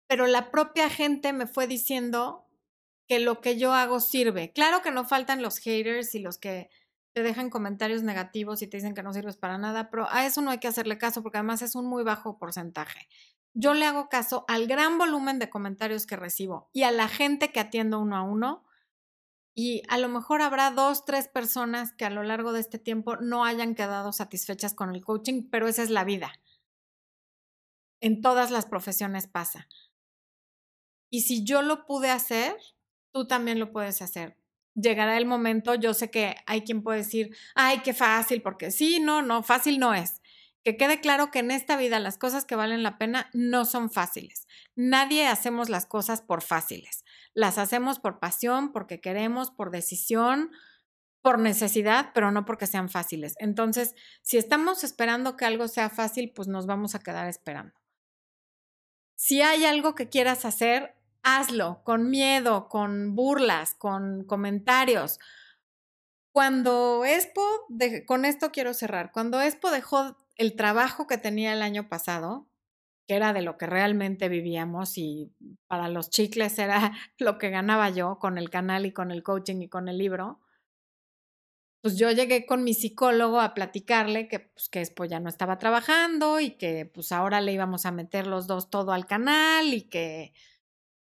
pero 0.07 0.27
la 0.27 0.51
propia 0.51 0.89
gente 0.89 1.33
me 1.33 1.47
fue 1.47 1.65
diciendo 1.65 2.47
que 3.07 3.19
lo 3.19 3.41
que 3.41 3.57
yo 3.57 3.73
hago 3.73 3.99
sirve. 3.99 4.53
Claro 4.53 4.83
que 4.83 4.91
no 4.91 5.03
faltan 5.03 5.41
los 5.41 5.57
haters 5.57 6.13
y 6.13 6.19
los 6.19 6.37
que 6.37 6.69
te 7.13 7.23
dejan 7.23 7.49
comentarios 7.49 8.03
negativos 8.03 8.61
y 8.61 8.67
te 8.67 8.77
dicen 8.77 8.93
que 8.93 9.03
no 9.03 9.13
sirves 9.13 9.35
para 9.35 9.57
nada, 9.57 9.89
pero 9.89 10.07
a 10.11 10.25
eso 10.25 10.41
no 10.41 10.51
hay 10.51 10.59
que 10.59 10.67
hacerle 10.67 10.99
caso 10.99 11.23
porque 11.23 11.39
además 11.39 11.63
es 11.63 11.75
un 11.75 11.87
muy 11.87 12.03
bajo 12.03 12.37
porcentaje. 12.37 13.09
Yo 13.53 13.73
le 13.73 13.85
hago 13.85 14.09
caso 14.09 14.45
al 14.47 14.67
gran 14.67 14.99
volumen 14.99 15.39
de 15.39 15.49
comentarios 15.49 16.05
que 16.05 16.15
recibo 16.15 16.69
y 16.71 16.83
a 16.83 16.91
la 16.91 17.07
gente 17.07 17.51
que 17.51 17.59
atiendo 17.59 17.99
uno 17.99 18.15
a 18.15 18.21
uno. 18.21 18.63
Y 19.53 19.83
a 19.89 19.97
lo 19.97 20.07
mejor 20.07 20.41
habrá 20.41 20.71
dos, 20.71 21.05
tres 21.05 21.27
personas 21.27 21.93
que 21.93 22.05
a 22.05 22.09
lo 22.09 22.23
largo 22.23 22.53
de 22.53 22.61
este 22.61 22.79
tiempo 22.79 23.17
no 23.17 23.43
hayan 23.43 23.75
quedado 23.75 24.13
satisfechas 24.13 24.73
con 24.73 24.95
el 24.95 25.03
coaching, 25.03 25.49
pero 25.49 25.67
esa 25.67 25.83
es 25.83 25.89
la 25.89 26.03
vida. 26.03 26.31
En 27.99 28.21
todas 28.21 28.49
las 28.49 28.65
profesiones 28.65 29.27
pasa. 29.27 29.67
Y 31.09 31.21
si 31.21 31.43
yo 31.43 31.61
lo 31.61 31.85
pude 31.85 32.09
hacer, 32.09 32.55
tú 33.11 33.27
también 33.27 33.59
lo 33.59 33.71
puedes 33.71 34.01
hacer. 34.01 34.37
Llegará 34.73 35.17
el 35.17 35.25
momento, 35.25 35.75
yo 35.75 35.93
sé 35.93 36.09
que 36.09 36.37
hay 36.45 36.61
quien 36.61 36.81
puede 36.81 36.99
decir, 36.99 37.35
ay, 37.53 37.81
qué 37.83 37.93
fácil, 37.93 38.41
porque 38.41 38.71
sí, 38.71 39.01
no, 39.01 39.21
no, 39.21 39.43
fácil 39.43 39.79
no 39.79 39.93
es. 39.93 40.21
Que 40.63 40.77
quede 40.77 41.01
claro 41.01 41.29
que 41.29 41.39
en 41.39 41.51
esta 41.51 41.75
vida 41.75 41.99
las 41.99 42.17
cosas 42.17 42.45
que 42.45 42.55
valen 42.55 42.83
la 42.83 42.97
pena 42.97 43.29
no 43.33 43.65
son 43.65 43.91
fáciles. 43.91 44.47
Nadie 44.75 45.27
hacemos 45.27 45.69
las 45.69 45.85
cosas 45.85 46.21
por 46.21 46.41
fáciles. 46.41 47.03
Las 47.33 47.57
hacemos 47.57 47.99
por 47.99 48.19
pasión, 48.19 48.71
porque 48.71 48.99
queremos, 48.99 49.51
por 49.51 49.71
decisión, 49.71 50.51
por 51.21 51.39
necesidad, 51.39 52.11
pero 52.13 52.31
no 52.31 52.45
porque 52.45 52.67
sean 52.67 52.89
fáciles. 52.89 53.35
Entonces, 53.37 53.95
si 54.21 54.37
estamos 54.37 54.83
esperando 54.83 55.37
que 55.37 55.45
algo 55.45 55.67
sea 55.67 55.89
fácil, 55.89 56.31
pues 56.35 56.47
nos 56.47 56.65
vamos 56.65 56.95
a 56.95 56.99
quedar 56.99 57.27
esperando. 57.27 57.73
Si 59.15 59.41
hay 59.41 59.65
algo 59.65 59.93
que 59.93 60.09
quieras 60.09 60.45
hacer, 60.45 60.95
hazlo 61.23 61.83
con 61.83 62.09
miedo, 62.09 62.67
con 62.69 63.15
burlas, 63.15 63.75
con 63.75 64.25
comentarios. 64.25 65.19
Cuando 66.31 67.05
Expo, 67.05 67.45
con 68.07 68.25
esto 68.25 68.51
quiero 68.51 68.73
cerrar, 68.73 69.11
cuando 69.11 69.41
Expo 69.41 69.69
dejó 69.69 70.17
el 70.37 70.55
trabajo 70.55 71.05
que 71.05 71.17
tenía 71.19 71.53
el 71.53 71.61
año 71.61 71.87
pasado, 71.87 72.47
que 73.07 73.15
era 73.15 73.33
de 73.33 73.41
lo 73.41 73.57
que 73.57 73.65
realmente 73.65 74.29
vivíamos 74.29 74.97
y 74.97 75.31
para 75.67 75.89
los 75.89 76.09
chicles 76.09 76.57
era 76.59 76.91
lo 77.17 77.37
que 77.37 77.49
ganaba 77.49 77.89
yo 77.89 78.19
con 78.19 78.37
el 78.37 78.49
canal 78.49 78.85
y 78.85 78.93
con 78.93 79.11
el 79.11 79.23
coaching 79.23 79.61
y 79.61 79.69
con 79.69 79.87
el 79.87 79.97
libro, 79.97 80.39
pues 81.81 81.97
yo 81.97 82.11
llegué 82.11 82.45
con 82.45 82.63
mi 82.63 82.73
psicólogo 82.73 83.39
a 83.39 83.53
platicarle 83.55 84.27
que, 84.27 84.39
pues, 84.39 84.69
que 84.69 84.81
Expo 84.81 85.05
ya 85.05 85.19
no 85.19 85.29
estaba 85.29 85.57
trabajando 85.57 86.39
y 86.39 86.51
que 86.51 86.85
pues 86.85 87.11
ahora 87.11 87.41
le 87.41 87.53
íbamos 87.53 87.85
a 87.85 87.91
meter 87.91 88.27
los 88.27 88.45
dos 88.45 88.69
todo 88.69 88.91
al 88.93 89.07
canal 89.07 89.73
y 89.73 89.83
que 89.89 90.33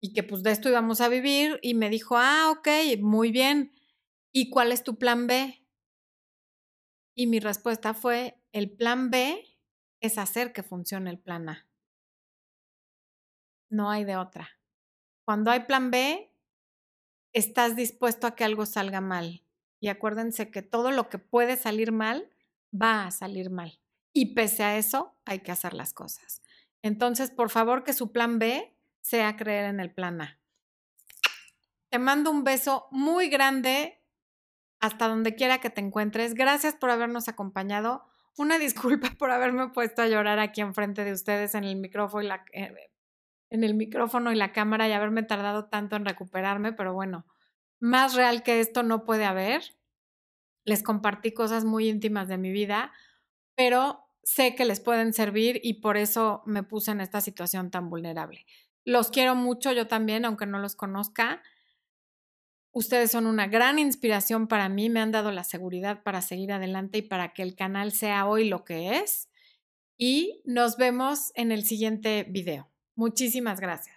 y 0.02 0.14
que 0.14 0.22
pues 0.22 0.44
de 0.44 0.52
esto 0.52 0.70
íbamos 0.70 1.02
a 1.02 1.10
vivir 1.10 1.60
y 1.64 1.74
me 1.74 1.90
dijo, 1.90 2.16
ah, 2.18 2.52
ok, 2.52 2.68
muy 3.02 3.32
bien. 3.32 3.74
¿Y 4.32 4.52
cuál 4.52 4.72
es 4.72 4.84
tu 4.84 4.98
plan 5.00 5.26
B? 5.26 5.66
Y 7.16 7.26
mi 7.26 7.40
respuesta 7.40 7.94
fue, 7.96 8.38
el 8.52 8.70
plan 8.70 9.10
B 9.10 9.44
es 10.02 10.18
hacer 10.20 10.54
que 10.54 10.62
funcione 10.62 11.10
el 11.10 11.18
plan 11.18 11.50
A. 11.50 11.68
No 13.76 13.92
hay 13.92 14.06
de 14.06 14.16
otra. 14.16 14.48
Cuando 15.26 15.52
hay 15.52 15.66
plan 15.66 15.92
B, 15.92 16.32
estás 17.34 17.76
dispuesto 17.76 18.26
a 18.26 18.34
que 18.34 18.46
algo 18.46 18.66
salga 18.66 19.02
mal. 19.02 19.44
Y 19.82 19.90
acuérdense 19.90 20.50
que 20.50 20.62
todo 20.62 20.92
lo 20.92 21.10
que 21.10 21.20
puede 21.20 21.58
salir 21.58 21.92
mal, 21.92 22.30
va 22.74 23.06
a 23.06 23.12
salir 23.12 23.50
mal. 23.50 23.82
Y 24.14 24.34
pese 24.34 24.64
a 24.64 24.78
eso, 24.78 25.18
hay 25.26 25.40
que 25.40 25.52
hacer 25.52 25.74
las 25.74 25.92
cosas. 25.92 26.42
Entonces, 26.84 27.32
por 27.32 27.50
favor, 27.50 27.84
que 27.84 27.92
su 27.92 28.14
plan 28.14 28.40
B 28.40 28.78
sea 29.02 29.36
creer 29.36 29.66
en 29.66 29.82
el 29.82 29.94
plan 29.94 30.22
A. 30.22 30.40
Te 31.90 32.00
mando 32.00 32.32
un 32.32 32.46
beso 32.46 32.88
muy 32.92 33.28
grande 33.28 34.02
hasta 34.80 35.10
donde 35.10 35.36
quiera 35.36 35.60
que 35.60 35.70
te 35.70 35.82
encuentres. 35.82 36.34
Gracias 36.34 36.78
por 36.78 36.92
habernos 36.92 37.28
acompañado. 37.28 38.06
Una 38.38 38.58
disculpa 38.58 39.10
por 39.20 39.32
haberme 39.32 39.68
puesto 39.68 40.02
a 40.02 40.08
llorar 40.08 40.40
aquí 40.40 40.62
enfrente 40.62 41.04
de 41.04 41.12
ustedes 41.12 41.56
en 41.56 41.66
el 41.66 41.76
micrófono 41.76 42.24
y 42.24 42.28
la, 42.28 42.46
eh, 42.54 42.74
en 43.50 43.64
el 43.64 43.74
micrófono 43.74 44.32
y 44.32 44.36
la 44.36 44.52
cámara 44.52 44.88
y 44.88 44.92
haberme 44.92 45.24
tardado 45.24 45.66
tanto 45.66 45.96
en 45.96 46.06
recuperarme, 46.06 46.74
pero 46.74 46.94
bueno, 46.94 47.26
más 47.80 48.16
real 48.16 48.44
que 48.44 48.60
esto 48.60 48.84
no 48.84 49.06
puede 49.06 49.26
haber. 49.26 49.76
Les 50.66 50.84
compartí 50.84 51.32
cosas 51.32 51.64
muy 51.66 51.88
íntimas 51.88 52.28
de 52.28 52.38
mi 52.38 52.52
vida, 52.52 52.92
pero 53.56 54.06
sé 54.24 54.56
que 54.56 54.66
les 54.66 54.80
pueden 54.80 55.14
servir 55.14 55.60
y 55.64 55.76
por 55.76 55.98
eso 55.98 56.42
me 56.46 56.64
puse 56.64 56.92
en 56.92 57.02
esta 57.02 57.22
situación 57.22 57.70
tan 57.70 57.90
vulnerable. 57.90 58.46
Los 58.84 59.10
quiero 59.10 59.36
mucho, 59.36 59.72
yo 59.72 59.88
también, 59.88 60.26
aunque 60.26 60.46
no 60.46 60.60
los 60.60 60.76
conozca. 60.76 61.42
Ustedes 62.72 63.12
son 63.12 63.26
una 63.26 63.48
gran 63.48 63.80
inspiración 63.80 64.48
para 64.48 64.68
mí, 64.68 64.90
me 64.90 65.00
han 65.00 65.12
dado 65.12 65.32
la 65.32 65.44
seguridad 65.44 66.04
para 66.04 66.22
seguir 66.22 66.52
adelante 66.52 66.98
y 66.98 67.02
para 67.04 67.34
que 67.34 67.42
el 67.42 67.56
canal 67.56 67.92
sea 67.92 68.28
hoy 68.28 68.50
lo 68.50 68.66
que 68.66 68.98
es. 68.98 69.30
Y 69.98 70.42
nos 70.46 70.76
vemos 70.78 71.32
en 71.36 71.52
el 71.52 71.64
siguiente 71.64 72.26
video. 72.28 72.75
Muchísimas 72.96 73.60
gracias. 73.60 73.95